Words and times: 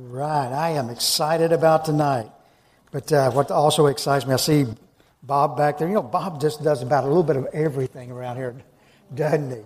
Right, 0.00 0.52
I 0.52 0.70
am 0.70 0.90
excited 0.90 1.50
about 1.50 1.84
tonight. 1.84 2.30
But 2.92 3.12
uh, 3.12 3.32
what 3.32 3.50
also 3.50 3.86
excites 3.86 4.24
me, 4.24 4.32
I 4.32 4.36
see 4.36 4.66
Bob 5.24 5.56
back 5.56 5.78
there. 5.78 5.88
You 5.88 5.94
know, 5.94 6.02
Bob 6.02 6.40
just 6.40 6.62
does 6.62 6.82
about 6.82 7.02
a 7.02 7.08
little 7.08 7.24
bit 7.24 7.34
of 7.34 7.46
everything 7.46 8.12
around 8.12 8.36
here, 8.36 8.54
doesn't 9.12 9.50
he? 9.50 9.62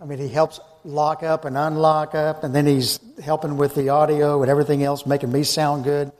I 0.00 0.04
mean, 0.04 0.18
he 0.18 0.28
helps 0.28 0.58
lock 0.82 1.22
up 1.22 1.44
and 1.44 1.56
unlock 1.56 2.16
up, 2.16 2.42
and 2.42 2.52
then 2.52 2.66
he's 2.66 2.98
helping 3.22 3.56
with 3.56 3.76
the 3.76 3.90
audio 3.90 4.42
and 4.42 4.50
everything 4.50 4.82
else, 4.82 5.06
making 5.06 5.30
me 5.30 5.44
sound 5.44 5.84
good. 5.84 6.10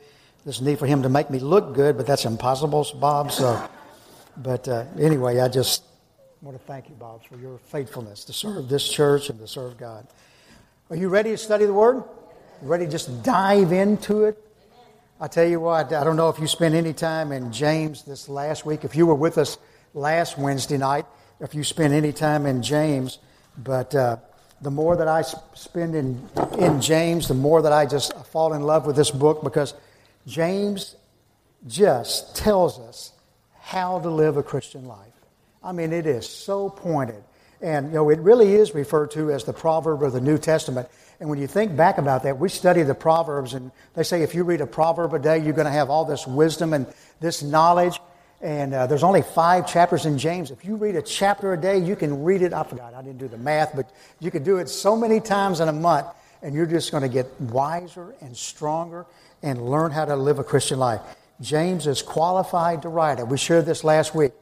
There's 0.44 0.60
a 0.60 0.64
need 0.64 0.78
for 0.78 0.86
him 0.86 1.02
to 1.02 1.08
make 1.08 1.28
me 1.28 1.40
look 1.40 1.74
good, 1.74 1.96
but 1.96 2.06
that's 2.06 2.24
impossible, 2.24 2.86
Bob. 3.00 3.32
So, 3.32 3.68
but 4.36 4.68
uh, 4.68 4.84
anyway, 4.96 5.40
I 5.40 5.48
just 5.48 5.82
want 6.40 6.56
to 6.56 6.64
thank 6.66 6.88
you, 6.88 6.94
Bob, 6.94 7.24
for 7.24 7.36
your 7.36 7.58
faithfulness 7.58 8.24
to 8.26 8.32
serve 8.32 8.68
this 8.68 8.88
church 8.88 9.28
and 9.28 9.40
to 9.40 9.48
serve 9.48 9.76
God. 9.76 10.06
Are 10.88 10.96
you 10.96 11.08
ready 11.08 11.30
to 11.30 11.36
study 11.36 11.66
the 11.66 11.74
Word? 11.74 12.04
Ready 12.62 12.86
to 12.86 12.90
just 12.90 13.22
dive 13.22 13.72
into 13.72 14.24
it? 14.24 14.42
I 15.20 15.28
tell 15.28 15.46
you 15.46 15.60
what, 15.60 15.92
I 15.92 16.04
don't 16.04 16.16
know 16.16 16.28
if 16.28 16.38
you 16.38 16.46
spent 16.46 16.74
any 16.74 16.92
time 16.92 17.32
in 17.32 17.52
James 17.52 18.02
this 18.02 18.28
last 18.28 18.66
week. 18.66 18.84
If 18.84 18.94
you 18.94 19.06
were 19.06 19.14
with 19.14 19.38
us 19.38 19.56
last 19.94 20.36
Wednesday 20.36 20.76
night, 20.76 21.06
if 21.40 21.54
you 21.54 21.64
spent 21.64 21.94
any 21.94 22.12
time 22.12 22.44
in 22.44 22.62
James, 22.62 23.18
but 23.56 23.94
uh, 23.94 24.18
the 24.60 24.70
more 24.70 24.96
that 24.96 25.08
I 25.08 25.22
spend 25.54 25.94
in, 25.94 26.28
in 26.58 26.80
James, 26.80 27.28
the 27.28 27.34
more 27.34 27.62
that 27.62 27.72
I 27.72 27.86
just 27.86 28.14
fall 28.26 28.52
in 28.52 28.62
love 28.62 28.86
with 28.86 28.96
this 28.96 29.10
book 29.10 29.42
because 29.42 29.74
James 30.26 30.96
just 31.66 32.36
tells 32.36 32.78
us 32.78 33.12
how 33.60 33.98
to 34.00 34.10
live 34.10 34.36
a 34.36 34.42
Christian 34.42 34.86
life. 34.86 35.12
I 35.62 35.72
mean, 35.72 35.92
it 35.92 36.06
is 36.06 36.28
so 36.28 36.68
pointed. 36.68 37.22
And, 37.60 37.88
you 37.88 37.94
know, 37.94 38.10
it 38.10 38.18
really 38.20 38.54
is 38.54 38.74
referred 38.74 39.10
to 39.12 39.30
as 39.30 39.44
the 39.44 39.52
proverb 39.52 40.02
of 40.02 40.12
the 40.12 40.20
New 40.20 40.38
Testament. 40.38 40.88
And 41.18 41.30
when 41.30 41.38
you 41.38 41.46
think 41.46 41.76
back 41.76 41.98
about 41.98 42.24
that, 42.24 42.38
we 42.38 42.48
study 42.48 42.82
the 42.82 42.94
Proverbs, 42.94 43.54
and 43.54 43.70
they 43.94 44.02
say 44.02 44.22
if 44.22 44.34
you 44.34 44.44
read 44.44 44.60
a 44.60 44.66
proverb 44.66 45.14
a 45.14 45.18
day, 45.18 45.38
you're 45.38 45.54
going 45.54 45.66
to 45.66 45.72
have 45.72 45.88
all 45.88 46.04
this 46.04 46.26
wisdom 46.26 46.74
and 46.74 46.86
this 47.20 47.42
knowledge. 47.42 47.98
And 48.42 48.74
uh, 48.74 48.86
there's 48.86 49.02
only 49.02 49.22
five 49.22 49.66
chapters 49.66 50.04
in 50.04 50.18
James. 50.18 50.50
If 50.50 50.64
you 50.64 50.76
read 50.76 50.94
a 50.94 51.00
chapter 51.00 51.54
a 51.54 51.60
day, 51.60 51.78
you 51.78 51.96
can 51.96 52.22
read 52.22 52.42
it. 52.42 52.52
I 52.52 52.64
forgot, 52.64 52.92
I 52.92 53.00
didn't 53.00 53.18
do 53.18 53.28
the 53.28 53.38
math, 53.38 53.74
but 53.74 53.90
you 54.20 54.30
can 54.30 54.42
do 54.42 54.58
it 54.58 54.68
so 54.68 54.94
many 54.94 55.20
times 55.20 55.60
in 55.60 55.68
a 55.68 55.72
month, 55.72 56.06
and 56.42 56.54
you're 56.54 56.66
just 56.66 56.90
going 56.90 57.02
to 57.02 57.08
get 57.08 57.40
wiser 57.40 58.14
and 58.20 58.36
stronger 58.36 59.06
and 59.42 59.70
learn 59.70 59.90
how 59.90 60.04
to 60.04 60.16
live 60.16 60.38
a 60.38 60.44
Christian 60.44 60.78
life. 60.78 61.00
James 61.40 61.86
is 61.86 62.02
qualified 62.02 62.82
to 62.82 62.88
write 62.88 63.18
it. 63.18 63.26
We 63.26 63.38
shared 63.38 63.64
this 63.64 63.84
last 63.84 64.14
week. 64.14 64.32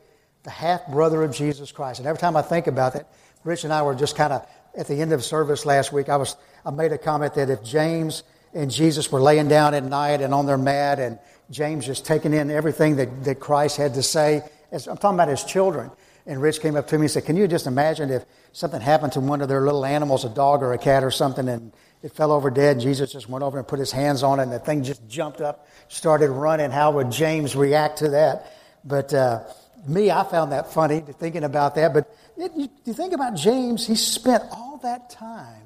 The 0.43 0.51
half 0.51 0.87
brother 0.89 1.23
of 1.23 1.33
Jesus 1.33 1.73
Christ. 1.73 2.01
And 2.01 2.09
every 2.09 2.19
time 2.19 2.37
I 2.37 2.43
think 2.43 2.67
about 2.67 2.95
that, 2.95 3.09
Rich 3.45 3.65
and 3.65 3.73
I 3.73 3.83
were 3.83 3.95
just 3.95 4.17
kind 4.17 4.33
of 4.33 4.47
at 4.77 4.89
the 4.89 5.01
end 5.01 5.13
of 5.13 5.25
service 5.25 5.65
last 5.65 5.93
week. 5.93 6.09
I 6.09 6.17
was 6.17 6.37
I 6.65 6.71
made 6.71 6.93
a 6.93 6.99
comment 6.99 7.35
that 7.35 7.51
if 7.51 7.63
James 7.63 8.23
and 8.55 8.71
Jesus 8.71 9.11
were 9.13 9.21
laying 9.21 9.49
down 9.49 9.75
at 9.75 9.85
night 9.85 10.21
and 10.21 10.33
on 10.33 10.47
their 10.47 10.59
mat, 10.59 10.99
and 10.99 11.19
James 11.51 11.85
just 11.85 12.07
taking 12.07 12.33
in 12.33 12.51
everything 12.51 12.97
that, 12.97 13.25
that 13.25 13.41
Christ 13.41 13.77
had 13.77 13.95
to 13.95 14.03
say, 14.03 14.43
as, 14.71 14.87
I'm 14.87 14.97
talking 14.97 15.17
about 15.17 15.29
his 15.29 15.45
children. 15.45 15.91
And 16.27 16.41
Rich 16.41 16.61
came 16.61 16.75
up 16.75 16.87
to 16.89 16.97
me 16.97 17.03
and 17.03 17.11
said, 17.11 17.27
Can 17.27 17.37
you 17.37 17.47
just 17.47 17.67
imagine 17.67 18.11
if 18.11 18.25
something 18.53 18.81
happened 18.81 19.13
to 19.13 19.21
one 19.21 19.43
of 19.43 19.49
their 19.49 19.61
little 19.61 19.85
animals, 19.85 20.25
a 20.25 20.31
dog 20.31 20.63
or 20.63 20.73
a 20.73 20.79
cat 20.79 21.05
or 21.05 21.11
something, 21.11 21.49
and 21.49 21.73
it 22.03 22.13
fell 22.13 22.33
over 22.33 22.51
dead? 22.51 22.77
And 22.77 22.81
Jesus 22.81 23.13
just 23.13 23.29
went 23.29 23.45
over 23.45 23.59
and 23.59 23.69
put 23.69 23.79
his 23.79 23.93
hands 23.93 24.23
on 24.23 24.41
it, 24.41 24.45
and 24.45 24.53
the 24.53 24.59
thing 24.59 24.83
just 24.85 25.07
jumped 25.07 25.43
up, 25.43 25.69
started 25.89 26.31
running. 26.31 26.71
How 26.71 26.93
would 26.93 27.11
James 27.11 27.55
react 27.55 27.99
to 27.99 28.11
that? 28.11 28.55
But 28.85 29.13
uh, 29.13 29.43
me, 29.87 30.11
I 30.11 30.25
found 30.25 30.53
that 30.53 30.73
funny, 30.73 31.01
thinking 31.01 31.45
about 31.45 31.75
that. 31.75 31.93
But 31.93 32.11
you, 32.39 32.71
you 32.85 32.95
think 32.95 33.13
about 33.13 33.35
James, 33.35 33.87
he 33.87 33.95
spent 33.95 34.45
all 34.51 34.79
that 34.83 35.11
time 35.11 35.64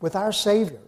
with 0.00 0.16
our 0.16 0.32
Savior. 0.32 0.80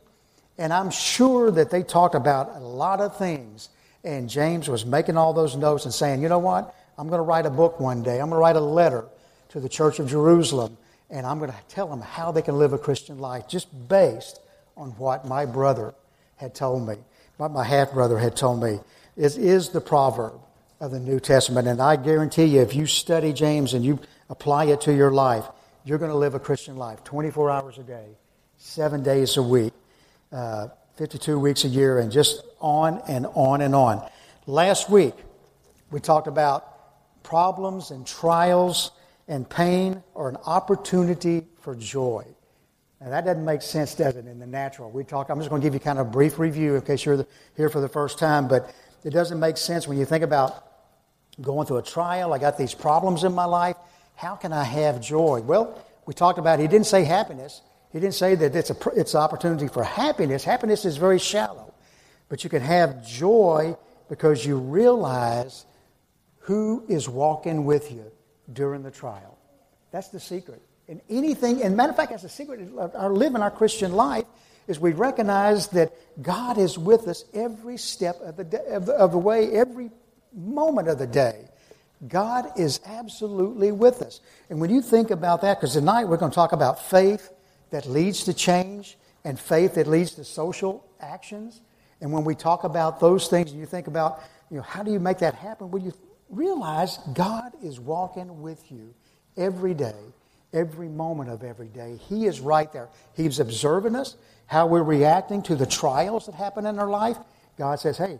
And 0.58 0.72
I'm 0.72 0.90
sure 0.90 1.50
that 1.50 1.70
they 1.70 1.82
talked 1.82 2.14
about 2.14 2.54
a 2.56 2.60
lot 2.60 3.00
of 3.00 3.16
things. 3.16 3.70
And 4.04 4.28
James 4.28 4.68
was 4.68 4.84
making 4.84 5.16
all 5.16 5.32
those 5.32 5.56
notes 5.56 5.84
and 5.84 5.94
saying, 5.94 6.22
you 6.22 6.28
know 6.28 6.38
what? 6.38 6.74
I'm 6.98 7.08
going 7.08 7.18
to 7.18 7.24
write 7.24 7.46
a 7.46 7.50
book 7.50 7.80
one 7.80 8.02
day. 8.02 8.20
I'm 8.20 8.28
going 8.28 8.32
to 8.32 8.36
write 8.36 8.56
a 8.56 8.60
letter 8.60 9.06
to 9.50 9.60
the 9.60 9.68
Church 9.68 9.98
of 9.98 10.08
Jerusalem. 10.08 10.76
And 11.08 11.26
I'm 11.26 11.38
going 11.38 11.50
to 11.50 11.56
tell 11.68 11.88
them 11.88 12.00
how 12.00 12.30
they 12.30 12.42
can 12.42 12.58
live 12.58 12.72
a 12.72 12.78
Christian 12.78 13.18
life 13.18 13.48
just 13.48 13.68
based 13.88 14.40
on 14.76 14.90
what 14.92 15.26
my 15.26 15.46
brother 15.46 15.94
had 16.36 16.54
told 16.54 16.86
me, 16.86 16.96
what 17.36 17.50
my 17.50 17.64
half 17.64 17.92
brother 17.92 18.18
had 18.18 18.36
told 18.36 18.62
me. 18.62 18.80
Is, 19.16 19.36
is 19.36 19.70
the 19.70 19.80
proverb 19.80 20.40
of 20.80 20.90
the 20.90 21.00
New 21.00 21.20
Testament. 21.20 21.68
And 21.68 21.80
I 21.80 21.96
guarantee 21.96 22.44
you, 22.44 22.62
if 22.62 22.74
you 22.74 22.86
study 22.86 23.32
James 23.32 23.74
and 23.74 23.84
you 23.84 23.98
apply 24.30 24.64
it 24.66 24.80
to 24.82 24.94
your 24.94 25.10
life, 25.10 25.44
you're 25.84 25.98
going 25.98 26.10
to 26.10 26.16
live 26.16 26.34
a 26.34 26.40
Christian 26.40 26.76
life 26.76 27.04
24 27.04 27.50
hours 27.50 27.78
a 27.78 27.82
day, 27.82 28.06
seven 28.60 29.02
days 29.02 29.38
a 29.38 29.42
week, 29.42 29.72
uh, 30.32 30.68
52 30.96 31.38
weeks 31.38 31.64
a 31.64 31.68
year, 31.68 31.98
and 31.98 32.12
just 32.12 32.42
on 32.60 33.00
and 33.08 33.26
on 33.34 33.62
and 33.62 33.74
on. 33.74 34.06
Last 34.46 34.90
week, 34.90 35.14
we 35.90 35.98
talked 35.98 36.28
about 36.28 37.22
problems 37.22 37.90
and 37.90 38.06
trials 38.06 38.92
and 39.26 39.48
pain 39.48 40.02
are 40.14 40.28
an 40.28 40.36
opportunity 40.44 41.46
for 41.60 41.74
joy. 41.74 42.24
Now, 43.00 43.10
that 43.10 43.24
doesn't 43.24 43.44
make 43.44 43.62
sense, 43.62 43.94
does 43.94 44.16
it, 44.16 44.26
in 44.26 44.38
the 44.38 44.46
natural? 44.46 44.90
We 44.90 45.04
talk, 45.04 45.30
I'm 45.30 45.38
just 45.38 45.48
going 45.48 45.62
to 45.62 45.66
give 45.66 45.72
you 45.72 45.80
kind 45.80 45.98
of 45.98 46.08
a 46.08 46.10
brief 46.10 46.38
review 46.38 46.74
in 46.74 46.82
case 46.82 47.04
you're 47.04 47.26
here 47.56 47.70
for 47.70 47.80
the 47.80 47.88
first 47.88 48.18
time, 48.18 48.46
but 48.46 48.74
it 49.04 49.10
doesn't 49.10 49.40
make 49.40 49.56
sense 49.56 49.88
when 49.88 49.96
you 49.96 50.04
think 50.04 50.22
about 50.22 50.66
going 51.40 51.66
through 51.66 51.78
a 51.78 51.82
trial. 51.82 52.34
I 52.34 52.38
got 52.38 52.58
these 52.58 52.74
problems 52.74 53.24
in 53.24 53.32
my 53.32 53.46
life. 53.46 53.76
How 54.16 54.36
can 54.36 54.52
I 54.52 54.64
have 54.64 55.00
joy? 55.00 55.40
Well, 55.40 55.82
we 56.04 56.12
talked 56.12 56.38
about, 56.38 56.58
he 56.58 56.66
didn't 56.66 56.86
say 56.86 57.04
happiness. 57.04 57.62
He 57.92 57.98
didn't 57.98 58.14
say 58.14 58.34
that 58.36 58.54
it's, 58.54 58.70
a, 58.70 58.76
it's 58.94 59.14
an 59.14 59.20
opportunity 59.20 59.68
for 59.68 59.82
happiness. 59.82 60.44
Happiness 60.44 60.84
is 60.84 60.96
very 60.96 61.18
shallow. 61.18 61.74
But 62.28 62.44
you 62.44 62.50
can 62.50 62.62
have 62.62 63.04
joy 63.06 63.76
because 64.08 64.46
you 64.46 64.58
realize 64.58 65.66
who 66.40 66.84
is 66.88 67.08
walking 67.08 67.64
with 67.64 67.90
you 67.90 68.10
during 68.52 68.82
the 68.82 68.90
trial. 68.90 69.38
That's 69.90 70.08
the 70.08 70.20
secret. 70.20 70.62
And 70.88 71.00
anything, 71.08 71.62
and 71.62 71.76
matter 71.76 71.90
of 71.90 71.96
fact, 71.96 72.10
that's 72.10 72.22
the 72.22 72.28
secret 72.28 72.60
of 72.76 72.94
our 72.94 73.12
living 73.12 73.42
our 73.42 73.50
Christian 73.50 73.92
life, 73.92 74.24
is 74.68 74.78
we 74.78 74.92
recognize 74.92 75.68
that 75.68 75.92
God 76.22 76.58
is 76.58 76.78
with 76.78 77.08
us 77.08 77.24
every 77.34 77.76
step 77.76 78.20
of 78.20 78.36
the, 78.36 78.44
day, 78.44 78.64
of 78.70 78.86
the, 78.86 78.92
of 78.92 79.10
the 79.10 79.18
way, 79.18 79.50
every 79.52 79.90
moment 80.32 80.88
of 80.88 80.98
the 80.98 81.06
day. 81.06 81.48
God 82.06 82.52
is 82.56 82.80
absolutely 82.86 83.72
with 83.72 84.00
us. 84.00 84.20
And 84.48 84.60
when 84.60 84.70
you 84.70 84.80
think 84.80 85.10
about 85.10 85.42
that, 85.42 85.58
because 85.58 85.74
tonight 85.74 86.04
we're 86.04 86.16
going 86.16 86.30
to 86.30 86.34
talk 86.34 86.52
about 86.52 86.84
faith 86.88 87.30
that 87.70 87.86
leads 87.86 88.24
to 88.24 88.34
change 88.34 88.98
and 89.24 89.38
faith 89.38 89.74
that 89.74 89.86
leads 89.86 90.12
to 90.12 90.24
social 90.24 90.84
actions. 91.00 91.62
And 92.00 92.12
when 92.12 92.24
we 92.24 92.34
talk 92.34 92.64
about 92.64 93.00
those 93.00 93.28
things, 93.28 93.52
you 93.52 93.66
think 93.66 93.86
about, 93.86 94.22
you 94.50 94.56
know, 94.56 94.62
how 94.62 94.82
do 94.82 94.90
you 94.90 95.00
make 95.00 95.18
that 95.18 95.34
happen? 95.34 95.70
Well, 95.70 95.82
you 95.82 95.92
realize 96.30 96.98
God 97.14 97.52
is 97.62 97.78
walking 97.78 98.40
with 98.40 98.70
you 98.70 98.94
every 99.36 99.74
day, 99.74 99.96
every 100.52 100.88
moment 100.88 101.30
of 101.30 101.44
every 101.44 101.68
day. 101.68 101.98
He 102.08 102.26
is 102.26 102.40
right 102.40 102.72
there. 102.72 102.88
He's 103.14 103.40
observing 103.40 103.96
us, 103.96 104.16
how 104.46 104.66
we're 104.66 104.82
reacting 104.82 105.42
to 105.42 105.54
the 105.54 105.66
trials 105.66 106.26
that 106.26 106.34
happen 106.34 106.66
in 106.66 106.78
our 106.78 106.88
life. 106.88 107.18
God 107.58 107.78
says, 107.78 107.98
hey, 107.98 108.18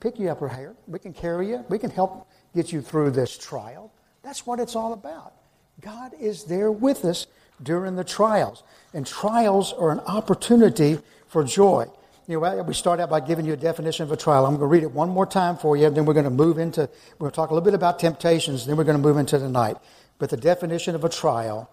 pick 0.00 0.18
you 0.18 0.28
up 0.28 0.40
right 0.40 0.54
here. 0.56 0.74
We 0.86 0.98
can 0.98 1.12
carry 1.12 1.48
you. 1.48 1.64
We 1.68 1.78
can 1.78 1.90
help 1.90 2.28
get 2.54 2.72
you 2.72 2.82
through 2.82 3.12
this 3.12 3.38
trial. 3.38 3.92
That's 4.22 4.46
what 4.46 4.60
it's 4.60 4.76
all 4.76 4.92
about. 4.92 5.34
God 5.80 6.12
is 6.20 6.44
there 6.44 6.70
with 6.70 7.04
us 7.04 7.26
during 7.62 7.96
the 7.96 8.04
trials. 8.04 8.62
And 8.92 9.06
trials 9.06 9.72
are 9.72 9.90
an 9.90 10.00
opportunity 10.00 10.98
for 11.28 11.44
joy. 11.44 11.86
You 12.26 12.40
know, 12.40 12.62
we 12.62 12.72
start 12.72 13.00
out 13.00 13.10
by 13.10 13.20
giving 13.20 13.44
you 13.44 13.52
a 13.52 13.56
definition 13.56 14.04
of 14.04 14.12
a 14.12 14.16
trial. 14.16 14.46
I'm 14.46 14.52
going 14.52 14.60
to 14.60 14.66
read 14.66 14.82
it 14.82 14.92
one 14.92 15.10
more 15.10 15.26
time 15.26 15.56
for 15.56 15.76
you, 15.76 15.86
and 15.86 15.96
then 15.96 16.06
we're 16.06 16.14
going 16.14 16.24
to 16.24 16.30
move 16.30 16.58
into, 16.58 16.82
we're 17.18 17.26
going 17.26 17.30
to 17.32 17.36
talk 17.36 17.50
a 17.50 17.54
little 17.54 17.64
bit 17.64 17.74
about 17.74 17.98
temptations, 17.98 18.66
then 18.66 18.76
we're 18.76 18.84
going 18.84 18.96
to 18.96 19.02
move 19.02 19.18
into 19.18 19.38
the 19.38 19.48
night. 19.48 19.76
But 20.18 20.30
the 20.30 20.36
definition 20.38 20.94
of 20.94 21.04
a 21.04 21.08
trial, 21.08 21.68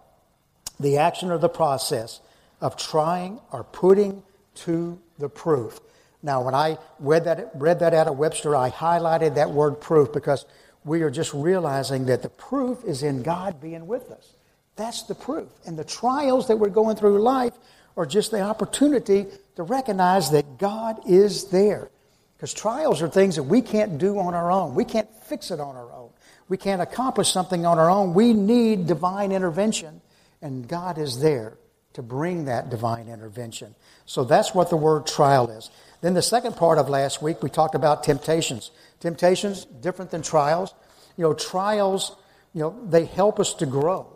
the 0.80 0.98
action 0.98 1.32
or 1.32 1.38
the 1.38 1.48
process 1.48 2.20
of 2.60 2.76
trying 2.76 3.40
or 3.52 3.64
putting 3.64 4.24
to 4.56 5.00
the 5.20 5.30
proof. 5.30 5.80
Now, 6.22 6.42
when 6.42 6.54
I 6.54 6.78
read 7.00 7.24
that, 7.26 7.52
read 7.56 7.80
that 7.80 7.94
out 7.94 8.08
of 8.08 8.18
Webster, 8.18 8.56
I 8.56 8.70
highlighted 8.70 9.36
that 9.36 9.52
word 9.52 9.80
proof 9.80 10.12
because 10.12 10.46
we 10.84 11.02
are 11.02 11.10
just 11.10 11.34
realizing 11.34 12.06
that 12.08 12.22
the 12.22 12.30
proof 12.30 12.84
is 12.84 13.04
in 13.04 13.24
God 13.24 13.62
being 13.62 13.88
with 13.88 14.12
us. 14.12 14.34
That's 14.76 15.04
the 15.04 15.16
proof. 15.16 15.50
And 15.66 15.78
the 15.78 15.84
trials 15.84 16.48
that 16.48 16.58
we're 16.58 16.70
going 16.70 16.96
through 16.96 17.22
life 17.22 17.54
are 17.98 18.06
just 18.06 18.32
the 18.32 18.42
opportunity 18.42 19.28
to 19.56 19.64
recognize 19.64 20.32
that 20.32 20.58
God 20.58 21.02
is 21.08 21.46
there. 21.50 21.90
Because 22.38 22.54
trials 22.54 23.02
are 23.02 23.10
things 23.10 23.36
that 23.36 23.44
we 23.44 23.62
can't 23.62 23.98
do 23.98 24.18
on 24.18 24.34
our 24.34 24.52
own. 24.52 24.74
We 24.74 24.86
can't 24.86 25.10
fix 25.26 25.52
it 25.52 25.60
on 25.60 25.76
our 25.76 25.92
own. 25.92 26.10
We 26.50 26.58
can't 26.58 26.82
accomplish 26.82 27.32
something 27.32 27.66
on 27.66 27.78
our 27.80 27.90
own. 27.90 28.14
We 28.14 28.34
need 28.34 28.88
divine 28.88 29.32
intervention, 29.32 30.02
and 30.42 30.68
God 30.68 30.98
is 30.98 31.20
there 31.22 31.58
to 31.94 32.02
bring 32.02 32.46
that 32.46 32.70
divine 32.70 33.08
intervention. 33.08 33.76
So 34.06 34.24
that's 34.24 34.56
what 34.56 34.70
the 34.70 34.78
word 34.78 35.06
trial 35.06 35.50
is. 35.50 35.70
Then 36.02 36.14
the 36.14 36.22
second 36.22 36.56
part 36.56 36.78
of 36.78 36.90
last 36.90 37.22
week, 37.22 37.44
we 37.44 37.50
talked 37.50 37.76
about 37.76 38.04
temptations. 38.04 38.72
Temptations, 39.00 39.66
different 39.66 40.12
than 40.12 40.22
trials. 40.24 40.74
You 41.18 41.24
know, 41.24 41.34
trials, 41.34 42.16
you 42.54 42.62
know, 42.62 42.76
they 42.90 43.06
help 43.06 43.40
us 43.40 43.54
to 43.56 43.66
grow. 43.66 44.08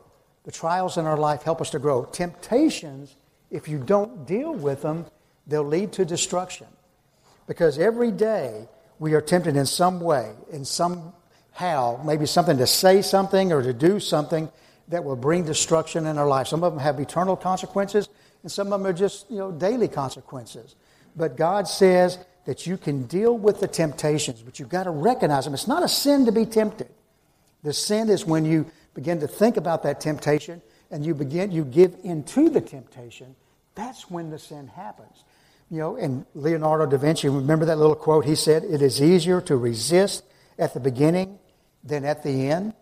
The 0.46 0.52
trials 0.52 0.98
in 0.98 1.06
our 1.06 1.18
life 1.18 1.44
help 1.44 1.60
us 1.60 1.72
to 1.72 1.80
grow. 1.80 2.06
Temptations, 2.06 3.16
if 3.52 3.68
you 3.68 3.80
don't 3.80 4.26
deal 4.28 4.54
with 4.54 4.82
them, 4.82 5.06
they'll 5.48 5.64
lead 5.64 5.92
to 5.94 6.06
destruction. 6.06 6.68
Because 7.48 7.78
every 7.78 8.12
day 8.12 8.68
we 9.00 9.14
are 9.14 9.22
tempted 9.22 9.56
in 9.56 9.66
some 9.66 10.00
way, 10.00 10.32
in 10.52 10.64
some 10.64 11.14
how, 11.52 12.02
maybe 12.06 12.26
something 12.26 12.58
to 12.58 12.68
say 12.68 13.02
something 13.02 13.52
or 13.52 13.62
to 13.64 13.74
do 13.74 14.00
something 14.00 14.52
that 14.90 15.04
will 15.04 15.16
bring 15.16 15.46
destruction 15.46 16.06
in 16.06 16.18
our 16.18 16.28
life. 16.28 16.48
Some 16.48 16.64
of 16.64 16.74
them 16.74 16.82
have 16.82 17.00
eternal 17.00 17.36
consequences, 17.36 18.10
and 18.44 18.52
some 18.52 18.72
of 18.72 18.80
them 18.80 18.88
are 18.88 18.94
just, 18.94 19.30
you 19.32 19.38
know, 19.38 19.52
daily 19.52 19.88
consequences. 19.88 20.76
But 21.16 21.38
God 21.38 21.68
says 21.68 22.20
that 22.46 22.68
you 22.68 22.78
can 22.78 23.08
deal 23.08 23.38
with 23.38 23.60
the 23.60 23.68
temptations, 23.68 24.42
but 24.42 24.60
you've 24.60 24.70
got 24.70 24.84
to 24.84 24.92
recognize 24.92 25.46
them. 25.46 25.54
It's 25.54 25.68
not 25.68 25.82
a 25.82 25.88
sin 25.88 26.26
to 26.26 26.32
be 26.32 26.46
tempted. 26.46 26.90
The 27.64 27.74
sin 27.74 28.10
is 28.10 28.26
when 28.26 28.46
you 28.46 28.70
begin 28.96 29.20
to 29.20 29.28
think 29.28 29.58
about 29.58 29.84
that 29.84 30.02
temptation 30.02 30.62
and 30.90 31.06
you 31.06 31.14
begin 31.14 31.52
you 31.52 31.64
give 31.64 31.96
into 32.04 32.50
the 32.50 32.62
temptation. 32.62 33.36
That's 33.76 34.10
when 34.10 34.30
the 34.32 34.40
sin 34.40 34.68
happens. 34.68 35.24
You 35.70 35.80
know, 35.80 35.96
and 35.96 36.26
Leonardo 36.34 36.86
da 36.86 36.98
Vinci, 36.98 37.28
remember 37.28 37.66
that 37.66 37.78
little 37.78 37.96
quote? 37.96 38.26
He 38.26 38.36
said, 38.36 38.64
It 38.64 38.82
is 38.82 39.02
easier 39.02 39.42
to 39.42 39.58
resist 39.58 40.24
at 40.58 40.74
the 40.74 40.80
beginning 40.80 41.38
than 41.84 42.06
at 42.06 42.24
the 42.24 42.50
end. 42.50 42.74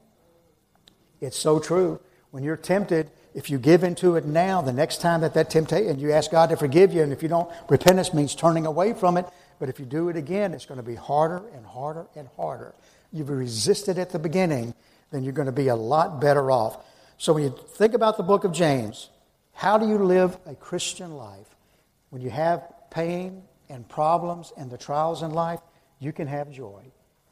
It's 1.22 1.38
so 1.38 1.60
true. 1.60 2.00
When 2.32 2.44
you're 2.44 2.58
tempted, 2.58 3.10
if 3.34 3.50
you 3.50 3.58
give 3.58 3.84
into 3.84 4.16
it 4.16 4.26
now, 4.26 4.62
the 4.62 4.74
next 4.74 5.02
time 5.02 5.22
that 5.22 5.34
that 5.34 5.50
temptation, 5.50 5.90
and 5.90 6.02
you 6.02 6.12
ask 6.12 6.30
God 6.30 6.50
to 6.50 6.58
forgive 6.58 6.94
you, 6.94 7.02
and 7.02 7.14
if 7.14 7.24
you 7.24 7.30
don't, 7.30 7.50
repentance 7.70 8.14
means 8.14 8.36
turning 8.36 8.66
away 8.66 8.94
from 8.94 9.18
it. 9.18 9.26
But 9.60 9.70
if 9.70 9.80
you 9.80 9.86
do 9.86 10.10
it 10.10 10.18
again, 10.18 10.54
it's 10.54 10.66
going 10.66 10.80
to 10.80 10.86
be 10.86 10.96
harder 10.96 11.42
and 11.56 11.66
harder 11.66 12.06
and 12.16 12.28
harder. 12.36 12.76
You've 13.12 13.30
resisted 13.30 13.98
at 13.98 14.10
the 14.10 14.20
beginning, 14.20 14.74
then 15.14 15.24
you're 15.24 15.34
going 15.34 15.46
to 15.46 15.52
be 15.52 15.68
a 15.68 15.76
lot 15.76 16.20
better 16.20 16.50
off. 16.52 16.84
So 17.18 17.34
when 17.34 17.44
you 17.44 17.56
think 17.76 17.94
about 17.94 18.18
the 18.18 18.24
book 18.24 18.44
of 18.44 18.52
James, 18.52 19.10
how 19.54 19.78
do 19.78 19.88
you 19.88 20.00
live 20.00 20.38
a 20.46 20.56
Christian 20.56 21.16
life? 21.16 21.48
When 22.10 22.22
you 22.22 22.32
have 22.32 22.64
pain 22.90 23.44
and 23.70 23.88
problems 23.88 24.52
and 24.58 24.70
the 24.70 24.78
trials 24.78 25.22
in 25.22 25.32
life, 25.32 25.60
you 26.00 26.12
can 26.12 26.28
have 26.28 26.52
joy 26.52 26.84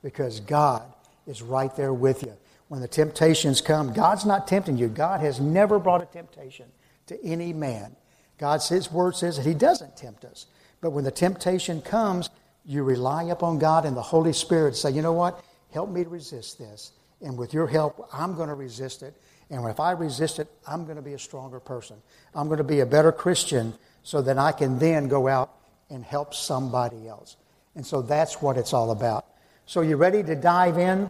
because 0.04 0.40
God 0.40 0.84
is 1.26 1.42
right 1.42 1.76
there 1.76 1.94
with 1.94 2.24
you 2.24 2.38
when 2.68 2.82
the 2.82 2.88
temptations 2.88 3.62
come. 3.62 3.94
God's 3.94 4.26
not 4.26 4.48
tempting 4.48 4.78
you. 4.78 4.88
God 4.88 5.20
has 5.20 5.40
never 5.40 5.80
brought 5.80 6.04
a 6.04 6.06
temptation 6.06 6.68
to 7.08 7.22
any 7.26 7.52
man. 7.52 7.96
God's 8.38 8.70
His 8.70 8.92
word 8.92 9.16
says 9.16 9.38
that 9.38 9.46
He 9.46 9.54
doesn't 9.54 9.98
tempt 9.98 10.24
us. 10.24 10.46
But 10.82 10.92
when 10.92 11.04
the 11.04 11.12
temptation 11.12 11.82
comes, 11.82 12.30
you 12.66 12.84
rely 12.84 13.24
upon 13.24 13.60
God 13.60 13.86
and 13.86 13.98
the 13.98 14.02
Holy 14.02 14.34
Spirit. 14.34 14.76
Say, 14.76 14.92
you 14.92 15.02
know 15.02 15.14
what? 15.14 15.44
Help 15.72 15.90
me 15.90 16.04
to 16.04 16.10
resist 16.10 16.60
this. 16.60 16.92
And 17.22 17.38
with 17.38 17.54
your 17.54 17.68
help, 17.68 18.10
I'm 18.14 18.36
going 18.36 18.50
to 18.50 18.56
resist 18.56 19.04
it. 19.04 19.14
And 19.50 19.68
if 19.68 19.80
I 19.80 19.92
resist 19.92 20.40
it, 20.40 20.48
I'm 20.68 20.86
going 20.86 20.96
to 20.96 21.02
be 21.02 21.14
a 21.14 21.20
stronger 21.20 21.60
person. 21.60 21.98
I'm 22.34 22.48
going 22.48 22.58
to 22.58 22.64
be 22.64 22.80
a 22.80 22.86
better 22.86 23.12
Christian 23.12 23.74
so 24.04 24.22
that 24.22 24.38
I 24.38 24.52
can 24.52 24.80
then 24.80 25.08
go 25.08 25.28
out 25.28 25.54
and 25.90 26.04
help 26.04 26.34
somebody 26.34 27.08
else. 27.08 27.36
And 27.76 27.86
so 27.86 28.02
that's 28.02 28.42
what 28.42 28.58
it's 28.58 28.74
all 28.74 28.92
about. 28.92 29.26
So, 29.66 29.82
you 29.82 29.96
ready 29.96 30.24
to 30.24 30.36
dive 30.36 30.78
in 30.78 31.10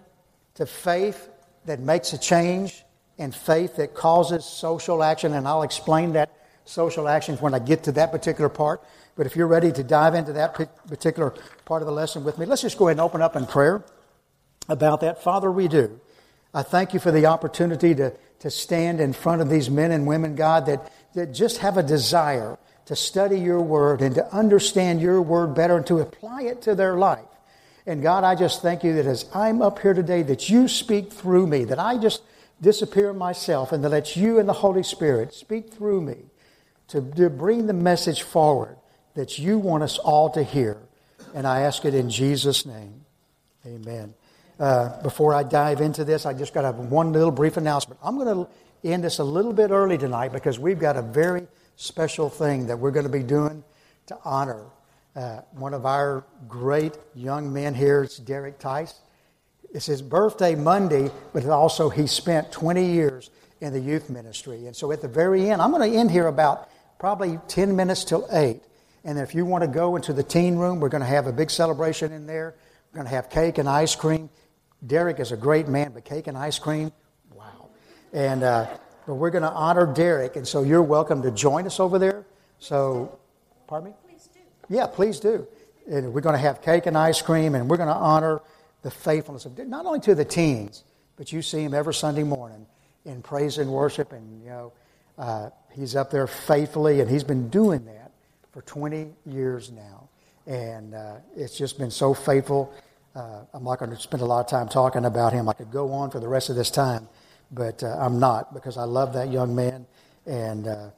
to 0.56 0.66
faith 0.66 1.30
that 1.66 1.80
makes 1.80 2.14
a 2.14 2.18
change 2.18 2.84
and 3.18 3.34
faith 3.34 3.78
that 3.78 3.94
causes 3.94 4.46
social 4.46 5.04
action, 5.04 5.34
and 5.34 5.48
I'll 5.48 5.64
explain 5.64 6.14
that 6.14 6.32
social 6.66 7.08
actions 7.08 7.42
when 7.42 7.54
I 7.54 7.60
get 7.60 7.84
to 7.84 7.92
that 7.94 8.12
particular 8.12 8.50
part. 8.50 8.82
But 9.16 9.26
if 9.26 9.36
you're 9.36 9.48
ready 9.48 9.72
to 9.72 9.84
dive 9.84 10.16
into 10.16 10.34
that 10.34 10.54
particular 10.88 11.34
part 11.66 11.82
of 11.82 11.86
the 11.86 11.92
lesson 11.92 12.24
with 12.24 12.38
me, 12.38 12.46
let's 12.46 12.62
just 12.62 12.78
go 12.78 12.88
ahead 12.88 12.98
and 12.98 13.02
open 13.02 13.22
up 13.22 13.36
in 13.36 13.46
prayer 13.46 13.84
about 14.68 15.02
that. 15.02 15.24
Father, 15.24 15.52
we 15.52 15.68
do. 15.68 16.00
I 16.54 16.64
thank 16.64 16.94
you 16.94 17.00
for 17.00 17.12
the 17.12 17.26
opportunity 17.28 17.96
to, 17.96 18.14
to 18.40 18.50
stand 18.50 19.00
in 19.00 19.14
front 19.14 19.42
of 19.42 19.50
these 19.50 19.70
men 19.70 19.92
and 19.92 20.06
women, 20.06 20.36
God, 20.36 20.66
that, 20.66 20.92
that 21.16 21.34
just 21.34 21.60
have 21.60 21.78
a 21.78 21.84
desire 21.84 22.58
to 22.86 22.96
study 22.96 23.40
your 23.40 23.62
word 23.62 24.02
and 24.02 24.16
to 24.16 24.34
understand 24.34 25.02
your 25.02 25.22
word 25.22 25.56
better 25.56 25.78
and 25.78 25.88
to 25.88 26.00
apply 26.00 26.44
it 26.44 26.62
to 26.64 26.76
their 26.76 26.96
life. 26.96 27.26
And 27.86 28.02
God, 28.02 28.24
I 28.24 28.36
just 28.36 28.62
thank 28.62 28.84
you 28.84 28.94
that 28.96 29.06
as 29.06 29.26
I'm 29.34 29.62
up 29.62 29.80
here 29.80 29.94
today, 29.94 30.22
that 30.24 30.50
you 30.50 30.68
speak 30.68 31.12
through 31.12 31.48
me, 31.48 31.64
that 31.66 31.80
I 31.80 31.98
just 31.98 32.22
disappear 32.62 33.14
myself 33.14 33.72
and 33.72 33.84
that 33.84 33.90
let 33.90 34.16
you 34.16 34.40
and 34.40 34.48
the 34.48 34.54
Holy 34.54 34.84
Spirit 34.84 35.34
speak 35.34 35.74
through 35.74 36.02
me 36.02 36.18
to, 36.90 37.02
to 37.02 37.30
bring 37.30 37.68
the 37.68 37.74
message 37.74 38.22
forward 38.22 38.78
that 39.16 39.40
you 39.40 39.58
want 39.58 39.84
us 39.84 39.98
all 39.98 40.30
to 40.32 40.44
hear. 40.44 40.78
And 41.34 41.48
I 41.48 41.62
ask 41.62 41.86
it 41.86 41.96
in 41.96 42.10
Jesus' 42.10 42.66
name. 42.66 43.06
Amen. 43.66 44.14
Uh, 44.62 45.02
before 45.02 45.34
I 45.34 45.42
dive 45.42 45.82
into 45.82 46.06
this, 46.06 46.28
I 46.28 46.34
just 46.34 46.54
got 46.54 46.62
to 46.62 46.72
one 46.72 47.14
little 47.14 47.32
brief 47.32 47.58
announcement. 47.58 48.00
I'm 48.04 48.16
going 48.16 48.46
to 48.46 48.52
end 48.88 49.04
this 49.04 49.18
a 49.18 49.24
little 49.24 49.54
bit 49.54 49.72
early 49.72 49.98
tonight 49.98 50.32
because 50.32 50.60
we've 50.60 50.78
got 50.78 50.98
a 50.98 51.02
very 51.02 51.48
special 51.78 52.30
thing 52.30 52.68
that 52.68 52.78
we're 52.78 52.92
going 52.92 53.08
to 53.08 53.12
be 53.12 53.24
doing 53.24 53.64
to 54.06 54.18
honor 54.24 54.68
uh, 55.16 55.42
one 55.54 55.74
of 55.74 55.88
our 55.88 56.24
great 56.48 56.96
young 57.16 57.52
men 57.52 57.74
here. 57.74 58.04
It's 58.04 58.18
Derek 58.20 58.60
Tice. 58.60 58.94
It's 59.74 59.88
his 59.88 60.04
birthday 60.04 60.54
Monday, 60.54 61.10
but 61.34 61.44
also 61.48 61.90
he 61.90 62.06
spent 62.06 62.52
20 62.52 62.86
years 62.86 63.32
in 63.62 63.74
the 63.74 63.80
youth 63.80 64.12
ministry. 64.12 64.68
And 64.68 64.76
so 64.76 64.92
at 64.92 65.02
the 65.02 65.08
very 65.08 65.50
end, 65.50 65.60
I'm 65.60 65.72
going 65.72 65.92
to 65.92 65.98
end 65.98 66.12
here 66.12 66.28
about 66.28 66.70
probably 67.00 67.40
10 67.48 67.76
minutes 67.76 68.04
till 68.04 68.28
8. 68.32 68.62
And 69.06 69.18
if 69.18 69.34
you 69.34 69.44
want 69.44 69.64
to 69.64 69.68
go 69.68 69.96
into 69.96 70.14
the 70.14 70.22
teen 70.22 70.56
room, 70.56 70.80
we're 70.80 70.90
going 70.90 71.02
to 71.02 71.08
have 71.08 71.26
a 71.26 71.34
big 71.34 71.50
celebration 71.50 72.12
in 72.12 72.28
there. 72.28 72.54
We're 72.92 72.98
going 72.98 73.08
to 73.08 73.16
have 73.16 73.32
cake 73.32 73.58
and 73.58 73.68
ice 73.68 73.96
cream. 73.96 74.30
Derek 74.86 75.20
is 75.20 75.32
a 75.32 75.38
great 75.38 75.68
man, 75.68 75.92
but 75.94 76.06
cake 76.06 76.28
and 76.28 76.38
ice 76.38 76.58
cream, 76.58 76.92
wow. 77.34 77.70
And 78.14 78.44
uh, 78.44 78.68
but 79.06 79.16
we're 79.16 79.30
going 79.30 79.44
to 79.44 79.52
honor 79.52 79.86
Derek, 79.86 80.36
and 80.36 80.48
so 80.48 80.64
you're 80.64 80.82
welcome 80.82 81.22
to 81.24 81.32
join 81.32 81.66
us 81.66 81.80
over 81.80 82.00
there. 82.00 82.26
So, 82.60 83.18
pardon 83.68 83.90
me. 83.90 83.96
Please 84.08 84.30
do. 84.34 84.40
Yeah, 84.70 84.88
please 84.88 85.20
do. 85.20 85.48
And 85.90 86.14
we're 86.14 86.22
going 86.22 86.36
to 86.36 86.42
have 86.42 86.62
cake 86.62 86.86
and 86.86 86.98
ice 86.98 87.22
cream, 87.22 87.56
and 87.56 87.70
we're 87.70 87.78
going 87.78 87.90
to 87.90 87.96
honor 87.96 88.42
the 88.84 88.92
faithfulness 88.92 89.46
of 89.46 89.58
not 89.68 89.86
only 89.86 90.00
to 90.02 90.16
the 90.16 90.26
teens, 90.26 90.84
but 91.18 91.32
you 91.32 91.42
see 91.42 91.62
him 91.62 91.74
every 91.74 91.94
Sunday 91.94 92.24
morning 92.24 92.66
in 93.06 93.22
praise 93.22 93.58
and 93.58 93.72
worship, 93.72 94.12
and 94.12 94.44
you 94.44 94.50
know 94.50 94.74
uh, 95.18 95.50
he's 95.74 95.96
up 95.96 96.12
there 96.12 96.28
faithfully, 96.28 97.02
and 97.02 97.10
he's 97.10 97.24
been 97.24 97.50
doing 97.50 97.86
that 97.86 98.12
for 98.52 98.62
20 98.64 99.14
years 99.26 99.72
now, 99.72 100.10
and 100.46 100.94
uh, 100.94 101.16
it's 101.36 101.58
just 101.58 101.78
been 101.78 101.92
so 101.92 102.14
faithful. 102.14 102.74
Uh, 103.14 103.44
I'm 103.54 103.64
not 103.64 103.80
going 103.80 103.92
to 103.92 104.00
spend 104.00 104.24
a 104.24 104.26
lot 104.26 104.40
of 104.40 104.48
time 104.48 104.70
talking 104.70 105.06
about 105.06 105.34
him. 105.34 105.50
I 105.50 105.54
could 105.54 105.72
go 105.72 105.92
on 105.92 106.12
for 106.12 106.20
the 106.20 106.28
rest 106.28 106.50
of 106.50 106.56
this 106.56 106.72
time, 106.72 107.10
but 107.52 107.84
uh, 107.84 107.98
I'm 108.00 108.20
not 108.20 108.54
because 108.54 108.78
I 108.78 108.84
love 108.84 109.14
that 109.14 109.32
young 109.32 109.54
man, 109.54 109.86
and 110.26 110.68
uh, 110.68 110.90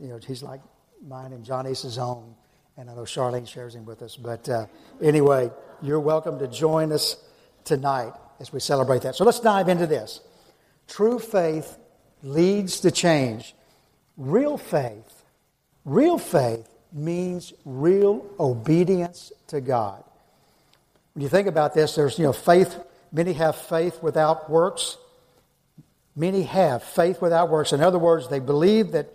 you 0.00 0.08
know 0.08 0.18
he's 0.18 0.42
like 0.42 0.60
mine 1.06 1.32
and 1.32 1.44
John 1.44 1.66
Ace's 1.66 1.98
own. 1.98 2.34
And 2.76 2.88
I 2.88 2.94
know 2.94 3.02
Charlene 3.02 3.48
shares 3.48 3.74
him 3.74 3.84
with 3.84 4.02
us. 4.02 4.16
But 4.16 4.48
uh, 4.48 4.66
anyway, 5.02 5.50
you're 5.82 5.98
welcome 5.98 6.38
to 6.38 6.46
join 6.46 6.92
us 6.92 7.16
tonight 7.64 8.12
as 8.38 8.52
we 8.52 8.60
celebrate 8.60 9.02
that. 9.02 9.16
So 9.16 9.24
let's 9.24 9.40
dive 9.40 9.68
into 9.68 9.86
this. 9.86 10.20
True 10.86 11.18
faith 11.18 11.76
leads 12.22 12.80
to 12.80 12.92
change. 12.92 13.56
Real 14.16 14.56
faith, 14.56 15.24
real 15.84 16.18
faith 16.18 16.68
means 16.92 17.52
real 17.64 18.24
obedience 18.38 19.32
to 19.48 19.60
God. 19.60 20.04
When 21.18 21.24
you 21.24 21.28
think 21.28 21.48
about 21.48 21.74
this, 21.74 21.96
there's, 21.96 22.16
you 22.16 22.22
know, 22.22 22.32
faith, 22.32 22.78
many 23.10 23.32
have 23.32 23.56
faith 23.56 24.00
without 24.04 24.48
works. 24.48 24.96
Many 26.14 26.44
have 26.44 26.84
faith 26.84 27.20
without 27.20 27.50
works. 27.50 27.72
In 27.72 27.80
other 27.80 27.98
words, 27.98 28.28
they 28.28 28.38
believe 28.38 28.92
that, 28.92 29.12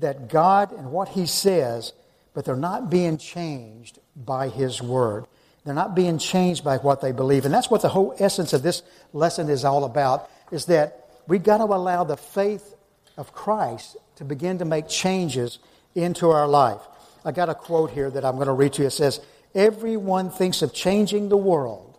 that 0.00 0.28
God 0.28 0.72
and 0.72 0.92
what 0.92 1.08
He 1.08 1.24
says 1.24 1.94
but 2.34 2.44
they're 2.44 2.54
not 2.54 2.90
being 2.90 3.16
changed 3.16 3.98
by 4.14 4.50
His 4.50 4.82
Word. 4.82 5.24
They're 5.64 5.72
not 5.72 5.94
being 5.94 6.18
changed 6.18 6.64
by 6.64 6.76
what 6.76 7.00
they 7.00 7.12
believe. 7.12 7.46
And 7.46 7.54
that's 7.54 7.70
what 7.70 7.80
the 7.80 7.88
whole 7.88 8.14
essence 8.18 8.52
of 8.52 8.62
this 8.62 8.82
lesson 9.14 9.48
is 9.48 9.64
all 9.64 9.84
about, 9.84 10.28
is 10.52 10.66
that 10.66 11.08
we've 11.26 11.42
got 11.42 11.58
to 11.58 11.64
allow 11.64 12.04
the 12.04 12.18
faith 12.18 12.74
of 13.16 13.32
Christ 13.32 13.96
to 14.16 14.24
begin 14.26 14.58
to 14.58 14.66
make 14.66 14.86
changes 14.86 15.60
into 15.94 16.28
our 16.28 16.46
life. 16.46 16.82
I 17.24 17.32
got 17.32 17.48
a 17.48 17.54
quote 17.54 17.92
here 17.92 18.10
that 18.10 18.22
I'm 18.22 18.34
going 18.34 18.48
to 18.48 18.52
read 18.52 18.74
to 18.74 18.82
you. 18.82 18.88
It 18.88 18.92
says, 18.92 19.22
Everyone 19.58 20.30
thinks 20.30 20.62
of 20.62 20.72
changing 20.72 21.30
the 21.30 21.36
world, 21.36 21.98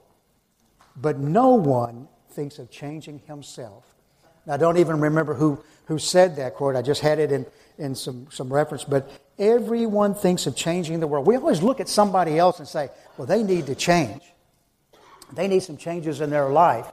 but 0.95 1.19
no 1.19 1.55
one 1.55 2.07
thinks 2.31 2.57
of 2.57 2.71
changing 2.71 3.19
himself. 3.27 3.83
Now, 4.45 4.53
I 4.53 4.57
don't 4.57 4.77
even 4.77 5.01
remember 5.01 5.33
who, 5.33 5.61
who 5.83 5.99
said 5.99 6.37
that 6.37 6.55
quote. 6.55 6.77
I 6.77 6.81
just 6.81 7.01
had 7.01 7.19
it 7.19 7.33
in, 7.33 7.45
in 7.77 7.95
some, 7.95 8.27
some 8.31 8.47
reference, 8.47 8.85
but 8.85 9.11
everyone 9.37 10.15
thinks 10.15 10.47
of 10.47 10.55
changing 10.55 11.01
the 11.01 11.07
world. 11.07 11.27
We 11.27 11.35
always 11.35 11.61
look 11.61 11.81
at 11.81 11.89
somebody 11.89 12.39
else 12.39 12.59
and 12.59 12.67
say, 12.67 12.91
well, 13.17 13.27
they 13.27 13.43
need 13.43 13.65
to 13.65 13.75
change. 13.75 14.23
They 15.33 15.49
need 15.49 15.61
some 15.61 15.75
changes 15.75 16.21
in 16.21 16.29
their 16.29 16.47
life. 16.47 16.89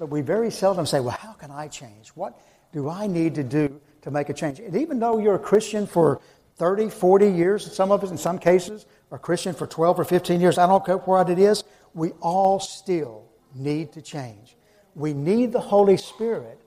But 0.00 0.06
we 0.06 0.20
very 0.22 0.50
seldom 0.50 0.84
say, 0.84 0.98
well, 0.98 1.16
how 1.16 1.34
can 1.34 1.52
I 1.52 1.68
change? 1.68 2.08
What 2.16 2.36
do 2.72 2.88
I 2.88 3.06
need 3.06 3.36
to 3.36 3.44
do 3.44 3.80
to 4.02 4.10
make 4.10 4.30
a 4.30 4.34
change? 4.34 4.58
And 4.58 4.74
even 4.74 4.98
though 4.98 5.18
you're 5.18 5.36
a 5.36 5.38
Christian 5.38 5.86
for 5.86 6.20
30, 6.58 6.90
40 6.90 7.30
years, 7.30 7.74
some 7.74 7.90
of 7.90 8.02
us 8.02 8.10
in 8.10 8.18
some 8.18 8.38
cases 8.38 8.84
are 9.10 9.18
Christian 9.18 9.54
for 9.54 9.66
12 9.66 10.00
or 10.00 10.04
15 10.04 10.40
years, 10.40 10.58
I 10.58 10.66
don't 10.66 10.84
care 10.84 10.98
what 10.98 11.30
it 11.30 11.38
is, 11.38 11.64
we 11.94 12.10
all 12.20 12.60
still 12.60 13.24
need 13.54 13.92
to 13.92 14.02
change. 14.02 14.56
We 14.94 15.14
need 15.14 15.52
the 15.52 15.60
Holy 15.60 15.96
Spirit 15.96 16.60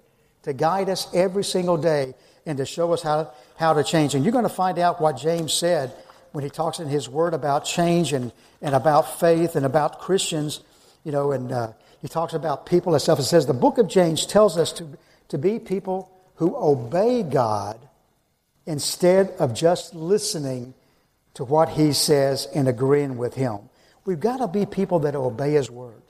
to 0.43 0.53
guide 0.53 0.89
us 0.89 1.07
every 1.13 1.43
single 1.43 1.77
day 1.77 2.13
and 2.45 2.57
to 2.57 2.65
show 2.65 2.93
us 2.93 3.01
how, 3.01 3.31
how 3.57 3.74
to 3.74 3.83
change. 3.83 4.15
And 4.15 4.24
you're 4.24 4.31
going 4.31 4.43
to 4.43 4.50
find 4.50 4.79
out 4.79 5.00
what 5.00 5.17
James 5.17 5.53
said 5.53 5.93
when 6.31 6.43
he 6.43 6.50
talks 6.50 6.79
in 6.79 6.88
his 6.88 7.10
word 7.10 7.33
about 7.33 7.65
change 7.65 8.13
and, 8.13 8.31
and 8.62 8.74
about 8.74 9.19
faith 9.19 9.55
and 9.55 9.65
about 9.65 10.00
Christians, 10.00 10.62
you 11.03 11.12
know, 11.12 11.33
and 11.33 11.51
uh, 11.51 11.74
he 12.01 12.07
talks 12.07 12.33
about 12.33 12.65
people 12.65 12.93
and 12.93 13.01
stuff. 13.01 13.19
It 13.19 13.24
says 13.24 13.45
the 13.45 13.53
book 13.53 13.77
of 13.77 13.88
James 13.88 14.25
tells 14.25 14.57
us 14.57 14.71
to, 14.74 14.88
to 15.27 15.38
be 15.38 15.60
people 15.60 16.10
who 16.36 16.55
obey 16.55 17.21
God 17.21 17.77
instead 18.65 19.29
of 19.39 19.53
just 19.53 19.95
listening 19.95 20.73
to 21.33 21.43
what 21.43 21.69
he 21.69 21.93
says 21.93 22.47
and 22.53 22.67
agreeing 22.67 23.17
with 23.17 23.33
him. 23.33 23.59
We've 24.05 24.19
got 24.19 24.37
to 24.37 24.47
be 24.47 24.65
people 24.65 24.99
that 24.99 25.15
obey 25.15 25.53
his 25.53 25.69
word. 25.69 26.01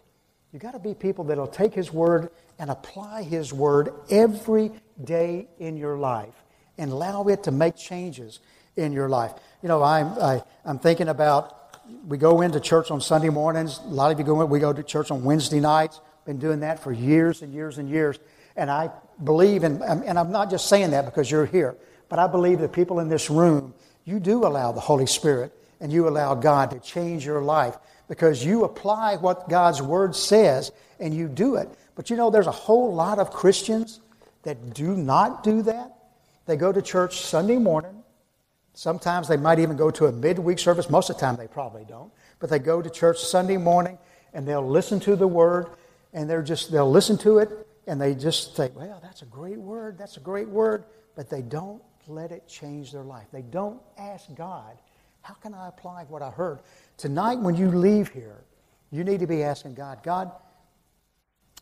You've 0.51 0.62
got 0.62 0.72
to 0.72 0.79
be 0.79 0.93
people 0.93 1.25
that 1.25 1.38
will 1.38 1.48
take 1.48 1.74
his 1.74 1.93
word 1.93 2.29
and 2.60 2.70
apply 2.70 3.24
his 3.24 3.53
word 3.53 3.93
every 4.10 4.72
day 5.03 5.48
in 5.60 5.77
your 5.77 5.98
life 5.98 6.34
and 6.77 6.91
allow 6.91 7.24
it 7.25 7.43
to 7.43 7.51
make 7.51 7.75
changes 7.75 8.39
in 8.75 8.91
your 8.91 9.10
life. 9.10 9.34
You 9.62 9.70
know, 9.70 9.84
I'm, 9.84 10.08
I, 10.20 10.34
am 10.36 10.41
i 10.65 10.70
am 10.70 10.79
thinking 10.79 11.08
about 11.08 11.58
we 12.08 12.17
go 12.17 12.41
into 12.41 12.60
church 12.60 12.91
on 12.91 13.01
Sunday 13.01 13.29
mornings. 13.29 13.79
A 13.84 13.88
lot 13.88 14.12
of 14.12 14.20
you 14.20 14.25
go, 14.25 14.46
we 14.46 14.60
go 14.60 14.72
to 14.72 14.84
church 14.84 15.12
on 15.12 15.24
Wednesday 15.24 15.60
nights. 15.60 16.00
Been 16.25 16.39
doing 16.39 16.62
that 16.62 16.79
for 16.79 16.91
years 16.91 17.41
and 17.41 17.53
years 17.53 17.77
and 17.77 17.89
years. 17.89 18.20
And 18.55 18.70
I 18.70 18.91
believe, 19.24 19.63
in, 19.63 19.81
and 19.81 20.20
I'm 20.20 20.31
not 20.31 20.50
just 20.50 20.67
saying 20.67 20.91
that 20.91 21.05
because 21.05 21.29
you're 21.29 21.46
here, 21.46 21.75
but 22.12 22.20
I 22.20 22.27
believe 22.27 22.60
that 22.60 22.74
people 22.74 23.00
in 23.00 23.08
this 23.08 23.30
room, 23.30 23.74
you 24.03 24.20
do 24.20 24.46
allow 24.46 24.74
the 24.74 24.82
Holy 24.82 25.06
Spirit 25.06 25.53
and 25.80 25.94
you 25.94 26.10
allow 26.10 26.36
God 26.36 26.72
to 26.72 26.80
change 26.82 27.25
your 27.25 27.41
life 27.41 27.77
because 28.10 28.44
you 28.44 28.65
apply 28.65 29.15
what 29.15 29.48
God's 29.48 29.82
Word 29.82 30.13
says 30.13 30.74
and 31.00 31.13
you 31.15 31.30
do 31.30 31.56
it. 31.56 31.70
But 31.96 32.10
you 32.10 32.18
know, 32.18 32.30
there's 32.30 32.48
a 32.48 32.51
whole 32.51 32.94
lot 32.94 33.18
of 33.18 33.32
Christians 33.32 34.01
that 34.44 34.74
do 34.74 34.94
not 34.94 35.41
do 35.41 35.62
that. 35.62 35.94
They 36.48 36.58
go 36.58 36.74
to 36.74 36.82
church 36.82 37.22
Sunday 37.22 37.58
morning. 37.58 38.03
Sometimes 38.74 39.30
they 39.30 39.38
might 39.38 39.60
even 39.60 39.77
go 39.77 39.89
to 39.91 40.08
a 40.08 40.12
midweek 40.12 40.60
service. 40.60 40.89
Most 40.89 41.10
of 41.10 41.15
the 41.15 41.22
time, 41.22 41.38
they 41.38 41.48
probably 41.48 41.86
don't. 41.86 42.12
But 42.39 42.50
they 42.50 42.60
go 42.60 42.82
to 42.82 42.89
church 42.89 43.20
Sunday 43.24 43.56
morning 43.56 43.98
and 44.34 44.46
they'll 44.46 44.68
listen 44.68 45.00
to 45.01 45.15
the 45.15 45.27
Word 45.30 45.68
and 46.12 46.30
they're 46.30 46.44
just, 46.44 46.74
they'll 46.74 46.91
listen 46.91 47.18
to 47.20 47.38
it 47.38 47.65
and 47.88 48.01
they 48.01 48.15
just 48.15 48.58
think, 48.58 48.75
well, 48.75 49.00
that's 49.01 49.22
a 49.22 49.27
great 49.27 49.60
word, 49.60 49.98
that's 49.98 50.18
a 50.18 50.20
great 50.20 50.50
word, 50.50 50.84
but 51.15 51.30
they 51.30 51.41
don't 51.41 51.82
let 52.08 52.31
it 52.31 52.48
change 52.48 52.91
their 52.91 53.03
life. 53.03 53.27
They 53.31 53.41
don't 53.41 53.81
ask 53.98 54.25
God, 54.36 54.77
how 55.22 55.34
can 55.36 55.53
I 55.53 55.67
apply 55.67 56.05
what 56.05 56.22
I 56.22 56.29
heard? 56.29 56.60
Tonight, 56.98 57.39
when 57.39 57.55
you 57.55 57.70
leave 57.70 58.10
here, 58.10 58.43
you 58.91 59.03
need 59.03 59.20
to 59.20 59.27
be 59.27 59.43
asking 59.43 59.75
God, 59.75 60.03
God, 60.03 60.31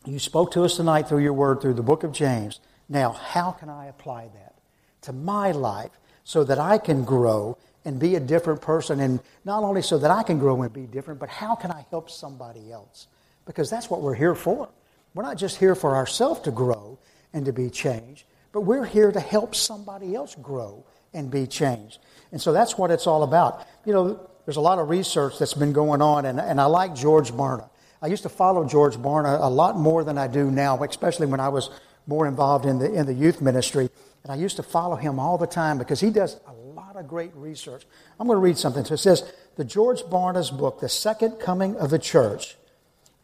you 0.06 0.18
spoke 0.18 0.52
to 0.52 0.64
us 0.64 0.76
tonight 0.76 1.08
through 1.08 1.22
your 1.22 1.34
word, 1.34 1.60
through 1.60 1.74
the 1.74 1.82
book 1.82 2.04
of 2.04 2.12
James. 2.12 2.60
Now, 2.88 3.12
how 3.12 3.52
can 3.52 3.68
I 3.68 3.86
apply 3.86 4.28
that 4.34 4.54
to 5.02 5.12
my 5.12 5.52
life 5.52 5.90
so 6.24 6.42
that 6.44 6.58
I 6.58 6.78
can 6.78 7.04
grow 7.04 7.58
and 7.84 8.00
be 8.00 8.14
a 8.14 8.20
different 8.20 8.62
person? 8.62 9.00
And 9.00 9.20
not 9.44 9.62
only 9.62 9.82
so 9.82 9.98
that 9.98 10.10
I 10.10 10.22
can 10.22 10.38
grow 10.38 10.62
and 10.62 10.72
be 10.72 10.86
different, 10.86 11.20
but 11.20 11.28
how 11.28 11.54
can 11.54 11.70
I 11.70 11.84
help 11.90 12.10
somebody 12.10 12.72
else? 12.72 13.08
Because 13.44 13.68
that's 13.68 13.90
what 13.90 14.00
we're 14.00 14.14
here 14.14 14.34
for. 14.34 14.68
We're 15.14 15.22
not 15.22 15.36
just 15.36 15.58
here 15.58 15.74
for 15.74 15.96
ourselves 15.96 16.40
to 16.42 16.50
grow 16.50 16.98
and 17.32 17.44
to 17.44 17.52
be 17.52 17.68
changed, 17.68 18.24
but 18.52 18.62
we're 18.62 18.84
here 18.84 19.12
to 19.12 19.20
help 19.20 19.54
somebody 19.54 20.14
else 20.14 20.34
grow 20.34 20.84
and 21.12 21.30
be 21.30 21.46
changed. 21.46 21.98
And 22.32 22.40
so 22.40 22.52
that's 22.52 22.78
what 22.78 22.90
it's 22.90 23.06
all 23.06 23.22
about. 23.22 23.66
You 23.84 23.92
know, 23.92 24.30
there's 24.44 24.56
a 24.56 24.60
lot 24.60 24.78
of 24.78 24.88
research 24.88 25.38
that's 25.38 25.54
been 25.54 25.72
going 25.72 26.02
on, 26.02 26.24
and, 26.24 26.40
and 26.40 26.60
I 26.60 26.66
like 26.66 26.94
George 26.94 27.32
Barna. 27.32 27.68
I 28.02 28.06
used 28.06 28.22
to 28.22 28.28
follow 28.28 28.66
George 28.66 28.96
Barna 28.96 29.38
a 29.40 29.50
lot 29.50 29.76
more 29.76 30.04
than 30.04 30.16
I 30.16 30.26
do 30.26 30.50
now, 30.50 30.82
especially 30.82 31.26
when 31.26 31.40
I 31.40 31.48
was 31.48 31.70
more 32.06 32.26
involved 32.26 32.64
in 32.64 32.78
the, 32.78 32.92
in 32.92 33.06
the 33.06 33.14
youth 33.14 33.40
ministry. 33.40 33.90
And 34.22 34.32
I 34.32 34.36
used 34.36 34.56
to 34.56 34.62
follow 34.62 34.96
him 34.96 35.18
all 35.18 35.38
the 35.38 35.46
time 35.46 35.78
because 35.78 36.00
he 36.00 36.10
does 36.10 36.40
a 36.46 36.52
lot 36.52 36.96
of 36.96 37.06
great 37.06 37.34
research. 37.34 37.84
I'm 38.18 38.26
going 38.26 38.36
to 38.36 38.40
read 38.40 38.58
something. 38.58 38.84
So 38.84 38.94
it 38.94 38.98
says, 38.98 39.30
the 39.56 39.64
George 39.64 40.02
Barna's 40.02 40.50
book, 40.50 40.80
The 40.80 40.88
Second 40.88 41.38
Coming 41.40 41.76
of 41.76 41.90
the 41.90 41.98
Church, 41.98 42.56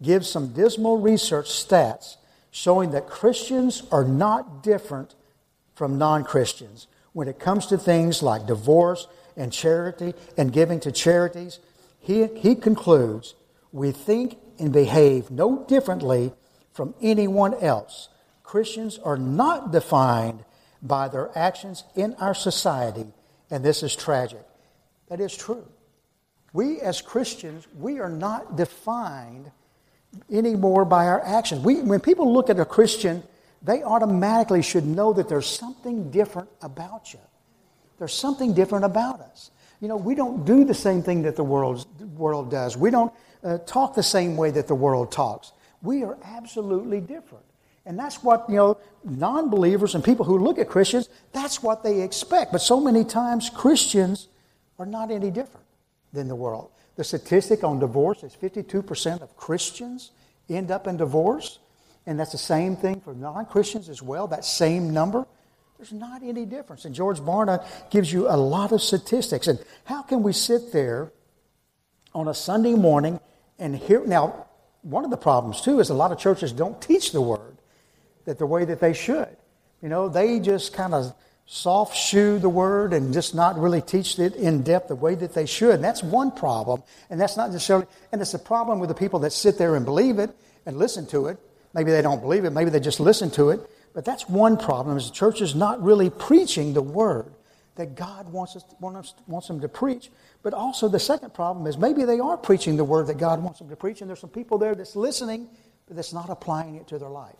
gives 0.03 0.29
some 0.29 0.53
dismal 0.53 0.99
research 0.99 1.47
stats 1.47 2.17
showing 2.57 2.93
that 2.93 3.07
Christians 3.07 3.83
are 3.93 4.03
not 4.03 4.63
different 4.63 5.15
from 5.75 5.99
non 5.99 6.25
Christians 6.25 6.87
when 7.13 7.29
it 7.29 7.39
comes 7.39 7.67
to 7.67 7.77
things 7.77 8.23
like 8.23 8.47
divorce 8.47 9.07
and 9.37 9.53
charity 9.53 10.15
and 10.39 10.55
giving 10.55 10.81
to 10.81 10.91
charities. 10.91 11.59
He, 12.01 12.27
he 12.29 12.55
concludes 12.55 13.35
we 13.73 13.93
think 13.93 14.39
and 14.59 14.73
behave 14.73 15.31
no 15.31 15.67
differently 15.69 16.33
from 16.73 16.95
anyone 17.03 17.53
else. 17.63 18.09
Christians 18.43 18.99
are 19.01 19.19
not 19.19 19.71
defined 19.71 20.43
by 20.81 21.09
their 21.09 21.37
actions 21.37 21.85
in 21.95 22.15
our 22.15 22.35
society, 22.35 23.05
and 23.51 23.63
this 23.63 23.83
is 23.83 23.95
tragic. 23.95 24.47
That 25.09 25.21
is 25.21 25.37
true. 25.37 25.67
We 26.55 26.81
as 26.81 27.03
Christians, 27.03 27.69
we 27.79 27.99
are 28.01 28.09
not 28.09 28.57
defined 28.57 29.53
anymore 30.31 30.85
by 30.85 31.07
our 31.07 31.21
actions. 31.25 31.63
We, 31.63 31.83
when 31.83 32.01
people 32.01 32.33
look 32.33 32.51
at 32.51 32.59
a 32.59 32.65
Christian, 32.65 33.23
they 33.63 33.83
automatically 33.83 34.63
should 34.63 34.87
know 34.87 35.13
that 35.13 35.29
there's 35.29 35.47
something 35.47 36.11
different 36.11 36.49
about 36.63 37.13
you. 37.13 37.21
There's 37.99 38.15
something 38.15 38.55
different 38.55 38.85
about 38.85 39.21
us. 39.21 39.51
You 39.81 39.89
know, 39.89 39.97
we 39.97 40.15
don't 40.15 40.45
do 40.45 40.65
the 40.65 40.75
same 40.75 41.03
thing 41.03 41.23
that 41.23 41.37
the 41.37 41.45
world, 41.45 41.87
world 42.17 42.51
does. 42.51 42.77
We 42.77 42.91
don't 42.91 43.13
uh, 43.43 43.59
talk 43.59 43.95
the 43.95 44.03
same 44.03 44.37
way 44.37 44.51
that 44.51 44.67
the 44.67 44.75
world 44.75 45.13
talks. 45.13 45.53
We 45.83 46.03
are 46.03 46.17
absolutely 46.25 47.01
different. 47.01 47.45
And 47.85 47.99
that's 47.99 48.23
what, 48.23 48.47
you 48.49 48.57
know, 48.57 48.79
non 49.05 49.49
believers 49.49 49.95
and 49.95 50.03
people 50.03 50.25
who 50.25 50.39
look 50.39 50.59
at 50.59 50.69
Christians, 50.69 51.09
that's 51.33 51.63
what 51.63 51.85
they 51.85 52.03
expect. 52.03 52.53
But 52.53 52.61
so 52.61 52.81
many 52.81 53.05
times, 53.05 53.49
Christians 53.49 54.29
are 54.79 54.87
not 54.87 55.11
any 55.11 55.31
different 55.31 55.67
than 56.13 56.27
the 56.27 56.35
world. 56.35 56.71
The 56.97 57.05
statistic 57.05 57.63
on 57.63 57.79
divorce 57.79 58.23
is 58.23 58.35
52% 58.35 59.23
of 59.23 59.37
Christians 59.37 60.11
end 60.49 60.71
up 60.71 60.87
in 60.87 60.97
divorce. 60.97 61.59
And 62.07 62.19
that's 62.21 62.33
the 62.33 62.39
same 62.39 62.77
thing 62.77 63.01
for 63.01 63.15
non 63.15 63.47
Christians 63.47 63.89
as 63.89 64.01
well, 64.01 64.29
that 64.29 64.45
same 64.45 64.93
number. 64.93 65.27
There's 65.77 65.93
not 65.93 66.23
any 66.23 66.47
difference. 66.47 66.85
And 66.85 66.95
George 66.95 67.19
Barna 67.19 67.67
gives 67.91 68.13
you 68.13 68.29
a 68.29 68.37
lot 68.37 68.73
of 68.73 68.81
statistics. 68.81 69.47
And 69.47 69.59
how 69.85 70.03
can 70.03 70.23
we 70.23 70.33
sit 70.33 70.73
there 70.73 71.13
on 72.15 72.29
a 72.29 72.35
Sunday 72.35 72.75
morning 72.75 73.21
and 73.59 73.77
hear? 73.77 74.05
Now, 74.07 74.47
one 74.83 75.05
of 75.05 75.11
the 75.11 75.17
problems, 75.17 75.61
too, 75.61 75.81
is 75.81 75.91
a 75.91 75.95
lot 75.95 76.13
of 76.13 76.19
churches 76.19 76.53
don't 76.53 76.81
teach 76.81 77.13
the 77.13 77.21
word 77.21 77.59
that 78.25 78.39
the 78.39 78.47
way 78.47 78.65
that 78.65 78.81
they 78.81 78.93
should. 78.93 79.37
You 79.83 79.89
know, 79.89 80.09
they 80.09 80.41
just 80.41 80.73
kind 80.73 80.95
of 80.95 81.13
soft 81.47 81.97
shoe 81.97 82.39
the 82.41 82.49
word 82.49 82.93
and 82.93 83.13
just 83.13 83.35
not 83.35 83.57
really 83.59 83.81
teach 83.81 84.19
it 84.19 84.35
in 84.35 84.63
depth 84.63 84.89
the 84.89 84.97
way 84.97 85.15
that 85.15 85.33
they 85.33 85.47
should. 85.47 85.77
And 85.77 85.85
that's 85.85 86.03
one 86.03 86.33
problem. 86.33 86.83
And 87.09 87.21
that's 87.21 87.37
not 87.37 87.51
necessarily, 87.51 87.87
and 88.13 88.21
it's 88.21 88.35
a 88.35 88.39
problem 88.39 88.81
with 88.81 88.89
the 88.89 88.95
people 88.95 89.21
that 89.21 89.33
sit 89.33 89.57
there 89.57 89.77
and 89.77 89.85
believe 89.85 90.19
it 90.19 90.31
and 90.67 90.77
listen 90.77 91.07
to 91.09 91.27
it. 91.27 91.39
Maybe 91.73 91.93
they 91.93 92.03
don't 92.03 92.21
believe 92.21 92.45
it, 92.45 92.51
maybe 92.51 92.71
they 92.71 92.81
just 92.81 93.01
listen 93.01 93.31
to 93.33 93.51
it. 93.51 93.61
But 93.95 94.05
that's 94.05 94.29
one 94.29 94.59
problem 94.59 94.97
is 94.97 95.09
the 95.09 95.15
church 95.15 95.41
is 95.41 95.55
not 95.55 95.83
really 95.83 96.11
preaching 96.11 96.75
the 96.75 96.83
word 96.83 97.33
that 97.77 97.95
God 97.95 98.31
wants, 98.33 98.57
us, 98.57 98.65
wants 98.81 99.49
them 99.49 99.61
to 99.61 99.69
preach. 99.69 100.11
But 100.43 100.53
also 100.53 100.89
the 100.89 100.99
second 100.99 101.33
problem 101.33 101.67
is 101.67 101.79
maybe 101.79 102.05
they 102.05 102.19
are 102.19 102.37
preaching 102.37 102.77
the 102.77 102.85
word 102.85 103.07
that 103.07 103.19
God 103.19 103.43
wants 103.43 103.59
them 103.59 103.69
to 103.69 103.77
preach, 103.77 104.01
and 104.01 104.11
there's 104.11 104.21
some 104.21 104.31
people 104.31 104.59
there 104.59 104.75
that's 104.75 104.97
listening, 104.97 105.49
but 105.87 105.97
that's 105.97 106.13
not 106.13 106.29
applying 106.29 106.77
it 106.77 106.89
to 106.89 106.99
their 106.99 107.09
life. 107.09 107.37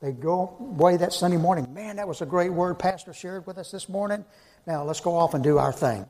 They 0.00 0.12
go 0.12 0.56
away 0.60 0.98
that 0.98 1.12
Sunday 1.12 1.38
morning. 1.38 1.72
Man, 1.72 1.96
that 1.96 2.06
was 2.06 2.20
a 2.20 2.26
great 2.26 2.52
word 2.52 2.78
Pastor 2.78 3.12
shared 3.12 3.46
with 3.46 3.58
us 3.58 3.70
this 3.70 3.88
morning. 3.88 4.24
Now 4.66 4.84
let's 4.84 5.00
go 5.00 5.16
off 5.16 5.34
and 5.34 5.42
do 5.42 5.58
our 5.58 5.72
thing. 5.72 6.06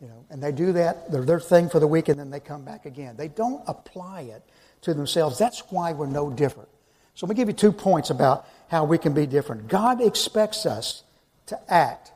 You 0.00 0.08
know, 0.08 0.24
and 0.30 0.42
they 0.42 0.52
do 0.52 0.72
that, 0.72 1.10
their, 1.10 1.24
their 1.24 1.40
thing 1.40 1.68
for 1.68 1.80
the 1.80 1.86
week, 1.86 2.08
and 2.08 2.18
then 2.18 2.30
they 2.30 2.40
come 2.40 2.64
back 2.64 2.84
again. 2.84 3.16
They 3.16 3.28
don't 3.28 3.62
apply 3.66 4.22
it 4.22 4.42
to 4.82 4.94
themselves. 4.94 5.38
That's 5.38 5.60
why 5.70 5.92
we're 5.92 6.06
no 6.06 6.30
different. 6.30 6.68
So 7.14 7.26
let 7.26 7.30
me 7.30 7.36
give 7.36 7.48
you 7.48 7.54
two 7.54 7.72
points 7.72 8.10
about 8.10 8.46
how 8.68 8.84
we 8.84 8.98
can 8.98 9.14
be 9.14 9.26
different. 9.26 9.68
God 9.68 10.00
expects 10.00 10.66
us 10.66 11.04
to 11.46 11.58
act 11.72 12.12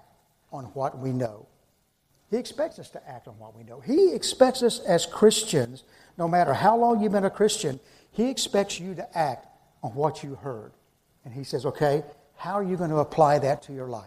on 0.53 0.65
what 0.67 0.99
we 0.99 1.13
know. 1.13 1.47
He 2.31 2.37
expects 2.37 2.79
us 2.79 2.91
to 2.91 3.09
act 3.09 3.27
on 3.27 3.39
what 3.39 3.57
we 3.57 3.65
know. 3.65 3.81
He 3.81 4.13
expects 4.13 4.63
us 4.63 4.81
as 4.81 5.07
Christians, 5.07 5.85
no 6.19 6.29
matter 6.29 6.53
how 6.53 6.77
long 6.77 7.01
you've 7.01 7.13
been 7.13 7.25
a 7.25 7.31
Christian, 7.31 7.81
He 8.13 8.29
expects 8.29 8.79
you 8.79 8.95
to 8.97 9.19
act 9.19 9.47
on 9.83 9.95
what 9.95 10.23
you 10.23 10.35
heard. 10.35 10.73
And 11.29 11.37
he 11.37 11.45
says, 11.45 11.67
okay, 11.67 12.05
how 12.37 12.55
are 12.55 12.63
you 12.63 12.79
going 12.79 12.89
to 12.89 13.01
apply 13.01 13.41
that 13.41 13.61
to 13.65 13.75
your 13.75 13.87
life? 13.87 14.07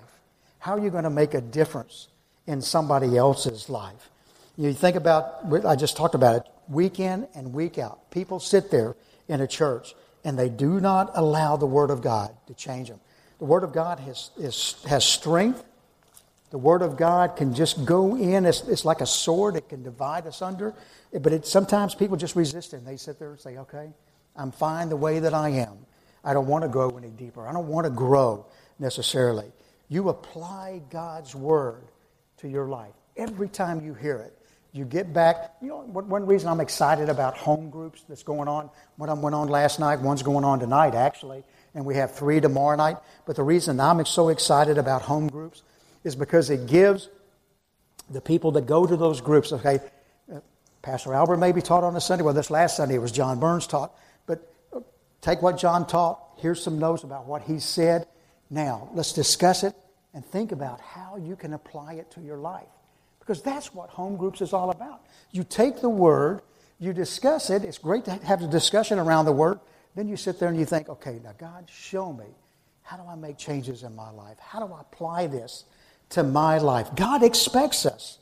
How 0.58 0.74
are 0.74 0.80
you 0.80 0.90
going 0.90 1.04
to 1.04 1.12
make 1.12 1.36
a 1.36 1.42
difference 1.42 2.08
in 2.48 2.64
somebody 2.64 3.16
else's 3.16 3.70
life? 3.70 4.10
You 4.58 4.74
think 4.74 4.96
about, 4.96 5.36
I 5.64 5.76
just 5.76 5.96
talked 5.96 6.16
about 6.16 6.38
it, 6.38 6.44
week 6.68 7.00
in 7.00 7.28
and 7.36 7.54
week 7.54 7.78
out. 7.78 8.10
People 8.10 8.40
sit 8.40 8.72
there 8.72 8.96
in 9.28 9.40
a 9.40 9.46
church 9.46 9.94
and 10.24 10.36
they 10.36 10.50
do 10.50 10.80
not 10.80 11.12
allow 11.14 11.58
the 11.58 11.68
Word 11.68 11.92
of 11.92 12.02
God 12.02 12.36
to 12.48 12.56
change 12.56 12.90
them. 12.90 13.00
The 13.38 13.46
Word 13.46 13.64
of 13.64 13.72
God 13.72 14.00
has, 14.00 14.32
is, 14.40 14.84
has 14.88 15.06
strength. 15.06 15.64
The 16.50 16.58
Word 16.58 16.82
of 16.82 16.98
God 16.98 17.36
can 17.36 17.54
just 17.54 17.86
go 17.86 18.16
in. 18.16 18.48
It's, 18.48 18.62
it's 18.64 18.84
like 18.84 19.02
a 19.02 19.06
sword. 19.06 19.56
It 19.56 19.70
can 19.70 19.84
divide 19.84 20.26
us 20.26 20.42
under. 20.42 20.74
But 21.14 21.34
it, 21.34 21.46
sometimes 21.46 21.94
people 21.94 22.18
just 22.18 22.36
resist 22.36 22.74
it. 22.74 22.78
And 22.78 22.88
they 22.88 22.98
sit 22.98 23.20
there 23.20 23.30
and 23.30 23.40
say, 23.40 23.58
okay, 23.58 23.92
I'm 24.36 24.52
fine 24.52 24.90
the 24.90 24.98
way 24.98 25.20
that 25.20 25.36
I 25.36 25.50
am. 25.50 25.86
I 26.24 26.34
don't 26.34 26.48
want 26.48 26.64
to 26.64 26.70
go 26.70 26.98
any 26.98 27.10
deeper. 27.10 27.48
I 27.48 27.54
don't 27.54 27.68
want 27.68 27.86
to 27.86 27.92
grow 27.92 28.46
necessarily. 28.80 29.52
You 29.90 30.10
apply 30.10 30.82
God's 30.90 31.36
word 31.36 31.84
to 32.38 32.48
your 32.48 32.68
life 32.68 32.94
every 33.18 33.50
time 33.50 33.84
you 33.86 33.94
hear 33.94 34.18
it. 34.18 34.38
You 34.74 34.86
get 34.86 35.14
back. 35.14 35.56
You 35.62 35.68
know, 35.68 35.82
one 35.82 36.26
reason 36.26 36.48
I'm 36.48 36.62
excited 36.62 37.10
about 37.10 37.36
home 37.36 37.70
groups 37.70 38.04
that's 38.08 38.24
going 38.24 38.48
on. 38.48 38.70
One 38.96 39.22
went 39.22 39.36
on 39.36 39.50
last 39.50 39.80
night. 39.80 40.00
One's 40.00 40.24
going 40.24 40.46
on 40.46 40.60
tonight, 40.60 40.96
actually, 40.96 41.44
and 41.76 41.86
we 41.86 41.96
have 41.96 42.16
three 42.16 42.40
tomorrow 42.40 42.78
night. 42.78 42.98
But 43.26 43.36
the 43.36 43.44
reason 43.44 43.80
I'm 43.82 44.06
so 44.06 44.30
excited 44.30 44.78
about 44.78 45.02
home 45.02 45.28
groups 45.28 45.62
is 46.06 46.16
because 46.16 46.50
it 46.50 46.68
gives 46.68 47.10
the 48.10 48.22
people 48.22 48.52
that 48.52 48.66
go 48.66 48.86
to 48.86 48.96
those 48.96 49.20
groups. 49.20 49.52
Okay, 49.52 49.80
uh, 50.34 50.40
Pastor 50.82 51.14
Albert 51.14 51.38
maybe 51.38 51.62
taught 51.62 51.84
on 51.84 51.96
a 51.98 52.02
Sunday. 52.02 52.24
Well, 52.24 52.34
this 52.34 52.50
last 52.50 52.78
Sunday 52.78 52.96
it 52.96 53.02
was 53.02 53.12
John 53.12 53.40
Burns 53.40 53.68
taught. 53.68 53.94
Take 55.22 55.42
what 55.42 55.58
John 55.58 55.86
taught. 55.88 56.20
Here's 56.38 56.62
some 56.62 56.80
notes 56.80 57.04
about 57.04 57.26
what 57.26 57.44
he 57.44 57.60
said. 57.60 58.08
Now 58.50 58.90
let's 58.94 59.14
discuss 59.14 59.64
it 59.64 59.76
and 60.14 60.26
think 60.26 60.52
about 60.52 60.82
how 60.82 61.18
you 61.18 61.36
can 61.36 61.54
apply 61.54 61.94
it 61.94 62.12
to 62.12 62.22
your 62.22 62.38
life. 62.38 62.68
Because 63.20 63.42
that's 63.42 63.74
what 63.74 63.90
home 63.90 64.18
groups 64.18 64.42
is 64.42 64.52
all 64.52 64.72
about. 64.72 65.02
You 65.32 65.44
take 65.44 65.80
the 65.80 65.90
word, 65.90 66.42
you 66.80 66.92
discuss 66.92 67.50
it. 67.50 67.64
It's 67.64 67.78
great 67.78 68.06
to 68.06 68.12
have 68.12 68.42
a 68.42 68.48
discussion 68.48 68.98
around 68.98 69.26
the 69.26 69.32
word. 69.32 69.60
Then 69.96 70.08
you 70.08 70.18
sit 70.18 70.40
there 70.40 70.50
and 70.50 70.58
you 70.58 70.66
think, 70.66 70.90
okay, 70.90 71.20
now 71.24 71.34
God, 71.38 71.70
show 71.70 72.12
me. 72.12 72.26
How 72.82 72.98
do 72.98 73.04
I 73.08 73.16
make 73.16 73.38
changes 73.38 73.84
in 73.84 73.96
my 73.96 74.10
life? 74.10 74.38
How 74.40 74.66
do 74.66 74.74
I 74.74 74.82
apply 74.82 75.28
this 75.28 75.66
to 76.10 76.24
my 76.24 76.58
life? 76.58 76.90
God 76.96 77.24
expects 77.24 77.86
us 77.86 78.18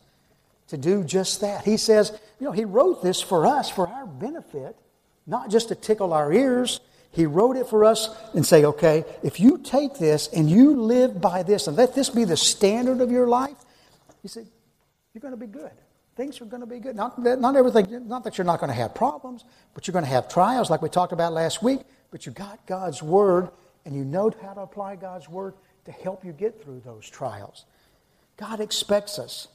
to 0.67 0.77
do 0.77 1.03
just 1.03 1.41
that. 1.41 1.65
He 1.65 1.77
says, 1.77 2.11
you 2.39 2.45
know, 2.45 2.51
He 2.51 2.65
wrote 2.65 3.01
this 3.01 3.21
for 3.21 3.47
us, 3.47 3.69
for 3.69 3.87
our 3.87 4.05
benefit, 4.05 4.75
not 5.29 5.49
just 5.49 5.69
to 5.69 5.75
tickle 5.75 6.13
our 6.13 6.33
ears. 6.33 6.79
He 7.11 7.25
wrote 7.25 7.55
it 7.55 7.67
for 7.67 7.85
us 7.85 8.09
and 8.33 8.45
say, 8.45 8.65
okay, 8.65 9.03
if 9.23 9.39
you 9.39 9.57
take 9.57 9.95
this 9.95 10.27
and 10.27 10.49
you 10.49 10.75
live 10.81 11.21
by 11.21 11.43
this 11.43 11.67
and 11.67 11.77
let 11.77 11.95
this 11.95 12.09
be 12.09 12.23
the 12.23 12.37
standard 12.37 13.01
of 13.01 13.11
your 13.11 13.27
life, 13.27 13.57
He 14.21 14.27
said, 14.27 14.47
you're 15.13 15.21
going 15.21 15.33
to 15.33 15.37
be 15.37 15.47
good. 15.47 15.71
Things 16.15 16.41
are 16.41 16.45
going 16.45 16.61
to 16.61 16.67
be 16.67 16.79
good. 16.79 16.95
Not, 16.95 17.17
not 17.17 17.55
everything, 17.55 18.07
not 18.07 18.23
that 18.25 18.37
you're 18.37 18.45
not 18.45 18.59
going 18.59 18.69
to 18.69 18.75
have 18.75 18.93
problems, 18.93 19.45
but 19.73 19.87
you're 19.87 19.93
going 19.93 20.05
to 20.05 20.11
have 20.11 20.27
trials 20.27 20.69
like 20.69 20.81
we 20.81 20.89
talked 20.89 21.13
about 21.13 21.33
last 21.33 21.63
week. 21.63 21.79
But 22.11 22.25
you 22.25 22.31
got 22.31 22.65
God's 22.65 23.01
Word 23.01 23.49
and 23.85 23.95
you 23.95 24.03
know 24.03 24.31
how 24.41 24.53
to 24.53 24.61
apply 24.61 24.97
God's 24.97 25.29
Word 25.29 25.53
to 25.85 25.91
help 25.91 26.25
you 26.25 26.31
get 26.31 26.61
through 26.61 26.81
those 26.83 27.09
trials. 27.09 27.65
God 28.37 28.59
expects 28.59 29.17
us 29.17 29.47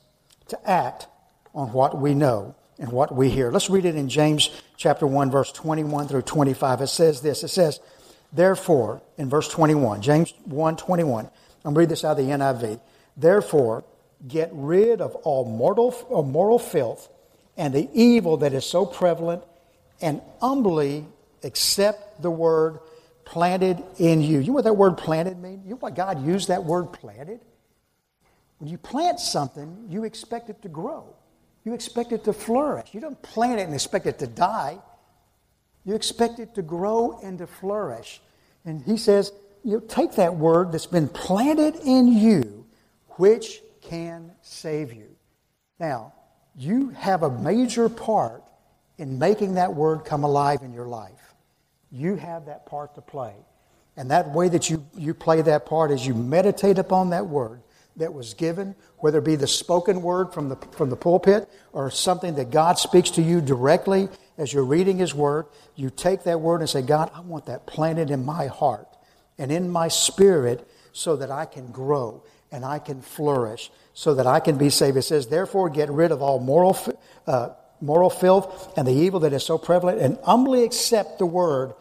to 0.49 0.71
act 0.71 1.07
on 1.54 1.73
what 1.73 1.99
we 1.99 2.14
know 2.14 2.54
and 2.78 2.90
what 2.90 3.14
we 3.14 3.31
hear. 3.31 3.50
Let's 3.50 3.71
read 3.71 3.85
it 3.85 3.95
in 3.95 4.09
James 4.09 4.50
chapter 4.76 5.07
1, 5.07 5.31
verse 5.31 5.52
21 5.52 6.09
through 6.09 6.23
25. 6.23 6.81
It 6.83 6.87
says 6.88 7.21
this. 7.21 7.43
It 7.45 7.49
says, 7.49 7.81
Therefore, 8.33 9.02
in 9.16 9.28
verse 9.28 9.49
21, 9.49 10.02
James 10.02 10.33
1 10.45 10.76
21, 10.76 11.31
I'm 11.64 11.75
read 11.75 11.88
this 11.88 12.04
out 12.04 12.19
of 12.19 12.26
the 12.26 12.33
NIV. 12.33 12.81
Therefore, 13.16 13.85
get 14.26 14.50
rid 14.52 15.00
of 15.00 15.14
all 15.16 15.45
mortal, 15.45 15.95
uh, 16.12 16.23
moral 16.23 16.59
filth 16.59 17.09
and 17.57 17.73
the 17.73 17.88
evil 17.93 18.38
that 18.38 18.52
is 18.52 18.66
so 18.66 18.85
prevalent, 18.85 19.43
and 20.00 20.21
humbly 20.40 21.07
accept 21.43 22.21
the 22.21 22.31
word 22.31 22.81
planted 23.25 23.83
in 23.99 24.21
you. 24.21 24.40
You 24.40 24.49
know 24.49 24.54
what 24.54 24.64
that 24.64 24.75
word 24.75 24.97
planted 24.97 25.38
means? 25.38 25.64
You 25.64 25.71
know 25.71 25.76
why 25.76 25.90
God 25.90 26.25
used 26.26 26.49
that 26.49 26.64
word 26.64 26.93
planted? 26.93 27.40
When 28.59 28.69
you 28.69 28.78
plant 28.78 29.21
something, 29.21 29.87
you 29.88 30.04
expect 30.04 30.50
it 30.50 30.62
to 30.62 30.69
grow. 30.69 31.13
You 31.64 31.73
expect 31.73 32.12
it 32.12 32.25
to 32.25 32.33
flourish. 32.33 32.92
You 32.92 33.00
don't 33.00 33.21
plant 33.23 33.61
it 33.61 33.64
and 33.64 33.75
expect 33.75 34.06
it 34.06 34.18
to 34.18 34.26
die. 34.26 34.78
You 35.85 35.94
expect 35.94 36.38
it 36.38 36.54
to 36.54 36.62
grow 36.62 37.18
and 37.23 37.38
to 37.38 37.47
flourish. 37.47 38.21
And 38.64 38.83
he 38.83 38.97
says, 38.97 39.33
you 39.62 39.73
know, 39.73 39.80
take 39.80 40.12
that 40.12 40.37
word 40.37 40.73
that's 40.73 40.87
been 40.87 41.09
planted 41.09 41.76
in 41.76 42.09
you, 42.09 42.66
which 43.16 43.62
can 43.80 44.33
save 44.42 44.92
you. 44.92 45.09
Now, 45.80 46.12
you 46.54 46.90
have 46.90 47.23
a 47.23 47.30
major 47.30 47.88
part 47.88 48.42
in 48.99 49.18
making 49.18 49.54
that 49.54 49.75
word 49.75 50.04
come 50.04 50.25
alive 50.25 50.61
in 50.62 50.73
your 50.73 50.87
life. 50.87 51.35
You 51.90 52.16
have 52.16 52.47
that 52.47 52.66
part 52.66 52.94
to 52.94 53.00
play. 53.00 53.35
And 53.96 54.11
that 54.11 54.31
way 54.31 54.48
that 54.48 54.68
you, 54.68 54.85
you 54.96 55.14
play 55.14 55.40
that 55.42 55.66
part 55.66 55.90
is 55.90 56.07
you 56.07 56.14
meditate 56.14 56.79
upon 56.79 57.11
that 57.11 57.27
word 57.27 57.61
that 57.96 58.12
was 58.12 58.35
given, 58.35 58.74
whether 58.98 59.18
it 59.18 59.24
be 59.24 59.37
the 59.37 59.46
spoken 59.46 60.02
word 60.02 60.33
from 60.33 60.48
the, 60.48 60.57
from 60.72 60.90
the 60.90 60.96
pulpit 60.96 61.48
or 61.72 61.90
something 61.90 62.35
that 62.35 62.50
God 62.50 62.78
speaks 62.78 63.11
to 63.11 63.22
you 63.22 63.40
directly 63.40 64.09
as 64.37 64.52
you're 64.52 64.64
reading 64.64 64.98
His 64.98 65.14
word. 65.14 65.46
You 65.76 65.90
take 65.90 66.24
that 66.24 66.40
word 66.40 66.61
and 66.61 66.68
say, 66.68 66.83
God, 66.83 67.11
I 67.14 67.20
want 67.20 67.46
that 67.46 67.66
planted 67.66 68.11
in 68.11 68.24
my 68.24 68.46
heart 68.46 68.88
and 69.38 69.52
in 69.52 69.68
my 69.68 69.88
spirit 69.88 70.68
so 70.92 71.16
that 71.16 71.30
I 71.30 71.44
can 71.44 71.68
grow 71.68 72.22
and 72.50 72.64
I 72.64 72.78
can 72.78 73.02
flourish 73.02 73.70
so 73.94 74.14
that 74.14 74.26
I 74.26 74.40
can 74.40 74.59
be 74.59 74.70
saved. 74.70 74.96
It 74.96 75.02
says, 75.02 75.28
therefore, 75.28 75.70
get 75.70 75.90
rid 75.90 76.11
of 76.11 76.20
all 76.20 76.40
moral, 76.40 76.76
uh, 77.26 77.50
moral 77.80 78.11
filth 78.11 78.76
and 78.76 78.87
the 78.87 78.92
evil 78.92 79.20
that 79.20 79.33
is 79.33 79.44
so 79.44 79.57
prevalent 79.57 80.00
and 80.00 80.18
humbly 80.24 80.64
accept 80.64 81.18
the 81.18 81.26
word 81.26 81.74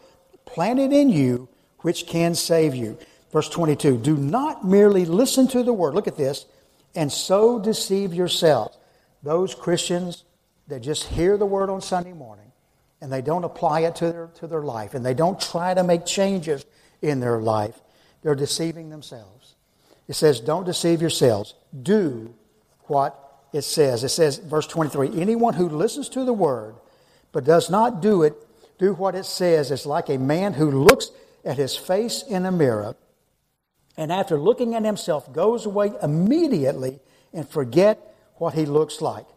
planted 0.45 0.93
in 0.93 1.09
you, 1.09 1.49
which 1.79 2.05
can 2.05 2.35
save 2.35 2.75
you. 2.75 2.97
Verse 3.33 3.49
22 3.49 3.97
Do 3.97 4.15
not 4.15 4.63
merely 4.63 5.05
listen 5.05 5.47
to 5.49 5.63
the 5.63 5.73
word, 5.73 5.95
look 5.95 6.07
at 6.07 6.15
this, 6.15 6.45
and 6.95 7.11
so 7.11 7.59
deceive 7.59 8.13
yourselves. 8.13 8.77
Those 9.23 9.55
Christians 9.55 10.23
that 10.67 10.81
just 10.81 11.05
hear 11.05 11.35
the 11.35 11.45
word 11.45 11.69
on 11.69 11.81
Sunday 11.81 12.13
morning 12.13 12.51
and 13.01 13.11
they 13.11 13.21
don't 13.21 13.43
apply 13.43 13.81
it 13.81 13.95
to 13.97 14.11
their, 14.11 14.27
to 14.35 14.47
their 14.47 14.61
life 14.61 14.93
and 14.93 15.05
they 15.05 15.15
don't 15.15 15.41
try 15.41 15.73
to 15.73 15.83
make 15.83 16.05
changes 16.05 16.63
in 17.01 17.19
their 17.19 17.39
life, 17.39 17.81
they're 18.21 18.35
deceiving 18.35 18.89
themselves. 18.89 19.55
It 20.07 20.13
says, 20.13 20.39
Don't 20.39 20.65
deceive 20.65 21.01
yourselves. 21.01 21.55
Do 21.81 22.35
what 22.83 23.19
it 23.51 23.63
says. 23.63 24.03
It 24.03 24.09
says, 24.09 24.37
verse 24.37 24.67
23 24.67 25.19
Anyone 25.19 25.55
who 25.55 25.69
listens 25.69 26.07
to 26.09 26.23
the 26.23 26.33
word 26.33 26.75
but 27.31 27.45
does 27.45 27.67
not 27.71 27.99
do 27.99 28.21
it, 28.21 28.35
do 28.77 28.93
what 28.93 29.15
it 29.15 29.25
says, 29.25 29.71
is 29.71 29.87
like 29.87 30.09
a 30.09 30.19
man 30.19 30.53
who 30.53 30.69
looks 30.69 31.09
at 31.43 31.57
his 31.57 31.75
face 31.75 32.23
in 32.29 32.45
a 32.45 32.51
mirror 32.51 32.95
and 33.97 34.11
after 34.11 34.37
looking 34.37 34.75
at 34.75 34.83
himself 34.83 35.31
goes 35.31 35.65
away 35.65 35.91
immediately 36.01 36.99
and 37.33 37.47
forget 37.47 38.15
what 38.35 38.53
he 38.53 38.65
looks 38.65 39.01
like. 39.01 39.27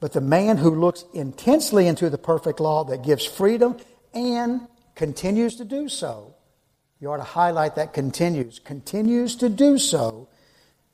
But 0.00 0.12
the 0.12 0.20
man 0.20 0.58
who 0.58 0.70
looks 0.70 1.04
intensely 1.14 1.86
into 1.86 2.10
the 2.10 2.18
perfect 2.18 2.60
law 2.60 2.84
that 2.84 3.02
gives 3.02 3.24
freedom 3.24 3.76
and 4.12 4.66
continues 4.94 5.56
to 5.56 5.64
do 5.64 5.88
so 5.88 6.36
you 7.00 7.12
ought 7.12 7.18
to 7.18 7.22
highlight 7.24 7.74
that 7.74 7.92
continues. 7.92 8.58
Continues 8.58 9.36
to 9.36 9.48
do 9.48 9.78
so. 9.78 10.28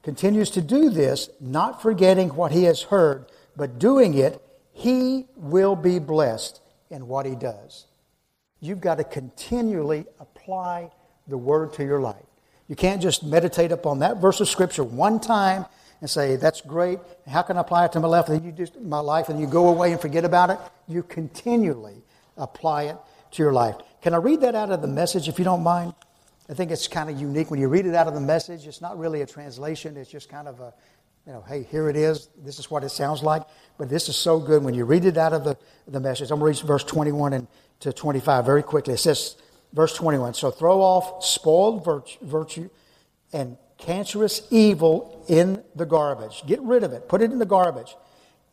Continues 0.02 0.50
to 0.50 0.60
do 0.60 0.90
this, 0.90 1.30
not 1.40 1.80
forgetting 1.80 2.30
what 2.30 2.50
he 2.50 2.64
has 2.64 2.82
heard, 2.82 3.26
but 3.56 3.78
doing 3.78 4.14
it, 4.14 4.42
he 4.72 5.26
will 5.36 5.76
be 5.76 6.00
blessed 6.00 6.60
in 6.90 7.06
what 7.06 7.24
he 7.24 7.36
does. 7.36 7.86
You've 8.58 8.80
got 8.80 8.96
to 8.96 9.04
continually 9.04 10.06
apply 10.18 10.90
the 11.28 11.38
word 11.38 11.72
to 11.74 11.84
your 11.84 12.00
life. 12.00 12.16
You 12.72 12.76
can't 12.76 13.02
just 13.02 13.22
meditate 13.22 13.70
upon 13.70 13.98
that 13.98 14.16
verse 14.16 14.40
of 14.40 14.48
scripture 14.48 14.82
one 14.82 15.20
time 15.20 15.66
and 16.00 16.08
say, 16.08 16.36
that's 16.36 16.62
great. 16.62 17.00
How 17.28 17.42
can 17.42 17.58
I 17.58 17.60
apply 17.60 17.84
it 17.84 17.92
to 17.92 18.00
my 18.00 18.08
life? 18.08 18.30
And 18.30 18.42
you 18.42 18.50
just 18.50 18.80
my 18.80 18.98
life 18.98 19.28
and 19.28 19.38
you 19.38 19.46
go 19.46 19.68
away 19.68 19.92
and 19.92 20.00
forget 20.00 20.24
about 20.24 20.48
it. 20.48 20.58
You 20.88 21.02
continually 21.02 22.02
apply 22.38 22.84
it 22.84 22.96
to 23.32 23.42
your 23.42 23.52
life. 23.52 23.76
Can 24.00 24.14
I 24.14 24.16
read 24.16 24.40
that 24.40 24.54
out 24.54 24.70
of 24.70 24.80
the 24.80 24.88
message 24.88 25.28
if 25.28 25.38
you 25.38 25.44
don't 25.44 25.62
mind? 25.62 25.92
I 26.48 26.54
think 26.54 26.70
it's 26.70 26.88
kind 26.88 27.10
of 27.10 27.20
unique 27.20 27.50
when 27.50 27.60
you 27.60 27.68
read 27.68 27.84
it 27.84 27.94
out 27.94 28.06
of 28.06 28.14
the 28.14 28.22
message. 28.22 28.66
It's 28.66 28.80
not 28.80 28.98
really 28.98 29.20
a 29.20 29.26
translation, 29.26 29.98
it's 29.98 30.10
just 30.10 30.30
kind 30.30 30.48
of 30.48 30.58
a, 30.60 30.72
you 31.26 31.34
know, 31.34 31.44
hey, 31.46 31.64
here 31.64 31.90
it 31.90 31.96
is. 31.96 32.30
This 32.42 32.58
is 32.58 32.70
what 32.70 32.84
it 32.84 32.88
sounds 32.88 33.22
like. 33.22 33.42
But 33.76 33.90
this 33.90 34.08
is 34.08 34.16
so 34.16 34.40
good 34.40 34.64
when 34.64 34.72
you 34.72 34.86
read 34.86 35.04
it 35.04 35.18
out 35.18 35.34
of 35.34 35.44
the, 35.44 35.58
the 35.86 36.00
message. 36.00 36.30
I'm 36.30 36.38
going 36.38 36.54
to 36.54 36.62
read 36.62 36.66
verse 36.66 36.84
21 36.84 37.34
and 37.34 37.48
to 37.80 37.92
25 37.92 38.46
very 38.46 38.62
quickly. 38.62 38.94
It 38.94 39.00
says, 39.00 39.36
verse 39.72 39.94
21 39.94 40.34
So 40.34 40.50
throw 40.50 40.80
off 40.80 41.24
spoiled 41.24 41.84
virtue, 42.22 42.68
and 43.32 43.56
cancerous 43.78 44.42
evil 44.50 45.24
in 45.28 45.62
the 45.74 45.86
garbage. 45.86 46.42
Get 46.46 46.60
rid 46.62 46.84
of 46.84 46.92
it, 46.92 47.08
put 47.08 47.22
it 47.22 47.32
in 47.32 47.38
the 47.38 47.46
garbage. 47.46 47.96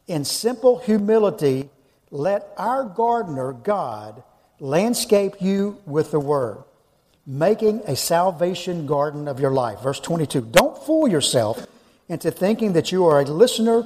In 0.08 0.26
simple 0.26 0.80
humility, 0.80 1.70
let 2.10 2.48
our 2.58 2.84
gardener, 2.84 3.54
God, 3.54 4.24
landscape 4.60 5.36
you 5.40 5.78
with 5.86 6.12
the 6.12 6.20
word, 6.20 6.64
making 7.26 7.82
a 7.86 7.96
salvation 7.96 8.88
garden 8.88 9.28
of 9.28 9.40
your 9.40 9.52
life. 9.52 9.82
Verse 9.82 10.00
22. 10.00 10.42
Don't 10.42 10.84
fool 10.84 11.08
yourself 11.08 11.68
into 12.08 12.32
thinking 12.32 12.74
that 12.74 12.92
you 12.92 13.06
are 13.06 13.22
a 13.22 13.26
listener, 13.26 13.86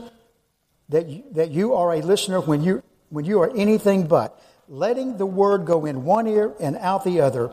that 0.89 1.07
you, 1.07 1.23
that 1.33 1.51
you 1.51 1.73
are 1.73 1.93
a 1.93 2.01
listener 2.01 2.39
when 2.39 2.63
you, 2.63 2.81
when 3.09 3.25
you 3.25 3.41
are 3.41 3.51
anything 3.55 4.07
but. 4.07 4.41
Letting 4.67 5.17
the 5.17 5.25
word 5.25 5.65
go 5.65 5.85
in 5.85 6.03
one 6.03 6.27
ear 6.27 6.53
and 6.59 6.77
out 6.77 7.03
the 7.03 7.21
other, 7.21 7.51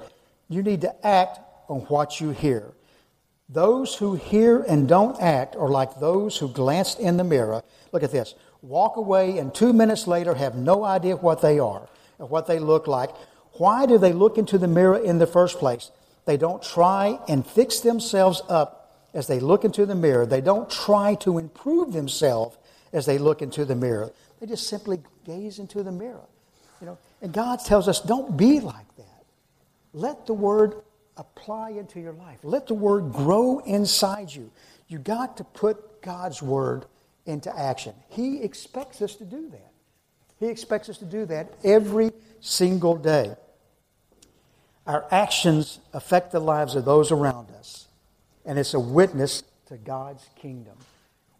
you 0.49 0.63
need 0.63 0.81
to 0.83 1.07
act 1.07 1.41
on 1.69 1.81
what 1.83 2.21
you 2.21 2.31
hear. 2.31 2.73
Those 3.49 3.97
who 3.97 4.15
hear 4.15 4.61
and 4.63 4.89
don't 4.89 5.21
act 5.21 5.57
are 5.57 5.69
like 5.69 5.99
those 5.99 6.37
who 6.37 6.49
glanced 6.49 7.01
in 7.01 7.17
the 7.17 7.25
mirror. 7.25 7.65
Look 7.93 8.05
at 8.05 8.13
this. 8.13 8.35
Walk 8.63 8.97
away 8.97 9.39
and 9.39 9.53
two 9.53 9.73
minutes 9.73 10.07
later 10.07 10.35
have 10.35 10.55
no 10.55 10.85
idea 10.85 11.17
what 11.17 11.43
they 11.43 11.59
are 11.59 11.89
or 12.19 12.27
what 12.27 12.47
they 12.47 12.59
look 12.59 12.87
like. 12.87 13.11
Why 13.55 13.87
do 13.87 13.99
they 13.99 14.13
look 14.13 14.39
into 14.39 14.57
the 14.57 14.69
mirror 14.69 14.99
in 14.99 15.19
the 15.19 15.27
first 15.27 15.59
place? 15.59 15.91
They 16.27 16.37
don't 16.37 16.63
try 16.63 17.19
and 17.29 17.45
fix 17.45 17.81
themselves 17.81 18.43
up 18.49 19.09
as 19.13 19.27
they 19.27 19.41
look 19.41 19.65
into 19.65 19.85
the 19.85 19.95
mirror. 19.95 20.27
They 20.27 20.41
don't 20.41 20.71
try 20.71 21.17
to 21.17 21.39
improve 21.39 21.93
themselves 21.93 22.57
as 22.93 23.07
they 23.07 23.19
look 23.19 23.43
into 23.43 23.65
the 23.65 23.75
mirror. 23.75 24.13
They 24.39 24.47
just 24.47 24.69
simply 24.69 25.03
gaze 25.25 25.59
into 25.59 25.83
the 25.83 25.93
mirror. 25.93 26.29
You 26.81 26.87
know, 26.87 26.99
and 27.21 27.33
God 27.33 27.61
tells 27.65 27.89
us, 27.89 28.01
don't 28.01 28.37
be 28.37 28.61
like 28.61 28.97
that. 28.97 29.25
Let 29.93 30.27
the 30.27 30.35
word 30.35 30.83
apply 31.17 31.71
into 31.71 32.01
your 32.01 32.13
life. 32.13 32.39
Let 32.43 32.67
the 32.67 32.75
word 32.75 33.13
grow 33.13 33.59
inside 33.61 34.33
you. 34.33 34.51
You 34.89 34.99
got 34.99 35.37
to 35.37 35.45
put 35.45 36.03
God's 36.03 36.43
word 36.43 36.87
into 37.27 37.57
action. 37.57 37.95
He 38.09 38.43
expects 38.43 39.03
us 39.03 39.17
to 39.17 39.25
do 39.25 39.49
that. 39.51 39.73
He 40.39 40.47
expects 40.47 40.89
us 40.89 40.99
to 40.99 41.05
do 41.05 41.27
that 41.27 41.53
every 41.63 42.13
single 42.41 42.97
day. 42.97 43.35
Our 44.87 45.05
actions 45.11 45.79
affect 45.93 46.33
the 46.33 46.41
lives 46.41 46.75
of 46.75 46.87
those 46.87 47.13
around 47.13 47.51
us, 47.51 47.87
and 48.47 48.59
it's 48.59 48.73
a 48.75 48.81
witness 48.81 49.43
to 49.67 49.77
God's 49.77 50.27
kingdom. 50.37 50.75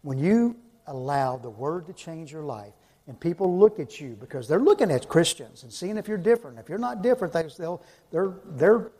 When 0.03 0.19
you 0.19 0.55
allow 0.87 1.37
the 1.37 1.49
Word 1.49 1.87
to 1.87 1.93
change 1.93 2.31
your 2.31 2.43
life, 2.43 2.73
and 3.11 3.19
people 3.19 3.59
look 3.59 3.77
at 3.77 3.99
you 3.99 4.15
because 4.21 4.47
they're 4.47 4.57
looking 4.57 4.89
at 4.89 5.09
Christians 5.09 5.63
and 5.63 5.73
seeing 5.73 5.97
if 5.97 6.07
you're 6.07 6.17
different. 6.17 6.57
If 6.57 6.69
you're 6.69 6.77
not 6.77 7.01
different, 7.01 7.33
they, 7.33 7.43
will 7.59 7.83
their, 8.09 8.35
their 8.45 8.91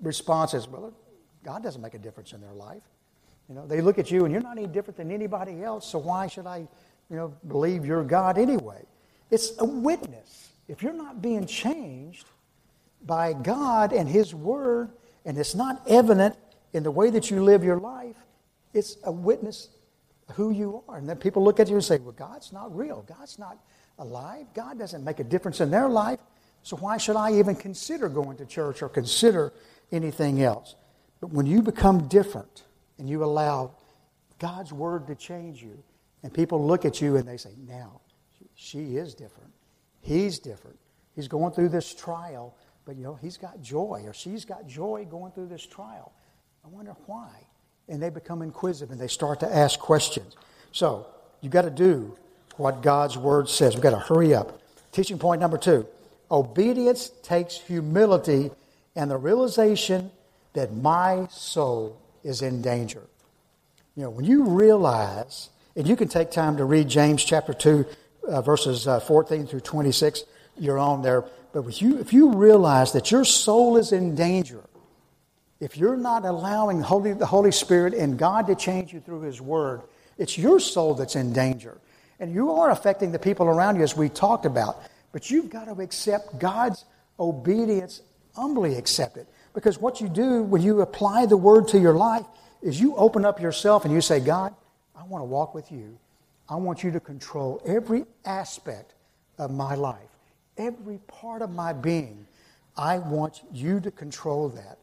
response 0.00 0.54
is, 0.54 0.68
well, 0.68 0.92
God 1.42 1.60
doesn't 1.60 1.82
make 1.82 1.94
a 1.94 1.98
difference 1.98 2.34
in 2.34 2.40
their 2.40 2.52
life. 2.52 2.84
You 3.48 3.56
know, 3.56 3.66
they 3.66 3.80
look 3.80 3.98
at 3.98 4.12
you 4.12 4.24
and 4.24 4.32
you're 4.32 4.44
not 4.44 4.58
any 4.58 4.68
different 4.68 4.96
than 4.96 5.10
anybody 5.10 5.60
else, 5.64 5.88
so 5.88 5.98
why 5.98 6.28
should 6.28 6.46
I, 6.46 6.58
you 6.58 7.16
know, 7.16 7.34
believe 7.48 7.84
you're 7.84 8.04
God 8.04 8.38
anyway? 8.38 8.84
It's 9.28 9.54
a 9.58 9.64
witness. 9.64 10.52
If 10.68 10.80
you're 10.80 10.92
not 10.92 11.20
being 11.20 11.44
changed 11.44 12.28
by 13.04 13.32
God 13.32 13.92
and 13.92 14.08
His 14.08 14.32
Word, 14.32 14.92
and 15.24 15.36
it's 15.36 15.56
not 15.56 15.82
evident 15.88 16.36
in 16.72 16.84
the 16.84 16.92
way 16.92 17.10
that 17.10 17.28
you 17.28 17.42
live 17.42 17.64
your 17.64 17.80
life, 17.80 18.14
it's 18.72 18.98
a 19.02 19.10
witness 19.10 19.68
who 20.32 20.50
you 20.50 20.82
are. 20.88 20.96
And 20.96 21.08
then 21.08 21.16
people 21.16 21.42
look 21.42 21.60
at 21.60 21.68
you 21.68 21.74
and 21.74 21.84
say, 21.84 21.98
well, 21.98 22.12
God's 22.12 22.52
not 22.52 22.74
real. 22.76 23.02
God's 23.02 23.38
not 23.38 23.58
alive. 23.98 24.46
God 24.54 24.78
doesn't 24.78 25.04
make 25.04 25.20
a 25.20 25.24
difference 25.24 25.60
in 25.60 25.70
their 25.70 25.88
life. 25.88 26.20
So 26.62 26.76
why 26.76 26.96
should 26.96 27.16
I 27.16 27.32
even 27.38 27.56
consider 27.56 28.08
going 28.08 28.36
to 28.38 28.46
church 28.46 28.82
or 28.82 28.88
consider 28.88 29.52
anything 29.90 30.42
else? 30.42 30.76
But 31.20 31.30
when 31.30 31.46
you 31.46 31.62
become 31.62 32.08
different 32.08 32.64
and 32.98 33.08
you 33.08 33.24
allow 33.24 33.74
God's 34.38 34.72
word 34.72 35.06
to 35.08 35.14
change 35.14 35.62
you, 35.62 35.82
and 36.22 36.32
people 36.32 36.64
look 36.64 36.84
at 36.84 37.00
you 37.00 37.16
and 37.16 37.28
they 37.28 37.36
say, 37.36 37.50
now, 37.66 38.00
she 38.54 38.96
is 38.96 39.14
different. 39.14 39.52
He's 40.00 40.38
different. 40.38 40.78
He's 41.14 41.28
going 41.28 41.52
through 41.52 41.70
this 41.70 41.94
trial, 41.94 42.56
but 42.84 42.96
you 42.96 43.02
know, 43.02 43.14
he's 43.14 43.36
got 43.36 43.60
joy 43.60 44.04
or 44.06 44.14
she's 44.14 44.44
got 44.44 44.66
joy 44.66 45.06
going 45.10 45.32
through 45.32 45.48
this 45.48 45.66
trial. 45.66 46.12
I 46.64 46.68
wonder 46.68 46.94
why 47.06 47.28
and 47.92 48.02
they 48.02 48.08
become 48.08 48.40
inquisitive 48.40 48.90
and 48.90 48.98
they 48.98 49.06
start 49.06 49.40
to 49.40 49.54
ask 49.54 49.78
questions. 49.78 50.34
So 50.72 51.06
you've 51.42 51.52
got 51.52 51.62
to 51.62 51.70
do 51.70 52.16
what 52.56 52.82
God's 52.82 53.18
word 53.18 53.50
says. 53.50 53.74
We've 53.74 53.82
got 53.82 53.90
to 53.90 53.98
hurry 53.98 54.34
up. 54.34 54.60
Teaching 54.92 55.18
point 55.18 55.40
number 55.40 55.58
two 55.58 55.86
obedience 56.30 57.10
takes 57.22 57.56
humility 57.56 58.50
and 58.96 59.10
the 59.10 59.18
realization 59.18 60.10
that 60.54 60.74
my 60.74 61.26
soul 61.30 62.00
is 62.24 62.40
in 62.40 62.62
danger. 62.62 63.02
You 63.94 64.04
know, 64.04 64.10
when 64.10 64.24
you 64.24 64.44
realize, 64.44 65.50
and 65.76 65.86
you 65.86 65.94
can 65.94 66.08
take 66.08 66.30
time 66.30 66.56
to 66.56 66.64
read 66.64 66.88
James 66.88 67.22
chapter 67.22 67.52
2, 67.52 67.84
uh, 68.26 68.40
verses 68.40 68.88
uh, 68.88 69.00
14 69.00 69.46
through 69.46 69.60
26, 69.60 70.24
you're 70.58 70.78
on 70.78 71.02
there. 71.02 71.24
But 71.52 71.66
if 71.66 71.82
you, 71.82 71.98
if 71.98 72.14
you 72.14 72.32
realize 72.32 72.92
that 72.92 73.10
your 73.10 73.26
soul 73.26 73.76
is 73.76 73.92
in 73.92 74.14
danger, 74.14 74.62
if 75.62 75.76
you're 75.76 75.96
not 75.96 76.24
allowing 76.24 76.80
the 76.80 76.84
Holy, 76.84 77.12
the 77.12 77.24
Holy 77.24 77.52
Spirit 77.52 77.94
and 77.94 78.18
God 78.18 78.48
to 78.48 78.56
change 78.56 78.92
you 78.92 78.98
through 78.98 79.20
His 79.20 79.40
Word, 79.40 79.82
it's 80.18 80.36
your 80.36 80.58
soul 80.58 80.94
that's 80.94 81.14
in 81.14 81.32
danger. 81.32 81.78
And 82.18 82.34
you 82.34 82.50
are 82.50 82.72
affecting 82.72 83.12
the 83.12 83.18
people 83.20 83.46
around 83.46 83.76
you, 83.76 83.84
as 83.84 83.96
we 83.96 84.08
talked 84.08 84.44
about. 84.44 84.82
But 85.12 85.30
you've 85.30 85.50
got 85.50 85.66
to 85.66 85.80
accept 85.80 86.40
God's 86.40 86.84
obedience, 87.20 88.02
humbly 88.34 88.74
accept 88.74 89.16
it. 89.16 89.28
Because 89.54 89.78
what 89.78 90.00
you 90.00 90.08
do 90.08 90.42
when 90.42 90.62
you 90.62 90.80
apply 90.80 91.26
the 91.26 91.36
Word 91.36 91.68
to 91.68 91.78
your 91.78 91.94
life 91.94 92.26
is 92.60 92.80
you 92.80 92.96
open 92.96 93.24
up 93.24 93.40
yourself 93.40 93.84
and 93.84 93.94
you 93.94 94.00
say, 94.00 94.18
God, 94.18 94.52
I 94.96 95.04
want 95.04 95.22
to 95.22 95.26
walk 95.26 95.54
with 95.54 95.70
you. 95.70 95.96
I 96.48 96.56
want 96.56 96.82
you 96.82 96.90
to 96.90 96.98
control 96.98 97.62
every 97.64 98.04
aspect 98.24 98.94
of 99.38 99.52
my 99.52 99.76
life, 99.76 100.10
every 100.58 100.98
part 101.06 101.40
of 101.40 101.50
my 101.50 101.72
being. 101.72 102.26
I 102.76 102.98
want 102.98 103.42
you 103.52 103.78
to 103.78 103.92
control 103.92 104.48
that. 104.48 104.78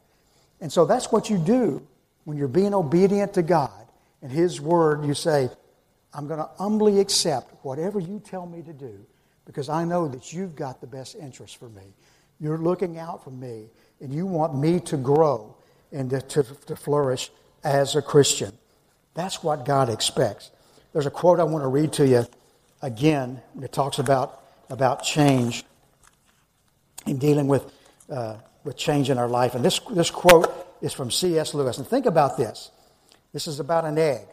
And 0.60 0.72
so 0.72 0.84
that's 0.84 1.10
what 1.10 1.30
you 1.30 1.38
do 1.38 1.86
when 2.24 2.36
you're 2.36 2.48
being 2.48 2.74
obedient 2.74 3.34
to 3.34 3.42
God 3.42 3.86
and 4.22 4.30
His 4.30 4.60
Word. 4.60 5.04
You 5.04 5.14
say, 5.14 5.48
I'm 6.12 6.26
going 6.26 6.40
to 6.40 6.48
humbly 6.58 7.00
accept 7.00 7.54
whatever 7.64 8.00
you 8.00 8.20
tell 8.20 8.46
me 8.46 8.62
to 8.62 8.72
do 8.72 9.04
because 9.44 9.68
I 9.68 9.84
know 9.84 10.08
that 10.08 10.32
you've 10.32 10.54
got 10.54 10.80
the 10.80 10.86
best 10.86 11.16
interest 11.16 11.58
for 11.58 11.68
me. 11.68 11.94
You're 12.40 12.58
looking 12.58 12.98
out 12.98 13.24
for 13.24 13.30
me 13.30 13.66
and 14.00 14.12
you 14.12 14.26
want 14.26 14.56
me 14.56 14.80
to 14.80 14.96
grow 14.96 15.54
and 15.92 16.10
to, 16.10 16.20
to, 16.20 16.42
to 16.66 16.76
flourish 16.76 17.30
as 17.64 17.96
a 17.96 18.02
Christian. 18.02 18.52
That's 19.14 19.42
what 19.42 19.64
God 19.64 19.88
expects. 19.88 20.50
There's 20.92 21.06
a 21.06 21.10
quote 21.10 21.40
I 21.40 21.44
want 21.44 21.64
to 21.64 21.68
read 21.68 21.92
to 21.94 22.06
you 22.06 22.26
again 22.82 23.40
It 23.60 23.72
talks 23.72 23.98
about, 23.98 24.42
about 24.68 25.02
change 25.02 25.64
in 27.06 27.18
dealing 27.18 27.46
with 27.46 27.70
uh, 28.08 28.36
with 28.64 28.76
change 28.76 29.10
in 29.10 29.18
our 29.18 29.28
life. 29.28 29.54
And 29.54 29.64
this, 29.64 29.78
this 29.90 30.10
quote 30.10 30.52
is 30.80 30.92
from 30.92 31.10
C.S. 31.10 31.54
Lewis. 31.54 31.78
And 31.78 31.86
think 31.86 32.06
about 32.06 32.36
this 32.36 32.70
this 33.32 33.46
is 33.46 33.60
about 33.60 33.84
an 33.84 33.98
egg. 33.98 34.26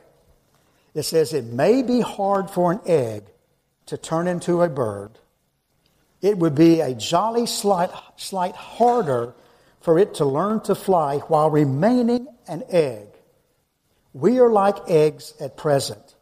It 0.94 1.04
says, 1.04 1.34
It 1.34 1.46
may 1.46 1.84
be 1.84 2.02
hard 2.02 2.50
for 2.50 2.72
an 2.72 2.80
egg 2.86 3.24
to 3.88 3.98
turn 3.98 4.28
into 4.28 4.62
a 4.62 4.70
bird. 4.70 5.12
It 6.22 6.38
would 6.38 6.56
be 6.56 6.82
a 6.82 6.96
jolly 6.96 7.46
slight, 7.46 7.92
slight 8.16 8.56
harder 8.56 9.36
for 9.82 10.00
it 10.00 10.16
to 10.16 10.26
learn 10.26 10.62
to 10.62 10.74
fly 10.74 11.20
while 11.20 11.50
remaining 11.50 12.28
an 12.48 12.64
egg. 12.70 13.08
We 14.14 14.40
are 14.40 14.50
like 14.50 14.90
eggs 14.90 15.34
at 15.40 15.58
present, 15.58 16.16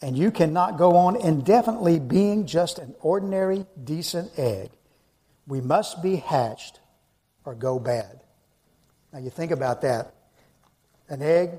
and 0.00 0.16
you 0.16 0.30
cannot 0.30 0.78
go 0.78 0.96
on 0.96 1.16
indefinitely 1.16 1.98
being 1.98 2.46
just 2.46 2.78
an 2.78 2.94
ordinary, 3.00 3.66
decent 3.82 4.38
egg. 4.38 4.70
We 5.48 5.60
must 5.60 6.02
be 6.02 6.16
hatched 6.16 6.78
or 7.46 7.54
go 7.54 7.78
bad. 7.78 8.20
Now 9.12 9.20
you 9.20 9.30
think 9.30 9.52
about 9.52 9.80
that. 9.82 10.12
An 11.08 11.22
egg, 11.22 11.52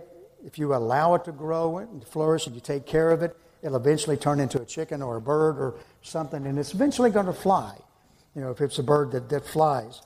if 0.46 0.60
you 0.60 0.76
allow 0.76 1.16
it 1.16 1.26
to 1.26 1.32
grow 1.32 1.80
and 1.80 2.06
flourish 2.06 2.46
and 2.46 2.54
you 2.54 2.62
take 2.62 2.86
care 2.86 3.10
of 3.10 3.24
it, 3.24 3.36
it'll 3.64 3.78
eventually 3.78 4.18
turn 4.18 4.40
into 4.40 4.62
a 4.62 4.66
chicken 4.66 5.02
or 5.02 5.16
a 5.16 5.22
bird 5.22 5.58
or 5.58 5.76
something, 6.04 6.46
and 6.46 6.60
it's 6.60 6.74
eventually 6.74 7.10
going 7.10 7.26
to 7.26 7.34
fly. 7.34 7.76
You 8.36 8.42
know, 8.42 8.52
if 8.52 8.62
it's 8.62 8.78
a 8.78 8.84
bird 8.84 9.12
that, 9.14 9.30
that 9.30 9.48
flies. 9.48 10.02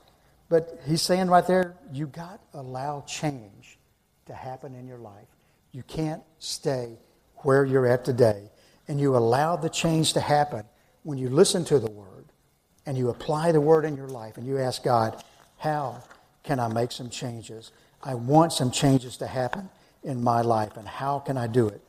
But 0.48 0.80
he's 0.86 1.02
saying 1.02 1.28
right 1.28 1.46
there, 1.46 1.74
you 1.92 2.06
got 2.06 2.40
to 2.52 2.60
allow 2.60 3.02
change 3.06 3.78
to 4.26 4.34
happen 4.34 4.74
in 4.74 4.86
your 4.86 4.98
life. 4.98 5.26
You 5.72 5.82
can't 5.82 6.22
stay 6.38 6.98
where 7.38 7.64
you're 7.64 7.86
at 7.86 8.04
today. 8.04 8.50
And 8.88 9.00
you 9.00 9.16
allow 9.16 9.56
the 9.56 9.68
change 9.68 10.12
to 10.14 10.20
happen 10.20 10.64
when 11.02 11.18
you 11.18 11.28
listen 11.28 11.64
to 11.66 11.78
the 11.78 11.90
word 11.90 12.26
and 12.86 12.96
you 12.96 13.10
apply 13.10 13.52
the 13.52 13.60
word 13.60 13.84
in 13.84 13.96
your 13.96 14.08
life 14.08 14.36
and 14.36 14.46
you 14.46 14.58
ask 14.58 14.82
God, 14.82 15.22
how 15.62 16.02
can 16.42 16.58
I 16.58 16.66
make 16.66 16.90
some 16.90 17.08
changes? 17.08 17.70
I 18.02 18.16
want 18.16 18.52
some 18.52 18.72
changes 18.72 19.16
to 19.18 19.28
happen 19.28 19.70
in 20.02 20.20
my 20.20 20.40
life, 20.40 20.76
and 20.76 20.88
how 20.88 21.20
can 21.20 21.36
I 21.36 21.46
do 21.46 21.68
it? 21.68 21.80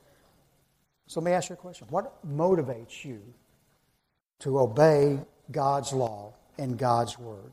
So 1.07 1.19
let 1.19 1.25
me 1.25 1.31
ask 1.31 1.49
you 1.49 1.55
a 1.55 1.57
question. 1.57 1.87
What 1.89 2.13
motivates 2.23 3.03
you 3.03 3.19
to 4.41 4.59
obey 4.59 5.19
God's 5.51 5.91
law 5.91 6.33
and 6.59 6.77
God's 6.77 7.17
word? 7.17 7.51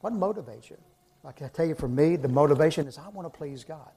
What 0.00 0.14
motivates 0.14 0.70
you? 0.70 0.78
Like 1.22 1.42
I 1.42 1.48
tell 1.48 1.66
you, 1.66 1.74
for 1.74 1.88
me, 1.88 2.16
the 2.16 2.28
motivation 2.28 2.86
is 2.86 2.96
I 2.96 3.10
want 3.10 3.30
to 3.30 3.36
please 3.36 3.62
God. 3.62 3.90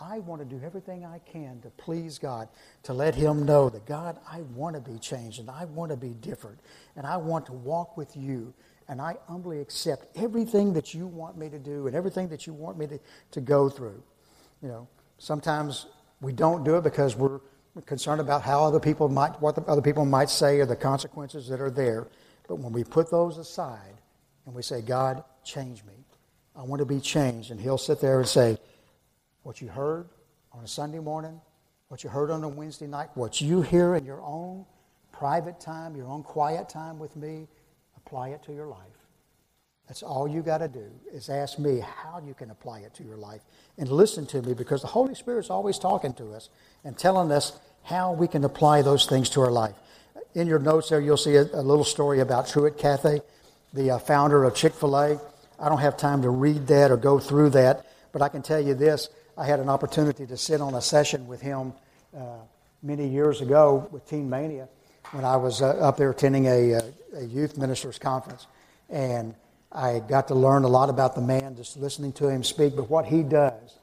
I 0.00 0.18
want 0.18 0.40
to 0.40 0.44
do 0.44 0.60
everything 0.64 1.04
I 1.04 1.20
can 1.20 1.60
to 1.60 1.70
please 1.70 2.18
God, 2.18 2.48
to 2.84 2.94
let 2.94 3.14
Him 3.14 3.44
know 3.44 3.68
that, 3.68 3.86
God, 3.86 4.18
I 4.28 4.40
want 4.56 4.74
to 4.74 4.80
be 4.80 4.98
changed 4.98 5.38
and 5.38 5.48
I 5.48 5.66
want 5.66 5.90
to 5.90 5.96
be 5.96 6.14
different 6.14 6.58
and 6.96 7.06
I 7.06 7.16
want 7.18 7.46
to 7.46 7.52
walk 7.52 7.96
with 7.96 8.16
you 8.16 8.52
and 8.90 9.00
I 9.00 9.14
humbly 9.28 9.60
accept 9.60 10.08
everything 10.16 10.72
that 10.72 10.92
you 10.94 11.06
want 11.06 11.38
me 11.38 11.48
to 11.48 11.60
do 11.60 11.86
and 11.86 11.94
everything 11.94 12.28
that 12.30 12.44
you 12.48 12.52
want 12.52 12.76
me 12.76 12.88
to, 12.88 12.98
to 13.30 13.40
go 13.40 13.68
through. 13.68 14.02
You 14.60 14.68
know, 14.68 14.88
sometimes 15.18 15.86
we 16.20 16.32
don't 16.32 16.64
do 16.64 16.76
it 16.76 16.82
because 16.82 17.14
we're 17.14 17.38
concerned 17.86 18.20
about 18.20 18.42
how 18.42 18.64
other 18.64 18.80
people 18.80 19.08
might, 19.08 19.40
what 19.40 19.54
the 19.54 19.62
other 19.62 19.80
people 19.80 20.04
might 20.04 20.28
say 20.28 20.58
or 20.58 20.66
the 20.66 20.74
consequences 20.74 21.46
that 21.48 21.60
are 21.60 21.70
there. 21.70 22.08
But 22.48 22.56
when 22.56 22.72
we 22.72 22.82
put 22.82 23.12
those 23.12 23.38
aside 23.38 23.94
and 24.44 24.52
we 24.56 24.62
say, 24.62 24.82
God, 24.82 25.22
change 25.44 25.84
me. 25.84 25.94
I 26.56 26.62
want 26.62 26.80
to 26.80 26.86
be 26.86 26.98
changed. 26.98 27.52
And 27.52 27.60
he'll 27.60 27.78
sit 27.78 28.00
there 28.00 28.18
and 28.18 28.28
say, 28.28 28.58
what 29.44 29.60
you 29.60 29.68
heard 29.68 30.08
on 30.52 30.64
a 30.64 30.68
Sunday 30.68 30.98
morning, 30.98 31.40
what 31.86 32.02
you 32.02 32.10
heard 32.10 32.32
on 32.32 32.42
a 32.42 32.48
Wednesday 32.48 32.88
night, 32.88 33.10
what 33.14 33.40
you 33.40 33.62
hear 33.62 33.94
in 33.94 34.04
your 34.04 34.20
own 34.20 34.66
private 35.12 35.60
time, 35.60 35.94
your 35.94 36.08
own 36.08 36.24
quiet 36.24 36.68
time 36.68 36.98
with 36.98 37.14
me, 37.14 37.46
apply 38.06 38.30
it 38.30 38.42
to 38.44 38.52
your 38.52 38.66
life. 38.66 39.00
That's 39.86 40.02
all 40.02 40.28
you 40.28 40.42
got 40.42 40.58
to 40.58 40.68
do 40.68 40.86
is 41.12 41.28
ask 41.28 41.58
me 41.58 41.80
how 41.80 42.22
you 42.24 42.32
can 42.32 42.50
apply 42.50 42.80
it 42.80 42.94
to 42.94 43.02
your 43.02 43.16
life 43.16 43.40
and 43.76 43.88
listen 43.88 44.24
to 44.26 44.40
me 44.40 44.54
because 44.54 44.82
the 44.82 44.88
Holy 44.88 45.14
Spirit's 45.14 45.50
always 45.50 45.78
talking 45.78 46.12
to 46.14 46.32
us 46.32 46.48
and 46.84 46.96
telling 46.96 47.32
us 47.32 47.58
how 47.82 48.12
we 48.12 48.28
can 48.28 48.44
apply 48.44 48.82
those 48.82 49.06
things 49.06 49.28
to 49.30 49.40
our 49.40 49.50
life. 49.50 49.74
In 50.34 50.46
your 50.46 50.60
notes 50.60 50.90
there, 50.90 51.00
you'll 51.00 51.16
see 51.16 51.34
a, 51.34 51.42
a 51.42 51.62
little 51.62 51.84
story 51.84 52.20
about 52.20 52.46
Truett 52.46 52.78
Cathy, 52.78 53.20
the 53.72 53.92
uh, 53.92 53.98
founder 53.98 54.44
of 54.44 54.54
Chick 54.54 54.74
fil 54.74 54.96
A. 54.96 55.20
I 55.58 55.68
don't 55.68 55.80
have 55.80 55.96
time 55.96 56.22
to 56.22 56.30
read 56.30 56.68
that 56.68 56.92
or 56.92 56.96
go 56.96 57.18
through 57.18 57.50
that, 57.50 57.86
but 58.12 58.22
I 58.22 58.28
can 58.28 58.42
tell 58.42 58.60
you 58.60 58.74
this. 58.74 59.08
I 59.36 59.44
had 59.44 59.58
an 59.58 59.68
opportunity 59.68 60.24
to 60.26 60.36
sit 60.36 60.60
on 60.60 60.74
a 60.74 60.80
session 60.80 61.26
with 61.26 61.40
him 61.40 61.72
uh, 62.16 62.38
many 62.80 63.08
years 63.08 63.40
ago 63.40 63.88
with 63.90 64.08
Teen 64.08 64.30
Mania 64.30 64.68
when 65.12 65.24
I 65.24 65.36
was 65.36 65.60
uh, 65.62 65.68
up 65.70 65.96
there 65.96 66.10
attending 66.10 66.46
a, 66.46 66.74
uh, 66.74 66.80
a 67.16 67.24
youth 67.24 67.58
ministers 67.58 67.98
conference. 67.98 68.46
And 68.88 69.34
I 69.72 70.00
got 70.00 70.28
to 70.28 70.34
learn 70.34 70.64
a 70.64 70.68
lot 70.68 70.88
about 70.88 71.14
the 71.14 71.20
man 71.20 71.56
just 71.56 71.76
listening 71.76 72.12
to 72.14 72.28
him 72.28 72.42
speak, 72.44 72.76
but 72.76 72.90
what 72.90 73.06
he 73.06 73.22
does, 73.22 73.78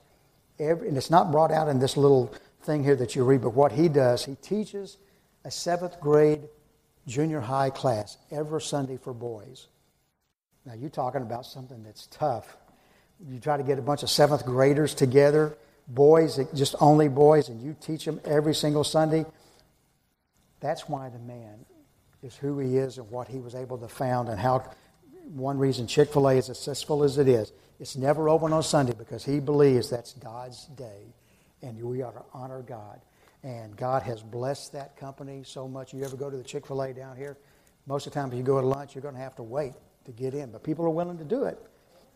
every, 0.60 0.88
and 0.88 0.98
it's 0.98 1.10
not 1.10 1.32
brought 1.32 1.52
out 1.52 1.68
in 1.68 1.80
this 1.80 1.98
little 1.98 2.34
thing 2.64 2.84
here 2.84 2.96
that 2.96 3.16
you 3.16 3.24
read, 3.24 3.42
but 3.42 3.54
what 3.54 3.72
he 3.72 3.88
does, 3.88 4.26
he 4.26 4.36
teaches 4.36 4.98
a 5.46 5.52
seventh 5.52 6.00
grade 6.02 6.42
junior 7.08 7.40
high 7.40 7.70
class 7.70 8.18
every 8.32 8.62
Sunday 8.62 8.98
for 8.98 9.14
boys. 9.14 9.68
Now, 10.66 10.74
you're 10.74 10.90
talking 10.90 11.22
about 11.22 11.46
something 11.46 11.82
that's 11.84 12.08
tough. 12.08 12.58
You 13.26 13.40
try 13.40 13.56
to 13.56 13.64
get 13.64 13.80
a 13.80 13.82
bunch 13.82 14.04
of 14.04 14.10
seventh 14.10 14.46
graders 14.46 14.94
together, 14.94 15.58
boys, 15.88 16.38
just 16.54 16.76
only 16.82 17.08
boys, 17.08 17.48
and 17.48 17.62
you 17.62 17.76
teach 17.80 18.04
them 18.04 18.20
every 18.26 18.54
single 18.54 18.84
Sunday. 18.84 19.26
That's 20.60 20.90
why 20.90 21.10
the 21.10 21.20
man 21.20 21.66
is 22.24 22.36
who 22.36 22.60
he 22.60 22.78
is 22.78 22.98
and 22.98 23.10
what 23.10 23.28
he 23.28 23.40
was 23.40 23.56
able 23.56 23.78
to 23.78 23.88
found 23.88 24.30
and 24.30 24.40
how 24.40 24.70
one 25.34 25.58
reason 25.58 25.88
Chick 25.88 26.12
fil 26.12 26.28
A 26.30 26.34
is 26.36 26.50
as 26.50 26.58
successful 26.58 27.04
as 27.04 27.18
it 27.18 27.28
is. 27.28 27.52
It's 27.80 27.96
never 27.96 28.30
open 28.30 28.54
on 28.54 28.64
Sunday 28.64 28.94
because 28.98 29.24
he 29.24 29.40
believes 29.40 29.90
that's 29.90 30.14
God's 30.14 30.66
day 30.68 31.14
and 31.62 31.82
we 31.82 32.02
ought 32.02 32.16
to 32.16 32.24
honor 32.34 32.62
God. 32.62 33.02
And 33.44 33.76
God 33.78 34.02
has 34.04 34.24
blessed 34.24 34.74
that 34.74 34.98
company 34.98 35.44
so 35.46 35.68
much. 35.68 35.94
You 35.94 36.04
ever 36.04 36.16
go 36.16 36.30
to 36.30 36.38
the 36.38 36.44
Chick 36.44 36.66
fil 36.66 36.82
A 36.82 36.94
down 36.94 37.16
here? 37.16 37.38
Most 37.86 38.08
of 38.08 38.14
the 38.14 38.20
time, 38.20 38.32
if 38.32 38.38
you 38.38 38.44
go 38.44 38.60
to 38.60 38.68
lunch, 38.68 38.96
you're 38.96 39.02
going 39.02 39.14
to 39.14 39.22
have 39.22 39.36
to 39.36 39.44
wait 39.44 39.74
to 40.06 40.12
get 40.12 40.34
in. 40.34 40.52
But 40.52 40.64
people 40.64 40.86
are 40.86 40.90
willing 40.90 41.18
to 41.20 41.24
do 41.24 41.44
it. 41.44 41.58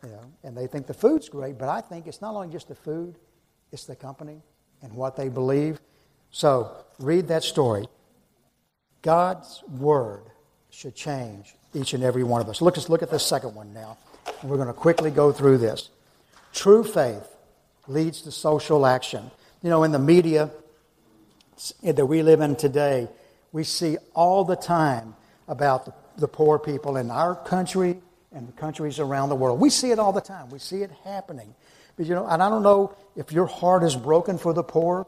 You 0.03 0.09
know, 0.09 0.31
and 0.43 0.57
they 0.57 0.65
think 0.65 0.87
the 0.87 0.95
food's 0.95 1.29
great, 1.29 1.59
but 1.59 1.69
I 1.69 1.79
think 1.79 2.07
it's 2.07 2.21
not 2.21 2.33
only 2.33 2.49
just 2.49 2.67
the 2.67 2.75
food, 2.75 3.19
it's 3.71 3.85
the 3.85 3.95
company 3.95 4.41
and 4.81 4.91
what 4.93 5.15
they 5.15 5.29
believe. 5.29 5.79
So 6.31 6.75
read 6.97 7.27
that 7.27 7.43
story. 7.43 7.85
God's 9.01 9.63
word 9.79 10.23
should 10.69 10.95
change 10.95 11.55
each 11.73 11.93
and 11.93 12.03
every 12.03 12.23
one 12.23 12.41
of 12.41 12.49
us. 12.49 12.61
Look, 12.61 12.77
let's 12.77 12.89
look 12.89 13.01
at 13.01 13.09
the 13.09 13.19
second 13.19 13.55
one 13.55 13.73
now. 13.73 13.97
We're 14.43 14.57
going 14.57 14.67
to 14.67 14.73
quickly 14.73 15.11
go 15.11 15.31
through 15.31 15.57
this. 15.59 15.89
True 16.53 16.83
faith 16.83 17.27
leads 17.87 18.21
to 18.21 18.31
social 18.31 18.85
action. 18.85 19.31
You 19.63 19.69
know, 19.69 19.83
in 19.83 19.91
the 19.91 19.99
media 19.99 20.49
that 21.83 22.05
we 22.05 22.23
live 22.23 22.41
in 22.41 22.55
today, 22.55 23.07
we 23.51 23.63
see 23.63 23.97
all 24.13 24.43
the 24.43 24.55
time 24.55 25.15
about 25.47 25.85
the, 25.85 25.93
the 26.17 26.27
poor 26.27 26.57
people 26.59 26.97
in 26.97 27.11
our 27.11 27.35
country 27.35 27.97
and 28.31 28.47
the 28.47 28.53
countries 28.53 28.99
around 28.99 29.29
the 29.29 29.35
world. 29.35 29.59
We 29.59 29.69
see 29.69 29.91
it 29.91 29.99
all 29.99 30.13
the 30.13 30.21
time. 30.21 30.49
We 30.49 30.59
see 30.59 30.83
it 30.83 30.91
happening. 31.03 31.53
But 31.97 32.05
you 32.05 32.15
know, 32.15 32.25
and 32.25 32.41
I 32.41 32.49
don't 32.49 32.63
know 32.63 32.95
if 33.15 33.31
your 33.31 33.45
heart 33.45 33.83
is 33.83 33.95
broken 33.95 34.37
for 34.37 34.53
the 34.53 34.63
poor, 34.63 35.05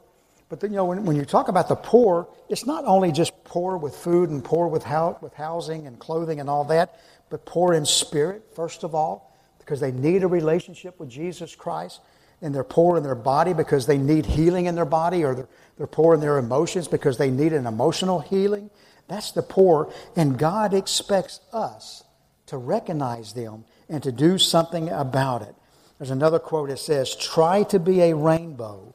but 0.53 0.59
then, 0.59 0.69
you 0.69 0.77
know, 0.77 0.85
when, 0.85 1.03
when 1.03 1.15
you 1.15 1.25
talk 1.25 1.47
about 1.47 1.67
the 1.67 1.75
poor, 1.75 2.27
it's 2.47 2.67
not 2.67 2.85
only 2.85 3.11
just 3.11 3.43
poor 3.43 3.75
with 3.75 3.95
food 3.95 4.29
and 4.29 4.45
poor 4.45 4.67
with, 4.67 4.83
how, 4.83 5.17
with 5.19 5.33
housing 5.33 5.87
and 5.87 5.97
clothing 5.97 6.39
and 6.39 6.47
all 6.47 6.63
that, 6.65 6.99
but 7.31 7.43
poor 7.43 7.73
in 7.73 7.87
spirit, 7.87 8.43
first 8.55 8.83
of 8.83 8.93
all, 8.93 9.35
because 9.57 9.79
they 9.79 9.91
need 9.91 10.21
a 10.21 10.27
relationship 10.27 10.99
with 10.99 11.09
Jesus 11.09 11.55
Christ. 11.55 12.01
And 12.39 12.53
they're 12.53 12.63
poor 12.63 12.97
in 12.97 13.03
their 13.03 13.15
body 13.15 13.53
because 13.53 13.87
they 13.87 13.97
need 13.97 14.27
healing 14.27 14.67
in 14.67 14.75
their 14.75 14.85
body, 14.85 15.23
or 15.23 15.33
they're, 15.33 15.49
they're 15.79 15.87
poor 15.87 16.13
in 16.13 16.19
their 16.19 16.37
emotions 16.37 16.87
because 16.87 17.17
they 17.17 17.31
need 17.31 17.51
an 17.53 17.65
emotional 17.65 18.19
healing. 18.19 18.69
That's 19.07 19.31
the 19.31 19.41
poor. 19.41 19.91
And 20.15 20.37
God 20.37 20.75
expects 20.75 21.39
us 21.51 22.03
to 22.45 22.57
recognize 22.57 23.33
them 23.33 23.65
and 23.89 24.03
to 24.03 24.11
do 24.11 24.37
something 24.37 24.89
about 24.89 25.41
it. 25.41 25.55
There's 25.97 26.11
another 26.11 26.37
quote 26.37 26.69
that 26.69 26.77
says, 26.77 27.15
Try 27.15 27.63
to 27.63 27.79
be 27.79 28.01
a 28.01 28.15
rainbow 28.15 28.92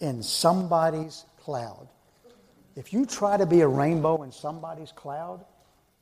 in 0.00 0.22
somebody's 0.22 1.24
cloud. 1.42 1.88
If 2.76 2.92
you 2.92 3.06
try 3.06 3.36
to 3.36 3.46
be 3.46 3.60
a 3.60 3.68
rainbow 3.68 4.22
in 4.22 4.32
somebody's 4.32 4.92
cloud, 4.92 5.44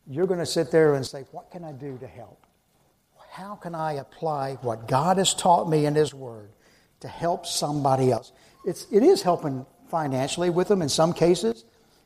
you're 0.07 0.27
going 0.27 0.41
to 0.41 0.47
sit 0.47 0.71
there 0.71 0.95
and 0.95 1.05
say, 1.05 1.25
What 1.33 1.51
can 1.51 1.65
I 1.65 1.73
do 1.73 1.99
to 1.99 2.07
help? 2.07 2.47
How 3.31 3.55
can 3.55 3.75
I 3.75 3.95
apply 3.95 4.55
what 4.63 4.89
God 4.89 5.19
has 5.19 5.35
taught 5.35 5.69
me 5.69 5.87
in 5.87 5.95
His 5.95 6.13
Word 6.13 6.51
to 7.01 7.09
help 7.09 7.47
somebody 7.47 8.11
else? 8.11 8.33
It's, 8.65 8.87
it 8.91 9.03
is 9.03 9.23
helping 9.23 9.65
financially 9.89 10.51
with 10.51 10.69
them 10.69 10.83
in 10.83 10.89
some 10.89 11.13
cases, 11.13 11.65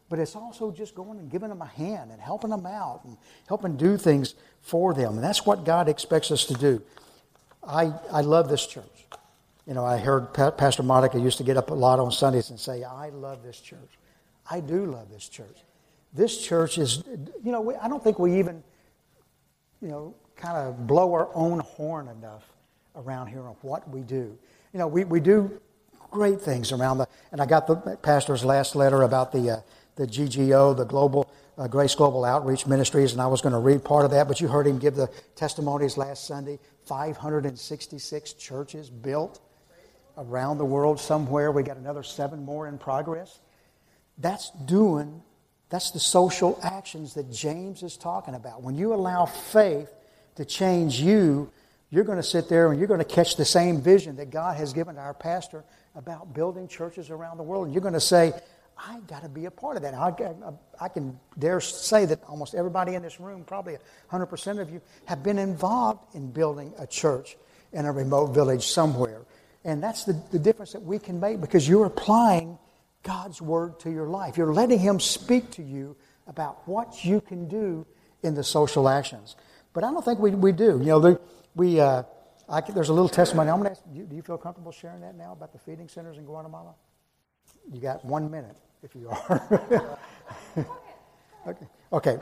but 0.08 0.18
it's 0.18 0.36
also 0.36 0.70
just 0.70 0.94
going 0.94 1.18
and 1.18 1.30
giving 1.30 1.48
them 1.48 1.62
a 1.62 1.66
hand 1.66 2.10
and 2.10 2.20
helping 2.20 2.50
them 2.50 2.66
out 2.66 3.00
and 3.04 3.16
helping 3.48 3.76
do 3.76 3.96
things 3.96 4.34
for 4.60 4.92
them. 4.92 5.14
And 5.14 5.24
that's 5.24 5.46
what 5.46 5.64
God 5.64 5.88
expects 5.88 6.30
us 6.30 6.44
to 6.46 6.54
do. 6.54 6.82
I, 7.66 7.92
I 8.10 8.20
love 8.20 8.48
this 8.48 8.66
church. 8.66 9.06
You 9.66 9.74
know, 9.74 9.84
I 9.84 9.98
heard 9.98 10.34
Pastor 10.34 10.82
Monica 10.82 11.18
used 11.18 11.38
to 11.38 11.44
get 11.44 11.56
up 11.56 11.70
a 11.70 11.74
lot 11.74 12.00
on 12.00 12.10
Sundays 12.10 12.50
and 12.50 12.58
say, 12.58 12.82
I 12.82 13.10
love 13.10 13.42
this 13.44 13.60
church. 13.60 13.98
I 14.50 14.60
do 14.60 14.86
love 14.86 15.08
this 15.10 15.28
church. 15.28 15.58
This 16.12 16.44
church 16.44 16.78
is, 16.78 17.04
you 17.42 17.52
know, 17.52 17.74
I 17.80 17.88
don't 17.88 18.02
think 18.02 18.18
we 18.18 18.38
even, 18.38 18.62
you 19.80 19.88
know, 19.88 20.14
kind 20.36 20.56
of 20.56 20.86
blow 20.86 21.12
our 21.12 21.28
own 21.34 21.60
horn 21.60 22.08
enough 22.08 22.42
around 22.96 23.28
here 23.28 23.42
on 23.42 23.54
what 23.62 23.88
we 23.88 24.00
do. 24.00 24.36
You 24.72 24.78
know, 24.78 24.88
we, 24.88 25.04
we 25.04 25.20
do 25.20 25.60
great 26.10 26.40
things 26.40 26.72
around 26.72 26.98
the, 26.98 27.06
and 27.30 27.40
I 27.40 27.46
got 27.46 27.66
the 27.66 27.76
pastor's 28.02 28.44
last 28.44 28.74
letter 28.74 29.02
about 29.02 29.30
the, 29.30 29.50
uh, 29.50 29.60
the 29.94 30.06
GGO, 30.06 30.76
the 30.76 30.84
Global 30.84 31.30
uh, 31.56 31.68
Grace 31.68 31.94
Global 31.94 32.24
Outreach 32.24 32.66
Ministries, 32.66 33.12
and 33.12 33.20
I 33.20 33.26
was 33.26 33.40
going 33.40 33.52
to 33.52 33.58
read 33.58 33.84
part 33.84 34.04
of 34.04 34.10
that, 34.10 34.26
but 34.26 34.40
you 34.40 34.48
heard 34.48 34.66
him 34.66 34.78
give 34.78 34.96
the 34.96 35.08
testimonies 35.36 35.96
last 35.96 36.26
Sunday. 36.26 36.58
566 36.84 38.32
churches 38.32 38.90
built 38.90 39.40
around 40.16 40.58
the 40.58 40.64
world 40.64 41.00
somewhere. 41.00 41.50
We 41.50 41.62
got 41.62 41.76
another 41.76 42.02
seven 42.02 42.44
more 42.44 42.66
in 42.66 42.78
progress. 42.78 43.40
That's 44.18 44.50
doing, 44.66 45.22
that's 45.68 45.90
the 45.90 46.00
social 46.00 46.58
actions 46.62 47.14
that 47.14 47.30
James 47.30 47.82
is 47.82 47.96
talking 47.96 48.34
about. 48.34 48.62
When 48.62 48.74
you 48.74 48.94
allow 48.94 49.26
faith 49.26 49.92
to 50.36 50.44
change 50.44 51.00
you, 51.00 51.50
you're 51.90 52.04
going 52.04 52.18
to 52.18 52.22
sit 52.22 52.48
there 52.48 52.70
and 52.70 52.78
you're 52.78 52.88
going 52.88 53.00
to 53.00 53.04
catch 53.04 53.36
the 53.36 53.44
same 53.44 53.80
vision 53.80 54.16
that 54.16 54.30
God 54.30 54.56
has 54.56 54.72
given 54.72 54.94
to 54.94 55.00
our 55.00 55.14
pastor 55.14 55.64
about 55.94 56.32
building 56.32 56.66
churches 56.68 57.10
around 57.10 57.36
the 57.36 57.42
world. 57.42 57.66
And 57.66 57.74
you're 57.74 57.82
going 57.82 57.92
to 57.94 58.00
say, 58.00 58.32
I 58.78 58.98
got 59.06 59.22
to 59.22 59.28
be 59.28 59.44
a 59.44 59.50
part 59.50 59.76
of 59.76 59.82
that. 59.82 59.94
I, 59.94 60.12
I, 60.80 60.88
can 60.88 61.18
dare 61.38 61.60
say 61.60 62.06
that 62.06 62.24
almost 62.24 62.54
everybody 62.54 62.94
in 62.94 63.02
this 63.02 63.20
room, 63.20 63.44
probably 63.44 63.76
100% 64.10 64.60
of 64.60 64.70
you, 64.70 64.80
have 65.04 65.22
been 65.22 65.38
involved 65.38 66.14
in 66.14 66.30
building 66.30 66.72
a 66.78 66.86
church 66.86 67.36
in 67.72 67.84
a 67.84 67.92
remote 67.92 68.28
village 68.28 68.66
somewhere. 68.66 69.20
And 69.64 69.82
that's 69.82 70.04
the, 70.04 70.20
the 70.30 70.38
difference 70.38 70.72
that 70.72 70.82
we 70.82 70.98
can 70.98 71.20
make 71.20 71.40
because 71.40 71.68
you're 71.68 71.86
applying 71.86 72.58
God's 73.02 73.40
word 73.40 73.78
to 73.80 73.90
your 73.90 74.08
life. 74.08 74.36
You're 74.36 74.52
letting 74.52 74.78
Him 74.78 75.00
speak 75.00 75.50
to 75.52 75.62
you 75.62 75.96
about 76.26 76.66
what 76.66 77.04
you 77.04 77.20
can 77.20 77.48
do 77.48 77.86
in 78.22 78.34
the 78.34 78.44
social 78.44 78.88
actions. 78.88 79.36
But 79.72 79.84
I 79.84 79.90
don't 79.90 80.04
think 80.04 80.18
we, 80.18 80.30
we 80.32 80.52
do. 80.52 80.78
You 80.78 80.86
know, 80.86 81.00
the, 81.00 81.20
we, 81.54 81.80
uh, 81.80 82.02
I, 82.48 82.60
there's 82.60 82.88
a 82.88 82.92
little 82.92 83.08
testimony. 83.08 83.50
I'm 83.50 83.60
going 83.60 83.74
to 83.74 83.80
ask, 83.80 83.82
you, 83.92 84.04
do 84.04 84.16
you 84.16 84.22
feel 84.22 84.38
comfortable 84.38 84.72
sharing 84.72 85.00
that 85.00 85.16
now 85.16 85.32
about 85.32 85.52
the 85.52 85.58
feeding 85.58 85.88
centers 85.88 86.18
in 86.18 86.24
Guatemala? 86.24 86.74
You 87.72 87.80
got 87.80 88.04
one 88.04 88.30
minute 88.30 88.56
if 88.82 88.94
you 88.94 89.08
are. 89.08 89.98
okay. 91.46 91.66
Okay 91.92 92.18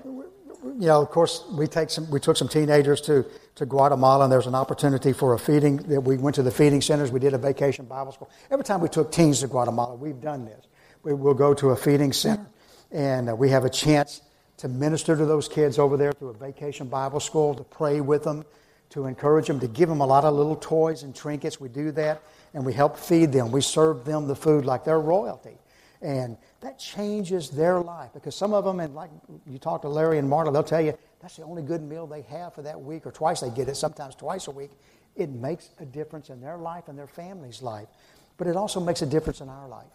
you 0.62 0.86
know, 0.86 1.00
of 1.00 1.10
course, 1.10 1.44
we 1.52 1.66
take 1.66 1.90
some, 1.90 2.10
we 2.10 2.20
took 2.20 2.36
some 2.36 2.48
teenagers 2.48 3.00
to, 3.02 3.24
to 3.54 3.66
Guatemala, 3.66 4.24
and 4.24 4.32
there 4.32 4.38
was 4.38 4.46
an 4.46 4.54
opportunity 4.54 5.12
for 5.12 5.34
a 5.34 5.38
feeding. 5.38 5.78
That 5.78 6.02
we 6.02 6.16
went 6.16 6.36
to 6.36 6.42
the 6.42 6.50
feeding 6.50 6.80
centers. 6.80 7.10
We 7.10 7.20
did 7.20 7.34
a 7.34 7.38
vacation 7.38 7.86
Bible 7.86 8.12
school. 8.12 8.30
Every 8.50 8.64
time 8.64 8.80
we 8.80 8.88
took 8.88 9.10
teens 9.10 9.40
to 9.40 9.48
Guatemala, 9.48 9.94
we've 9.94 10.20
done 10.20 10.44
this. 10.44 10.66
We 11.02 11.14
will 11.14 11.34
go 11.34 11.54
to 11.54 11.70
a 11.70 11.76
feeding 11.76 12.12
center, 12.12 12.46
and 12.90 13.30
uh, 13.30 13.34
we 13.34 13.48
have 13.50 13.64
a 13.64 13.70
chance 13.70 14.20
to 14.58 14.68
minister 14.68 15.16
to 15.16 15.24
those 15.24 15.48
kids 15.48 15.78
over 15.78 15.96
there 15.96 16.12
through 16.12 16.28
a 16.28 16.34
vacation 16.34 16.88
Bible 16.88 17.20
school, 17.20 17.54
to 17.54 17.64
pray 17.64 18.02
with 18.02 18.24
them, 18.24 18.44
to 18.90 19.06
encourage 19.06 19.46
them, 19.46 19.60
to 19.60 19.68
give 19.68 19.88
them 19.88 20.02
a 20.02 20.06
lot 20.06 20.24
of 20.24 20.34
little 20.34 20.56
toys 20.56 21.02
and 21.02 21.14
trinkets. 21.14 21.58
We 21.58 21.70
do 21.70 21.90
that, 21.92 22.22
and 22.52 22.66
we 22.66 22.74
help 22.74 22.98
feed 22.98 23.32
them. 23.32 23.50
We 23.50 23.62
serve 23.62 24.04
them 24.04 24.28
the 24.28 24.36
food 24.36 24.66
like 24.66 24.84
they're 24.84 25.00
royalty. 25.00 25.56
And 26.02 26.36
that 26.60 26.78
changes 26.78 27.50
their 27.50 27.80
life 27.80 28.10
because 28.12 28.34
some 28.34 28.52
of 28.52 28.64
them, 28.64 28.80
and 28.80 28.94
like 28.94 29.10
you 29.46 29.58
talk 29.58 29.82
to 29.82 29.88
Larry 29.88 30.18
and 30.18 30.28
Marta, 30.28 30.50
they'll 30.50 30.62
tell 30.62 30.80
you 30.80 30.96
that's 31.20 31.36
the 31.36 31.42
only 31.42 31.62
good 31.62 31.82
meal 31.82 32.06
they 32.06 32.22
have 32.22 32.54
for 32.54 32.62
that 32.62 32.80
week, 32.80 33.06
or 33.06 33.12
twice 33.12 33.40
they 33.40 33.50
get 33.50 33.68
it, 33.68 33.76
sometimes 33.76 34.14
twice 34.14 34.46
a 34.46 34.50
week. 34.50 34.70
It 35.16 35.30
makes 35.30 35.70
a 35.78 35.84
difference 35.84 36.30
in 36.30 36.40
their 36.40 36.56
life 36.56 36.88
and 36.88 36.98
their 36.98 37.06
family's 37.06 37.62
life, 37.62 37.88
but 38.36 38.46
it 38.46 38.56
also 38.56 38.80
makes 38.80 39.02
a 39.02 39.06
difference 39.06 39.40
in 39.40 39.48
our 39.48 39.68
life. 39.68 39.86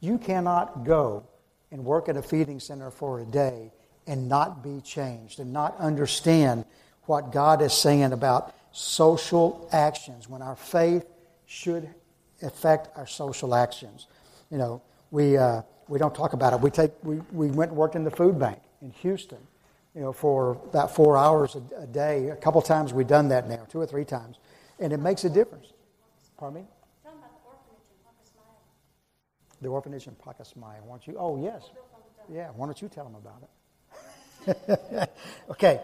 You 0.00 0.18
cannot 0.18 0.84
go 0.84 1.24
and 1.70 1.84
work 1.84 2.08
at 2.08 2.16
a 2.16 2.22
feeding 2.22 2.60
center 2.60 2.90
for 2.90 3.20
a 3.20 3.24
day 3.24 3.72
and 4.06 4.28
not 4.28 4.62
be 4.62 4.80
changed 4.80 5.40
and 5.40 5.52
not 5.52 5.76
understand 5.78 6.64
what 7.04 7.32
God 7.32 7.62
is 7.62 7.72
saying 7.72 8.12
about 8.12 8.54
social 8.72 9.68
actions, 9.72 10.28
when 10.28 10.42
our 10.42 10.56
faith 10.56 11.04
should 11.46 11.88
affect 12.42 12.96
our 12.96 13.06
social 13.06 13.54
actions. 13.54 14.06
You 14.50 14.58
know, 14.58 14.82
we, 15.10 15.36
uh, 15.36 15.62
we 15.88 15.98
don't 15.98 16.14
talk 16.14 16.32
about 16.32 16.52
it. 16.52 16.60
We, 16.60 16.70
take, 16.70 16.92
we, 17.02 17.20
we 17.32 17.48
went 17.48 17.70
and 17.70 17.78
worked 17.78 17.96
in 17.96 18.04
the 18.04 18.10
food 18.10 18.38
bank 18.38 18.58
in 18.82 18.90
Houston, 18.90 19.38
you 19.94 20.02
know, 20.02 20.12
for 20.12 20.52
about 20.52 20.94
four 20.94 21.16
hours 21.16 21.56
a, 21.56 21.82
a 21.82 21.86
day. 21.86 22.28
A 22.28 22.36
couple 22.36 22.60
times 22.62 22.92
we've 22.92 23.06
done 23.06 23.28
that 23.28 23.48
now, 23.48 23.66
two 23.68 23.80
or 23.80 23.86
three 23.86 24.04
times. 24.04 24.36
And 24.78 24.92
it 24.92 24.98
makes 24.98 25.24
a 25.24 25.30
difference. 25.30 25.72
Pardon 26.36 26.62
me? 26.62 26.68
The 29.60 29.68
orphanage 29.68 30.06
in 30.06 30.14
Pacasmayo. 30.14 30.82
Why 30.84 30.88
don't 30.88 31.06
you? 31.06 31.16
Oh, 31.18 31.42
yes. 31.42 31.70
Yeah, 32.32 32.48
why 32.54 32.66
don't 32.66 32.80
you 32.80 32.88
tell 32.88 33.04
them 33.04 33.16
about 33.16 33.42
it? 33.42 35.10
okay. 35.50 35.80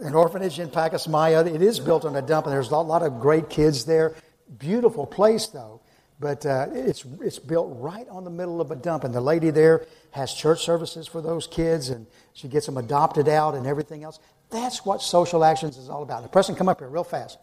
An 0.00 0.14
orphanage 0.14 0.58
in 0.58 0.68
Pacasmayo. 0.70 1.52
It 1.52 1.60
is 1.60 1.80
built 1.80 2.04
on 2.04 2.16
a 2.16 2.22
dump, 2.22 2.46
and 2.46 2.54
there's 2.54 2.70
a 2.70 2.76
lot 2.76 3.02
of 3.02 3.20
great 3.20 3.50
kids 3.50 3.84
there. 3.84 4.14
Beautiful 4.58 5.04
place, 5.04 5.48
though. 5.48 5.82
But 6.20 6.44
uh, 6.44 6.66
it's, 6.72 7.04
it's 7.20 7.38
built 7.38 7.76
right 7.78 8.08
on 8.08 8.24
the 8.24 8.30
middle 8.30 8.60
of 8.60 8.70
a 8.70 8.76
dump, 8.76 9.04
and 9.04 9.14
the 9.14 9.20
lady 9.20 9.50
there 9.50 9.86
has 10.10 10.34
church 10.34 10.64
services 10.64 11.06
for 11.06 11.20
those 11.20 11.46
kids, 11.46 11.90
and 11.90 12.06
she 12.32 12.48
gets 12.48 12.66
them 12.66 12.76
adopted 12.76 13.28
out 13.28 13.54
and 13.54 13.66
everything 13.66 14.02
else. 14.02 14.18
That's 14.50 14.84
what 14.84 15.00
social 15.00 15.44
actions 15.44 15.76
is 15.76 15.88
all 15.88 16.02
about. 16.02 16.22
The 16.22 16.28
person, 16.28 16.56
come 16.56 16.68
up 16.68 16.80
here 16.80 16.88
real 16.88 17.04
fast. 17.04 17.38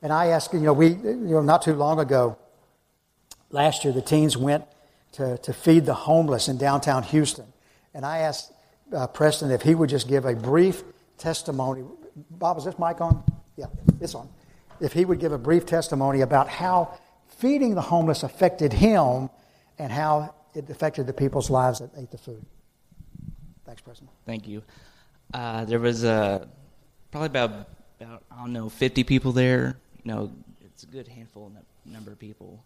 And 0.00 0.12
I 0.12 0.28
asked, 0.28 0.52
you 0.52 0.60
know, 0.60 0.72
we, 0.72 0.88
you 0.88 1.14
know, 1.14 1.42
not 1.42 1.62
too 1.62 1.74
long 1.74 2.00
ago, 2.00 2.36
last 3.50 3.84
year, 3.84 3.92
the 3.92 4.02
teens 4.02 4.36
went 4.36 4.64
to, 5.12 5.38
to 5.38 5.52
feed 5.52 5.86
the 5.86 5.94
homeless 5.94 6.48
in 6.48 6.58
downtown 6.58 7.04
Houston. 7.04 7.46
And 7.94 8.04
I 8.04 8.18
asked 8.18 8.52
uh, 8.92 9.06
Preston 9.06 9.50
if 9.52 9.62
he 9.62 9.74
would 9.74 9.90
just 9.90 10.08
give 10.08 10.24
a 10.24 10.34
brief 10.34 10.82
testimony. 11.18 11.84
Bob, 12.30 12.58
is 12.58 12.64
this 12.64 12.78
mic 12.78 13.00
on? 13.00 13.22
Yeah, 13.56 13.66
it's 14.00 14.14
on. 14.14 14.28
If 14.80 14.92
he 14.92 15.04
would 15.04 15.20
give 15.20 15.32
a 15.32 15.38
brief 15.38 15.66
testimony 15.66 16.22
about 16.22 16.48
how 16.48 16.98
feeding 17.42 17.74
the 17.74 17.80
homeless 17.80 18.22
affected 18.22 18.72
him 18.72 19.28
and 19.76 19.90
how 19.90 20.32
it 20.54 20.70
affected 20.70 21.08
the 21.08 21.12
people's 21.12 21.50
lives 21.50 21.80
that 21.80 21.90
ate 21.96 22.12
the 22.12 22.16
food. 22.16 22.46
Thanks, 23.66 23.82
Preston. 23.82 24.08
Thank 24.24 24.46
you. 24.46 24.62
Uh, 25.34 25.64
there 25.64 25.80
was 25.80 26.04
uh, 26.04 26.46
probably 27.10 27.26
about, 27.26 27.68
about, 28.00 28.22
I 28.30 28.36
don't 28.36 28.52
know, 28.52 28.68
50 28.68 29.02
people 29.02 29.32
there. 29.32 29.76
You 30.04 30.12
know, 30.12 30.32
it's 30.60 30.84
a 30.84 30.86
good 30.86 31.08
handful 31.08 31.50
number 31.84 32.12
of 32.12 32.18
people. 32.20 32.62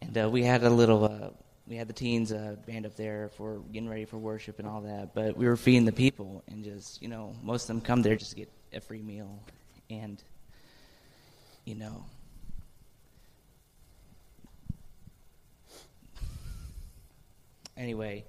And 0.00 0.16
uh, 0.16 0.30
we 0.30 0.42
had 0.42 0.62
a 0.62 0.70
little, 0.70 1.04
uh, 1.04 1.30
we 1.68 1.76
had 1.76 1.86
the 1.86 1.92
teens 1.92 2.32
uh, 2.32 2.56
band 2.66 2.86
up 2.86 2.96
there 2.96 3.28
for 3.36 3.58
getting 3.74 3.90
ready 3.90 4.06
for 4.06 4.16
worship 4.16 4.58
and 4.58 4.66
all 4.66 4.80
that. 4.82 5.14
But 5.14 5.36
we 5.36 5.46
were 5.46 5.56
feeding 5.56 5.84
the 5.84 5.92
people 5.92 6.42
and 6.48 6.64
just, 6.64 7.02
you 7.02 7.08
know, 7.08 7.34
most 7.42 7.64
of 7.64 7.68
them 7.68 7.82
come 7.82 8.00
there 8.00 8.16
just 8.16 8.30
to 8.30 8.36
get 8.38 8.50
a 8.72 8.80
free 8.80 9.02
meal. 9.02 9.38
And, 9.90 10.22
you 11.66 11.74
know, 11.74 12.06
anyway, 17.76 18.24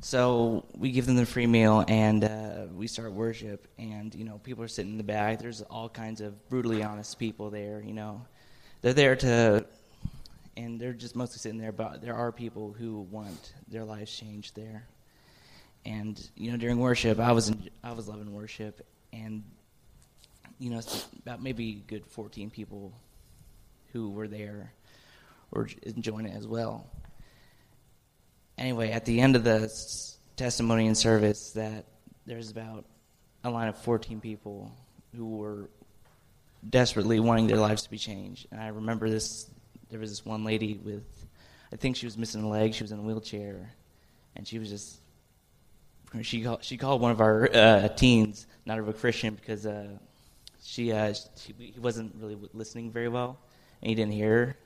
so 0.00 0.64
we 0.76 0.90
give 0.92 1.06
them 1.06 1.16
the 1.16 1.26
free 1.26 1.46
meal 1.46 1.84
and 1.86 2.24
uh, 2.24 2.66
we 2.74 2.86
start 2.86 3.12
worship. 3.12 3.68
And, 3.78 4.14
you 4.14 4.24
know, 4.24 4.38
people 4.38 4.64
are 4.64 4.68
sitting 4.68 4.92
in 4.92 4.98
the 4.98 5.04
back. 5.04 5.38
There's 5.38 5.62
all 5.62 5.88
kinds 5.88 6.20
of 6.20 6.48
brutally 6.48 6.82
honest 6.82 7.18
people 7.18 7.50
there, 7.50 7.82
you 7.82 7.92
know. 7.92 8.22
They're 8.80 8.94
there 8.94 9.16
to, 9.16 9.66
and 10.56 10.80
they're 10.80 10.94
just 10.94 11.14
mostly 11.14 11.38
sitting 11.38 11.58
there, 11.58 11.72
but 11.72 12.00
there 12.00 12.14
are 12.14 12.32
people 12.32 12.72
who 12.72 13.02
want 13.10 13.52
their 13.68 13.84
lives 13.84 14.14
changed 14.14 14.56
there. 14.56 14.86
And, 15.84 16.20
you 16.34 16.50
know, 16.50 16.56
during 16.56 16.78
worship, 16.78 17.18
I 17.18 17.32
was, 17.32 17.50
in, 17.50 17.68
I 17.84 17.92
was 17.92 18.08
loving 18.08 18.32
worship. 18.32 18.86
And, 19.12 19.42
you 20.58 20.70
know, 20.70 20.80
about 21.26 21.42
maybe 21.42 21.82
good 21.86 22.06
14 22.06 22.48
people 22.50 22.92
who 23.92 24.10
were 24.10 24.28
there 24.28 24.72
were 25.50 25.68
enjoying 25.82 26.26
it 26.26 26.36
as 26.36 26.46
well 26.46 26.86
anyway, 28.60 28.90
at 28.90 29.04
the 29.04 29.20
end 29.20 29.34
of 29.34 29.42
the 29.42 29.72
testimony 30.36 30.86
and 30.86 30.96
service, 30.96 31.50
that 31.52 31.86
there's 32.26 32.50
about 32.50 32.84
a 33.42 33.50
line 33.50 33.68
of 33.68 33.78
14 33.78 34.20
people 34.20 34.70
who 35.16 35.36
were 35.36 35.70
desperately 36.68 37.18
wanting 37.18 37.46
their 37.46 37.56
lives 37.56 37.82
to 37.82 37.90
be 37.90 37.98
changed. 37.98 38.46
And 38.52 38.60
I 38.60 38.68
remember 38.68 39.08
this. 39.08 39.50
There 39.88 39.98
was 39.98 40.10
this 40.10 40.24
one 40.24 40.44
lady 40.44 40.74
with, 40.84 41.04
I 41.72 41.76
think 41.76 41.96
she 41.96 42.06
was 42.06 42.16
missing 42.16 42.44
a 42.44 42.48
leg. 42.48 42.74
She 42.74 42.84
was 42.84 42.92
in 42.92 43.00
a 43.00 43.02
wheelchair, 43.02 43.72
and 44.36 44.46
she 44.46 44.58
was 44.58 44.68
just. 44.68 45.00
She 46.22 46.42
called. 46.42 46.62
She 46.64 46.76
called 46.76 47.00
one 47.00 47.12
of 47.12 47.20
our 47.20 47.48
uh, 47.54 47.88
teens, 47.88 48.46
not 48.66 48.78
a 48.78 48.92
Christian, 48.92 49.34
because 49.34 49.64
uh, 49.64 49.86
she, 50.60 50.92
uh, 50.92 51.14
she 51.36 51.54
he 51.56 51.78
wasn't 51.78 52.14
really 52.18 52.36
listening 52.52 52.90
very 52.90 53.08
well, 53.08 53.38
and 53.80 53.88
he 53.88 53.94
didn't 53.94 54.12
hear 54.12 54.46
her. 54.46 54.56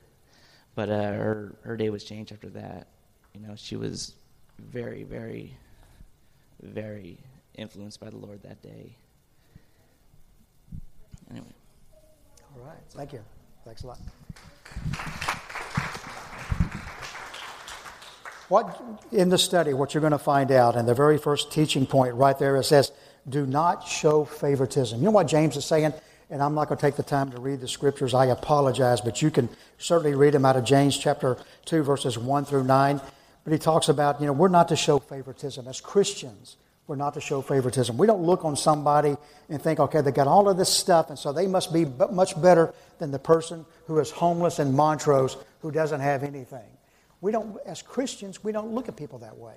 But 0.73 0.89
uh, 0.89 1.01
her 1.01 1.55
her 1.61 1.77
day 1.77 1.91
was 1.91 2.03
changed 2.03 2.31
after 2.31 2.49
that. 2.49 2.87
You 3.35 3.45
know, 3.45 3.55
she 3.57 3.75
was 3.75 4.13
very, 4.59 5.03
very, 5.03 5.57
very 6.61 7.17
influenced 7.55 7.99
by 7.99 8.09
the 8.09 8.15
Lord 8.15 8.41
that 8.43 8.61
day. 8.61 8.95
Anyway. 11.29 11.53
All 12.55 12.65
right. 12.65 12.77
Thank 12.91 13.11
you. 13.11 13.19
Thanks 13.65 13.83
a 13.83 13.87
lot. 13.87 13.99
What 18.47 18.79
in 19.11 19.27
the 19.27 19.37
study, 19.37 19.73
what 19.73 19.93
you're 19.93 20.01
going 20.01 20.11
to 20.11 20.17
find 20.17 20.51
out, 20.51 20.77
and 20.77 20.87
the 20.87 20.93
very 20.93 21.17
first 21.17 21.51
teaching 21.51 21.85
point 21.85 22.13
right 22.13 22.37
there, 22.39 22.55
it 22.55 22.63
says, 22.63 22.91
"Do 23.27 23.45
not 23.45 23.85
show 23.85 24.23
favoritism." 24.23 24.99
You 24.99 25.05
know 25.05 25.11
what 25.11 25.27
James 25.27 25.57
is 25.57 25.65
saying, 25.65 25.93
and 26.29 26.43
I'm 26.43 26.53
not 26.53 26.69
going 26.69 26.77
to 26.77 26.81
take 26.81 26.95
the 26.95 27.03
time 27.03 27.31
to 27.31 27.39
read 27.41 27.59
the 27.59 27.67
scriptures. 27.67 28.13
I 28.13 28.27
apologize, 28.27 29.01
but 29.01 29.21
you 29.21 29.31
can 29.31 29.49
certainly 29.79 30.15
read 30.15 30.35
them 30.35 30.45
out 30.45 30.55
of 30.55 30.63
James 30.63 30.95
chapter 30.95 31.37
two, 31.65 31.81
verses 31.81 32.17
one 32.17 32.45
through 32.45 32.63
nine. 32.63 33.01
But 33.45 33.53
he 33.53 33.59
talks 33.59 33.89
about, 33.89 34.19
you 34.19 34.25
know, 34.25 34.33
we're 34.33 34.49
not 34.49 34.67
to 34.69 34.75
show 34.75 34.97
favoritism. 34.97 35.67
As 35.67 35.79
Christians, 35.79 36.57
we're 36.87 36.95
not 36.95 37.13
to 37.13 37.21
show 37.21 37.41
favoritism. 37.41 37.95
We 37.95 38.07
don't 38.07 38.23
look 38.23 38.43
on 38.43 38.57
somebody 38.57 39.15
and 39.49 39.61
think, 39.61 39.79
okay, 39.79 40.01
they 40.01 40.11
got 40.11 40.27
all 40.27 40.49
of 40.49 40.57
this 40.57 40.69
stuff, 40.69 41.09
and 41.09 41.17
so 41.17 41.31
they 41.31 41.45
must 41.45 41.71
be 41.71 41.85
much 42.11 42.39
better 42.41 42.73
than 42.97 43.11
the 43.11 43.19
person 43.19 43.63
who 43.85 43.99
is 43.99 44.09
homeless 44.09 44.57
in 44.57 44.75
Montrose 44.75 45.37
who 45.59 45.71
doesn't 45.71 46.01
have 46.01 46.23
anything. 46.23 46.65
We 47.21 47.31
don't, 47.31 47.57
as 47.67 47.83
Christians, 47.83 48.43
we 48.43 48.51
don't 48.51 48.73
look 48.73 48.89
at 48.89 48.97
people 48.97 49.19
that 49.19 49.37
way. 49.37 49.55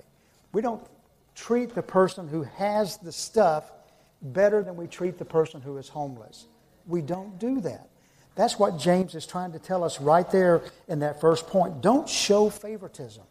We 0.52 0.60
don't 0.60 0.86
treat 1.34 1.74
the 1.74 1.82
person 1.82 2.28
who 2.28 2.42
has 2.42 2.98
the 2.98 3.12
stuff 3.12 3.72
better 4.20 4.62
than 4.62 4.76
we 4.76 4.86
treat 4.86 5.16
the 5.16 5.24
person 5.24 5.62
who 5.62 5.78
is 5.78 5.88
homeless. 5.88 6.46
We 6.86 7.00
don't 7.00 7.38
do 7.38 7.60
that. 7.62 7.88
That's 8.34 8.58
what 8.58 8.78
James 8.78 9.14
is 9.14 9.26
trying 9.26 9.52
to 9.52 9.58
tell 9.58 9.82
us 9.82 9.98
right 9.98 10.30
there 10.30 10.62
in 10.88 10.98
that 11.00 11.20
first 11.20 11.46
point. 11.46 11.80
Don't 11.80 12.08
show 12.08 12.50
favoritism 12.50 13.24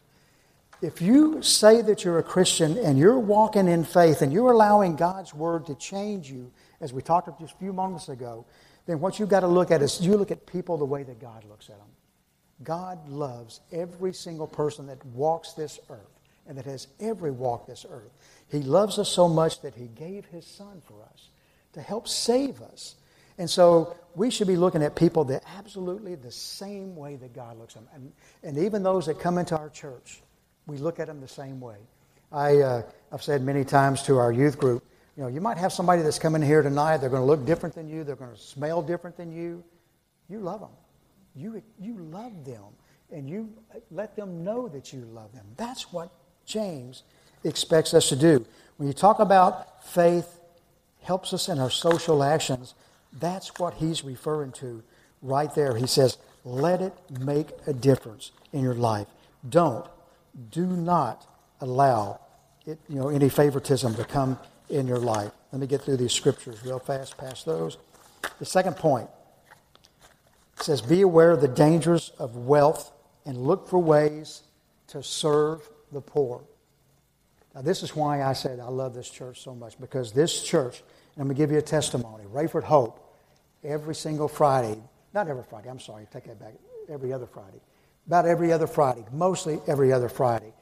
if 0.82 1.02
you 1.02 1.42
say 1.42 1.82
that 1.82 2.04
you're 2.04 2.20
a 2.20 2.24
Christian 2.24 2.78
and 2.78 3.00
you're 3.00 3.20
walking 3.20 3.68
in 3.68 3.84
faith 3.84 4.22
and 4.22 4.32
you're 4.32 4.52
allowing 4.52 4.96
God's 4.96 5.34
word 5.34 5.66
to 5.68 5.76
change 5.76 6.30
you, 6.30 6.52
as 6.82 6.94
we 6.94 7.02
talked 7.02 7.28
about 7.28 7.40
just 7.40 7.56
a 7.56 7.58
few 7.58 7.74
moments 7.74 8.10
ago, 8.10 8.46
then 8.86 9.00
what 9.00 9.20
you've 9.20 9.30
got 9.30 9.42
to 9.42 9.48
look 9.48 9.72
at 9.72 9.82
is 9.82 10.00
you 10.02 10.16
look 10.16 10.32
at 10.32 10.46
people 10.46 10.78
the 10.78 10.86
way 10.86 11.04
that 11.04 11.20
God 11.20 11.44
looks 11.46 11.70
at 11.70 11.78
them. 11.78 11.88
God 12.64 13.08
loves 13.10 13.60
every 13.72 14.14
single 14.14 14.48
person 14.48 14.88
that 14.88 15.04
walks 15.08 15.54
this 15.54 15.80
earth 15.90 16.20
and 16.48 16.58
that 16.58 16.66
has 16.66 16.88
ever 17.00 17.32
walked 17.32 17.68
this 17.68 17.86
earth. 17.90 18.12
He 18.50 18.60
loves 18.60 18.98
us 19.00 19.10
so 19.10 19.28
much 19.28 19.62
that 19.62 19.76
He 19.76 19.88
gave 19.88 20.26
His 20.26 20.46
Son 20.46 20.82
for 20.86 21.04
us 21.04 21.30
to 21.74 21.82
help 21.82 22.08
save 22.08 22.62
us. 22.62 22.96
And 23.38 23.50
so 23.50 23.96
we 24.16 24.32
should 24.32 24.48
be 24.48 24.56
looking 24.56 24.82
at 24.82 24.96
people 24.96 25.26
that 25.26 25.44
absolutely 25.58 26.16
the 26.16 26.32
same 26.32 26.96
way 26.96 27.18
that 27.18 27.34
God 27.34 27.58
looks 27.60 27.76
at 27.76 27.84
them. 27.84 27.90
And, 27.94 28.14
and 28.44 28.66
even 28.66 28.82
those 28.82 29.06
that 29.08 29.20
come 29.20 29.38
into 29.38 29.56
our 29.58 29.70
church, 29.70 30.22
we 30.68 30.78
look 30.78 31.00
at 31.00 31.08
them 31.08 31.20
the 31.22 31.28
same 31.28 31.60
way. 31.60 31.78
I, 32.32 32.58
uh, 32.58 32.82
I've 33.12 33.24
said 33.24 33.42
many 33.42 33.64
times 33.64 34.04
to 34.04 34.18
our 34.18 34.32
youth 34.32 34.60
group, 34.60 34.84
you 35.16 35.24
know, 35.24 35.30
you 35.30 35.42
might 35.42 35.58
have 35.58 35.74
somebody 35.74 36.04
that's 36.04 36.20
coming 36.20 36.42
here 36.42 36.62
tonight. 36.62 36.98
They're 36.98 37.10
going 37.10 37.24
to 37.24 37.26
look 37.26 37.46
different 37.46 37.74
than 37.74 37.90
you. 37.90 38.04
They're 38.04 38.16
going 38.16 38.36
to 38.36 38.38
smell 38.38 38.82
different 38.84 39.18
than 39.18 39.32
you. 39.32 39.64
You 40.30 40.40
love 40.40 40.60
them. 40.60 40.70
You, 41.36 41.64
you 41.80 41.96
love 41.98 42.46
them. 42.46 42.64
And 43.12 43.28
you 43.30 43.50
let 43.90 44.16
them 44.16 44.44
know 44.44 44.68
that 44.68 44.94
you 44.94 45.00
love 45.14 45.32
them. 45.34 45.46
That's 45.56 45.92
what 45.92 46.12
James 46.46 47.04
expects 47.44 47.94
us 47.94 48.10
to 48.10 48.16
do. 48.16 48.46
When 48.76 48.88
you 48.88 48.94
talk 48.94 49.20
about 49.20 49.84
faith 49.86 50.40
helps 51.02 51.34
us 51.34 51.48
in 51.48 51.58
our 51.58 51.72
social 51.72 52.22
actions, 52.22 52.76
that's 53.14 53.58
what 53.58 53.76
he's 53.76 54.04
referring 54.04 54.52
to 54.54 54.84
right 55.22 55.54
there. 55.56 55.76
He 55.76 55.88
says, 55.88 56.18
let 56.44 56.82
it 56.82 56.94
make 57.22 57.48
a 57.66 57.74
difference 57.74 58.32
in 58.52 58.62
your 58.62 58.76
life. 58.76 59.08
Don't 59.48 59.88
do 60.52 60.66
not 60.66 61.26
allow 61.62 62.20
it, 62.66 62.80
you 62.90 62.96
know, 62.96 63.10
any 63.10 63.30
favoritism 63.30 63.96
to 63.96 64.04
come 64.04 64.38
in 64.70 64.88
your 64.88 65.00
life. 65.00 65.32
Let 65.52 65.62
me 65.62 65.68
get 65.68 65.82
through 65.82 65.98
these 65.98 66.12
scriptures 66.12 66.64
real 66.64 66.80
fast, 66.80 67.18
past 67.18 67.46
those. 67.46 67.78
The 68.40 68.46
second 68.46 68.76
point 68.76 69.10
says, 70.58 70.82
Be 70.82 71.02
aware 71.02 71.32
of 71.32 71.42
the 71.42 71.48
dangers 71.48 72.12
of 72.20 72.36
wealth 72.36 72.92
and 73.26 73.38
look 73.38 73.70
for 73.70 73.80
ways 73.80 74.44
to 74.88 75.02
serve 75.04 75.62
the 75.92 76.02
poor. 76.02 76.42
Now, 77.56 77.62
this 77.62 77.82
is 77.82 77.96
why 77.96 78.24
I 78.24 78.34
said 78.34 78.60
I 78.60 78.68
love 78.68 78.94
this 78.94 79.10
church 79.10 79.42
so 79.42 79.56
much, 79.56 79.80
because 79.80 80.12
this 80.12 80.44
church, 80.44 80.82
and 81.16 81.22
I'm 81.22 81.28
going 81.28 81.36
to 81.36 81.42
give 81.42 81.52
you 81.52 81.58
a 81.58 81.62
testimony, 81.62 82.26
Rayford 82.26 82.64
Hope, 82.64 83.04
every 83.64 83.96
single 83.96 84.28
Friday. 84.28 84.78
Not 85.14 85.28
every 85.28 85.44
Friday, 85.44 85.70
I'm 85.70 85.80
sorry, 85.80 86.06
take 86.12 86.26
that 86.26 86.40
back. 86.40 86.54
Every 86.90 87.12
other 87.12 87.26
Friday. 87.26 87.60
About 88.08 88.26
every 88.26 88.52
other 88.52 88.68
Friday, 88.68 89.06
mostly 89.12 89.60
every 89.68 89.92
other 89.92 90.10
Friday. 90.10 90.54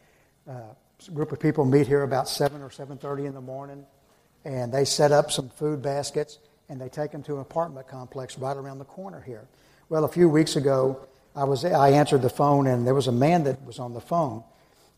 Uh, 0.48 0.62
a 1.08 1.12
group 1.12 1.32
of 1.32 1.40
people 1.40 1.64
meet 1.66 1.88
here 1.88 2.02
about 2.02 2.28
7 2.28 2.62
or 2.62 2.70
7.30 2.70 3.26
in 3.26 3.34
the 3.34 3.42
morning, 3.42 3.86
and 4.44 4.74
they 4.74 4.86
set 4.86 5.12
up 5.12 5.32
some 5.32 5.50
food 5.50 5.82
baskets, 5.82 6.40
and 6.70 6.82
they 6.82 6.90
take 6.90 7.12
them 7.12 7.22
to 7.24 7.36
an 7.36 7.42
apartment 7.42 7.88
complex 7.88 8.38
right 8.40 8.58
around 8.58 8.80
the 8.80 8.86
corner 8.86 9.22
here. 9.22 9.48
Well, 9.90 10.06
a 10.06 10.10
few 10.10 10.28
weeks 10.28 10.56
ago, 10.56 11.06
I, 11.36 11.44
was, 11.44 11.64
I 11.64 11.90
answered 11.90 12.24
the 12.24 12.30
phone, 12.30 12.68
and 12.68 12.88
there 12.88 12.96
was 12.96 13.08
a 13.08 13.12
man 13.12 13.44
that 13.44 13.64
was 13.64 13.78
on 13.78 13.94
the 13.94 14.02
phone, 14.02 14.44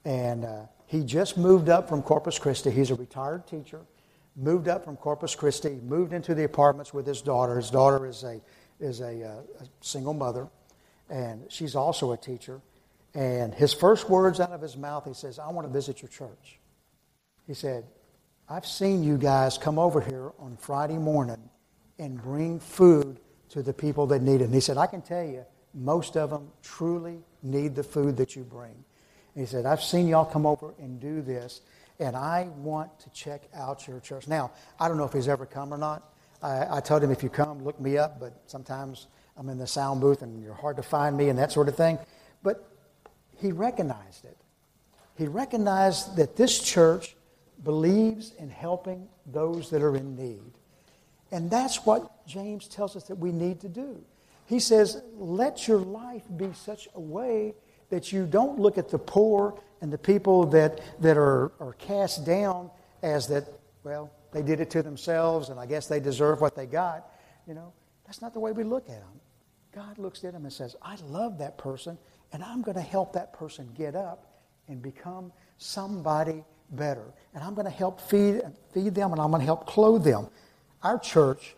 and 0.05 0.45
uh, 0.45 0.61
he 0.85 1.03
just 1.03 1.37
moved 1.37 1.67
up 1.67 1.89
from 1.89 2.01
Corpus 2.01 2.39
Christi. 2.39 2.71
He's 2.71 2.91
a 2.91 2.95
retired 2.95 3.45
teacher 3.45 3.81
moved 4.37 4.67
up 4.67 4.85
from 4.85 4.95
Corpus 4.95 5.35
Christi, 5.35 5.79
moved 5.83 6.13
into 6.13 6.35
the 6.35 6.43
apartments 6.43 6.93
with 6.93 7.05
his 7.05 7.21
daughter. 7.21 7.57
His 7.57 7.71
daughter 7.71 8.05
is 8.05 8.23
a, 8.23 8.39
is 8.79 9.01
a, 9.01 9.23
uh, 9.23 9.63
a 9.63 9.65
single 9.81 10.13
mother, 10.13 10.47
and 11.09 11.51
she's 11.51 11.75
also 11.75 12.11
a 12.11 12.17
teacher. 12.17 12.61
And 13.13 13.53
his 13.53 13.73
first 13.73 14.09
words 14.09 14.39
out 14.39 14.51
of 14.51 14.61
his 14.61 14.77
mouth, 14.77 15.05
he 15.05 15.13
says, 15.13 15.39
I 15.39 15.49
want 15.49 15.67
to 15.67 15.73
visit 15.73 16.01
your 16.01 16.09
church. 16.09 16.59
He 17.47 17.53
said, 17.53 17.85
I've 18.49 18.65
seen 18.65 19.03
you 19.03 19.17
guys 19.17 19.57
come 19.57 19.79
over 19.79 20.01
here 20.01 20.31
on 20.39 20.57
Friday 20.57 20.97
morning 20.97 21.49
and 21.97 22.21
bring 22.21 22.59
food 22.59 23.19
to 23.49 23.63
the 23.63 23.73
people 23.73 24.07
that 24.07 24.21
need 24.21 24.41
it. 24.41 24.45
And 24.45 24.53
he 24.53 24.59
said, 24.59 24.77
I 24.77 24.87
can 24.87 25.01
tell 25.01 25.23
you, 25.23 25.45
most 25.73 26.15
of 26.17 26.29
them 26.29 26.49
truly 26.61 27.19
need 27.41 27.75
the 27.75 27.83
food 27.83 28.17
that 28.17 28.35
you 28.35 28.43
bring. 28.43 28.71
And 29.35 29.45
he 29.45 29.45
said, 29.45 29.65
I've 29.65 29.81
seen 29.81 30.07
y'all 30.07 30.25
come 30.25 30.45
over 30.45 30.73
and 30.79 30.99
do 30.99 31.21
this 31.21 31.61
and 31.99 32.15
I 32.15 32.49
want 32.57 32.99
to 33.01 33.09
check 33.09 33.49
out 33.55 33.87
your 33.87 33.99
church. 33.99 34.27
Now, 34.27 34.51
I 34.79 34.87
don't 34.87 34.97
know 34.97 35.05
if 35.05 35.13
he's 35.13 35.27
ever 35.27 35.45
come 35.45 35.73
or 35.73 35.77
not. 35.77 36.13
I, 36.41 36.77
I 36.77 36.79
told 36.81 37.03
him, 37.03 37.11
if 37.11 37.23
you 37.23 37.29
come, 37.29 37.63
look 37.63 37.79
me 37.79 37.97
up, 37.97 38.19
but 38.19 38.33
sometimes 38.45 39.07
I'm 39.37 39.49
in 39.49 39.57
the 39.57 39.67
sound 39.67 40.01
booth 40.01 40.21
and 40.21 40.41
you're 40.41 40.53
hard 40.53 40.77
to 40.77 40.83
find 40.83 41.15
me 41.15 41.29
and 41.29 41.37
that 41.37 41.51
sort 41.51 41.67
of 41.67 41.75
thing. 41.75 41.99
But 42.43 42.67
he 43.37 43.51
recognized 43.51 44.25
it. 44.25 44.37
He 45.15 45.27
recognized 45.27 46.15
that 46.15 46.35
this 46.35 46.59
church 46.59 47.15
believes 47.63 48.33
in 48.39 48.49
helping 48.49 49.07
those 49.25 49.69
that 49.69 49.81
are 49.81 49.95
in 49.95 50.15
need. 50.15 50.53
And 51.31 51.49
that's 51.49 51.85
what 51.85 52.25
James 52.27 52.67
tells 52.67 52.95
us 52.95 53.03
that 53.05 53.17
we 53.17 53.31
need 53.31 53.59
to 53.61 53.69
do. 53.69 54.03
He 54.45 54.59
says, 54.59 55.01
let 55.17 55.67
your 55.67 55.79
life 55.79 56.23
be 56.35 56.53
such 56.53 56.87
a 56.95 56.99
way 56.99 57.53
that 57.89 58.11
you 58.11 58.25
don't 58.25 58.59
look 58.59 58.77
at 58.77 58.89
the 58.89 58.99
poor 58.99 59.59
and 59.81 59.91
the 59.91 59.97
people 59.97 60.45
that, 60.47 60.81
that 61.01 61.17
are, 61.17 61.51
are 61.59 61.73
cast 61.77 62.25
down 62.25 62.69
as 63.03 63.27
that, 63.27 63.45
well, 63.83 64.11
they 64.31 64.41
did 64.41 64.59
it 64.59 64.69
to 64.71 64.81
themselves 64.81 65.49
and 65.49 65.59
I 65.59 65.65
guess 65.65 65.87
they 65.87 65.99
deserve 65.99 66.41
what 66.41 66.55
they 66.55 66.65
got. 66.65 67.09
You 67.47 67.53
know, 67.53 67.73
that's 68.05 68.21
not 68.21 68.33
the 68.33 68.39
way 68.39 68.51
we 68.51 68.63
look 68.63 68.89
at 68.89 68.99
them. 68.99 69.19
God 69.77 69.99
looks 69.99 70.23
at 70.23 70.33
him 70.33 70.43
and 70.43 70.51
says, 70.51 70.75
I 70.81 70.95
love 71.07 71.37
that 71.37 71.59
person 71.59 71.99
and 72.33 72.43
I'm 72.43 72.63
going 72.63 72.77
to 72.77 72.81
help 72.81 73.13
that 73.13 73.31
person 73.31 73.69
get 73.77 73.95
up 73.95 74.25
and 74.67 74.81
become 74.81 75.31
somebody 75.59 76.43
better. 76.71 77.03
And 77.35 77.43
I'm 77.43 77.53
going 77.53 77.65
to 77.65 77.71
help 77.71 78.01
feed, 78.01 78.41
feed 78.73 78.95
them 78.95 79.11
and 79.11 79.21
I'm 79.21 79.29
going 79.29 79.41
to 79.41 79.45
help 79.45 79.67
clothe 79.67 80.03
them. 80.03 80.29
Our 80.81 80.97
church 80.97 81.55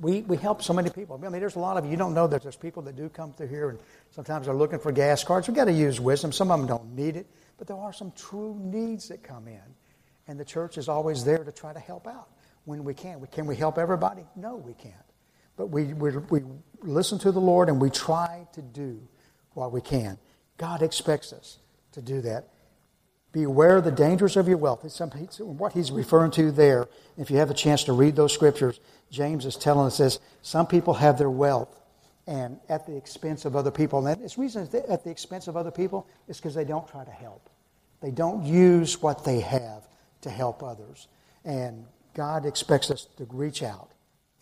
we, 0.00 0.22
we 0.22 0.36
help 0.36 0.64
so 0.64 0.72
many 0.72 0.90
people. 0.90 1.16
I 1.16 1.28
mean, 1.28 1.40
there's 1.40 1.54
a 1.54 1.60
lot 1.60 1.76
of 1.76 1.88
you, 1.88 1.96
don't 1.96 2.12
know 2.12 2.26
that 2.26 2.42
there's 2.42 2.56
people 2.56 2.82
that 2.82 2.96
do 2.96 3.08
come 3.08 3.32
through 3.32 3.46
here 3.46 3.70
and 3.70 3.78
sometimes 4.10 4.46
they're 4.46 4.54
looking 4.54 4.80
for 4.80 4.90
gas 4.90 5.22
cards. 5.22 5.46
We've 5.46 5.54
got 5.54 5.66
to 5.66 5.72
use 5.72 6.00
wisdom. 6.00 6.32
Some 6.32 6.50
of 6.50 6.58
them 6.58 6.66
don't 6.66 6.96
need 6.96 7.14
it, 7.14 7.28
but 7.56 7.68
there 7.68 7.76
are 7.76 7.92
some 7.92 8.10
true 8.16 8.58
needs 8.60 9.06
that 9.10 9.22
come 9.22 9.46
in. 9.46 9.62
And 10.26 10.40
the 10.40 10.44
church 10.44 10.76
is 10.76 10.88
always 10.88 11.24
there 11.24 11.44
to 11.44 11.52
try 11.52 11.72
to 11.72 11.78
help 11.78 12.08
out 12.08 12.30
when 12.64 12.82
we 12.82 12.94
can. 12.94 13.24
Can 13.30 13.46
we 13.46 13.54
help 13.54 13.78
everybody? 13.78 14.24
No, 14.34 14.56
we 14.56 14.74
can't. 14.74 14.94
But 15.56 15.68
we, 15.68 15.84
we, 15.94 16.10
we 16.10 16.40
listen 16.82 17.18
to 17.20 17.32
the 17.32 17.40
Lord 17.40 17.68
and 17.68 17.80
we 17.80 17.90
try 17.90 18.46
to 18.52 18.62
do 18.62 19.00
what 19.54 19.72
we 19.72 19.80
can. 19.80 20.18
God 20.58 20.82
expects 20.82 21.32
us 21.32 21.58
to 21.92 22.02
do 22.02 22.20
that. 22.22 22.48
Be 23.32 23.42
aware 23.42 23.76
of 23.76 23.84
the 23.84 23.90
dangers 23.90 24.36
of 24.36 24.48
your 24.48 24.56
wealth. 24.56 24.84
It's 24.84 24.98
what 25.38 25.72
he's 25.72 25.90
referring 25.90 26.30
to 26.32 26.50
there. 26.50 26.88
If 27.18 27.30
you 27.30 27.36
have 27.38 27.50
a 27.50 27.54
chance 27.54 27.84
to 27.84 27.92
read 27.92 28.16
those 28.16 28.32
scriptures, 28.32 28.80
James 29.10 29.44
is 29.44 29.56
telling 29.56 29.86
us 29.86 29.98
this. 29.98 30.18
Some 30.42 30.66
people 30.66 30.94
have 30.94 31.18
their 31.18 31.30
wealth 31.30 31.78
and 32.26 32.58
at 32.68 32.86
the 32.86 32.96
expense 32.96 33.44
of 33.44 33.54
other 33.54 33.70
people. 33.70 34.06
And 34.06 34.22
the 34.22 34.34
reason 34.38 34.68
at 34.88 35.04
the 35.04 35.10
expense 35.10 35.48
of 35.48 35.56
other 35.56 35.70
people 35.70 36.06
is 36.28 36.38
because 36.38 36.54
they 36.54 36.64
don't 36.64 36.88
try 36.88 37.04
to 37.04 37.10
help. 37.10 37.50
They 38.00 38.10
don't 38.10 38.44
use 38.44 39.00
what 39.02 39.24
they 39.24 39.40
have 39.40 39.86
to 40.22 40.30
help 40.30 40.62
others. 40.62 41.08
And 41.44 41.84
God 42.14 42.46
expects 42.46 42.90
us 42.90 43.06
to 43.18 43.26
reach 43.30 43.62
out 43.62 43.90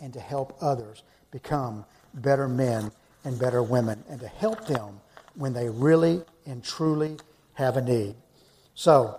and 0.01 0.13
to 0.13 0.21
help 0.21 0.57
others 0.61 1.03
become 1.31 1.85
better 2.15 2.49
men 2.49 2.91
and 3.25 3.39
better 3.39 3.63
women 3.63 4.03
and 4.09 4.21
to 4.21 4.29
help 4.29 4.67
them 4.67 5.01
when 5.35 5.53
they 5.53 5.69
really 5.69 6.23
and 6.47 6.63
truly 6.63 7.17
have 7.55 7.77
a 7.77 7.83
need. 7.83 8.15
So, 8.75 9.19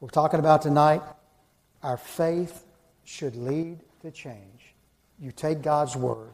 we're 0.00 0.08
talking 0.08 0.40
about 0.40 0.62
tonight 0.62 1.00
our 1.82 1.96
faith 1.96 2.64
should 3.04 3.36
lead 3.36 3.78
to 4.02 4.10
change. 4.10 4.74
You 5.18 5.32
take 5.32 5.62
God's 5.62 5.96
word 5.96 6.30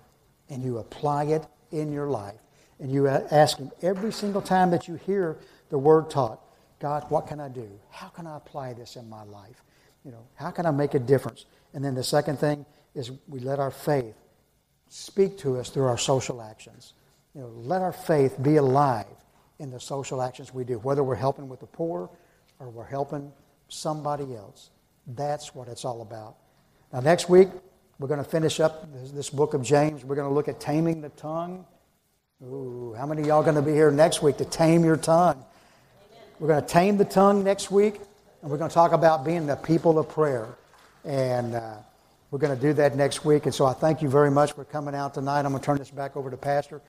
and 0.48 0.62
you 0.62 0.78
apply 0.78 1.24
it 1.24 1.46
in 1.70 1.92
your 1.92 2.06
life. 2.06 2.38
And 2.80 2.90
you 2.92 3.08
ask 3.08 3.58
Him 3.58 3.70
every 3.82 4.12
single 4.12 4.40
time 4.40 4.70
that 4.70 4.88
you 4.88 4.94
hear 4.94 5.36
the 5.68 5.78
word 5.78 6.10
taught, 6.10 6.40
God, 6.80 7.04
what 7.10 7.26
can 7.26 7.40
I 7.40 7.48
do? 7.48 7.68
How 7.90 8.08
can 8.08 8.26
I 8.26 8.36
apply 8.36 8.72
this 8.72 8.96
in 8.96 9.08
my 9.08 9.24
life? 9.24 9.62
You 10.04 10.12
know, 10.12 10.24
how 10.36 10.50
can 10.50 10.64
I 10.64 10.70
make 10.70 10.94
a 10.94 10.98
difference? 10.98 11.44
And 11.74 11.84
then 11.84 11.94
the 11.94 12.04
second 12.04 12.38
thing 12.38 12.64
is 12.94 13.12
we 13.28 13.40
let 13.40 13.58
our 13.58 13.70
faith 13.70 14.14
speak 14.88 15.38
to 15.38 15.58
us 15.58 15.70
through 15.70 15.86
our 15.86 15.98
social 15.98 16.42
actions. 16.42 16.94
You 17.34 17.42
know, 17.42 17.48
let 17.48 17.82
our 17.82 17.92
faith 17.92 18.42
be 18.42 18.56
alive 18.56 19.06
in 19.58 19.70
the 19.70 19.80
social 19.80 20.22
actions 20.22 20.54
we 20.54 20.64
do, 20.64 20.78
whether 20.78 21.04
we're 21.04 21.14
helping 21.14 21.48
with 21.48 21.60
the 21.60 21.66
poor 21.66 22.10
or 22.58 22.68
we're 22.68 22.86
helping 22.86 23.32
somebody 23.68 24.34
else. 24.34 24.70
That's 25.06 25.54
what 25.54 25.68
it's 25.68 25.84
all 25.84 26.02
about. 26.02 26.36
Now, 26.92 27.00
next 27.00 27.28
week, 27.28 27.48
we're 27.98 28.08
going 28.08 28.22
to 28.22 28.28
finish 28.28 28.60
up 28.60 28.92
this, 28.92 29.10
this 29.10 29.30
book 29.30 29.54
of 29.54 29.62
James. 29.62 30.04
We're 30.04 30.16
going 30.16 30.28
to 30.28 30.34
look 30.34 30.48
at 30.48 30.60
taming 30.60 31.00
the 31.00 31.08
tongue. 31.10 31.66
Ooh, 32.44 32.94
how 32.96 33.06
many 33.06 33.22
of 33.22 33.26
y'all 33.26 33.42
going 33.42 33.56
to 33.56 33.62
be 33.62 33.72
here 33.72 33.90
next 33.90 34.22
week 34.22 34.36
to 34.38 34.44
tame 34.44 34.84
your 34.84 34.96
tongue? 34.96 35.44
We're 36.38 36.48
going 36.48 36.62
to 36.62 36.68
tame 36.68 36.96
the 36.96 37.04
tongue 37.04 37.42
next 37.42 37.70
week, 37.70 37.96
and 38.42 38.50
we're 38.50 38.58
going 38.58 38.70
to 38.70 38.74
talk 38.74 38.92
about 38.92 39.24
being 39.24 39.46
the 39.46 39.56
people 39.56 39.98
of 39.98 40.08
prayer. 40.08 40.46
And 41.04 41.56
uh, 41.56 41.78
we're 42.30 42.38
going 42.38 42.54
to 42.54 42.60
do 42.60 42.72
that 42.74 42.94
next 42.94 43.24
week. 43.24 43.46
And 43.46 43.54
so 43.54 43.64
I 43.64 43.72
thank 43.72 44.02
you 44.02 44.08
very 44.08 44.30
much 44.30 44.52
for 44.52 44.64
coming 44.64 44.94
out 44.94 45.14
tonight. 45.14 45.40
I'm 45.40 45.52
going 45.52 45.60
to 45.60 45.64
turn 45.64 45.78
this 45.78 45.90
back 45.90 46.16
over 46.16 46.30
to 46.30 46.36
Pastor. 46.36 46.76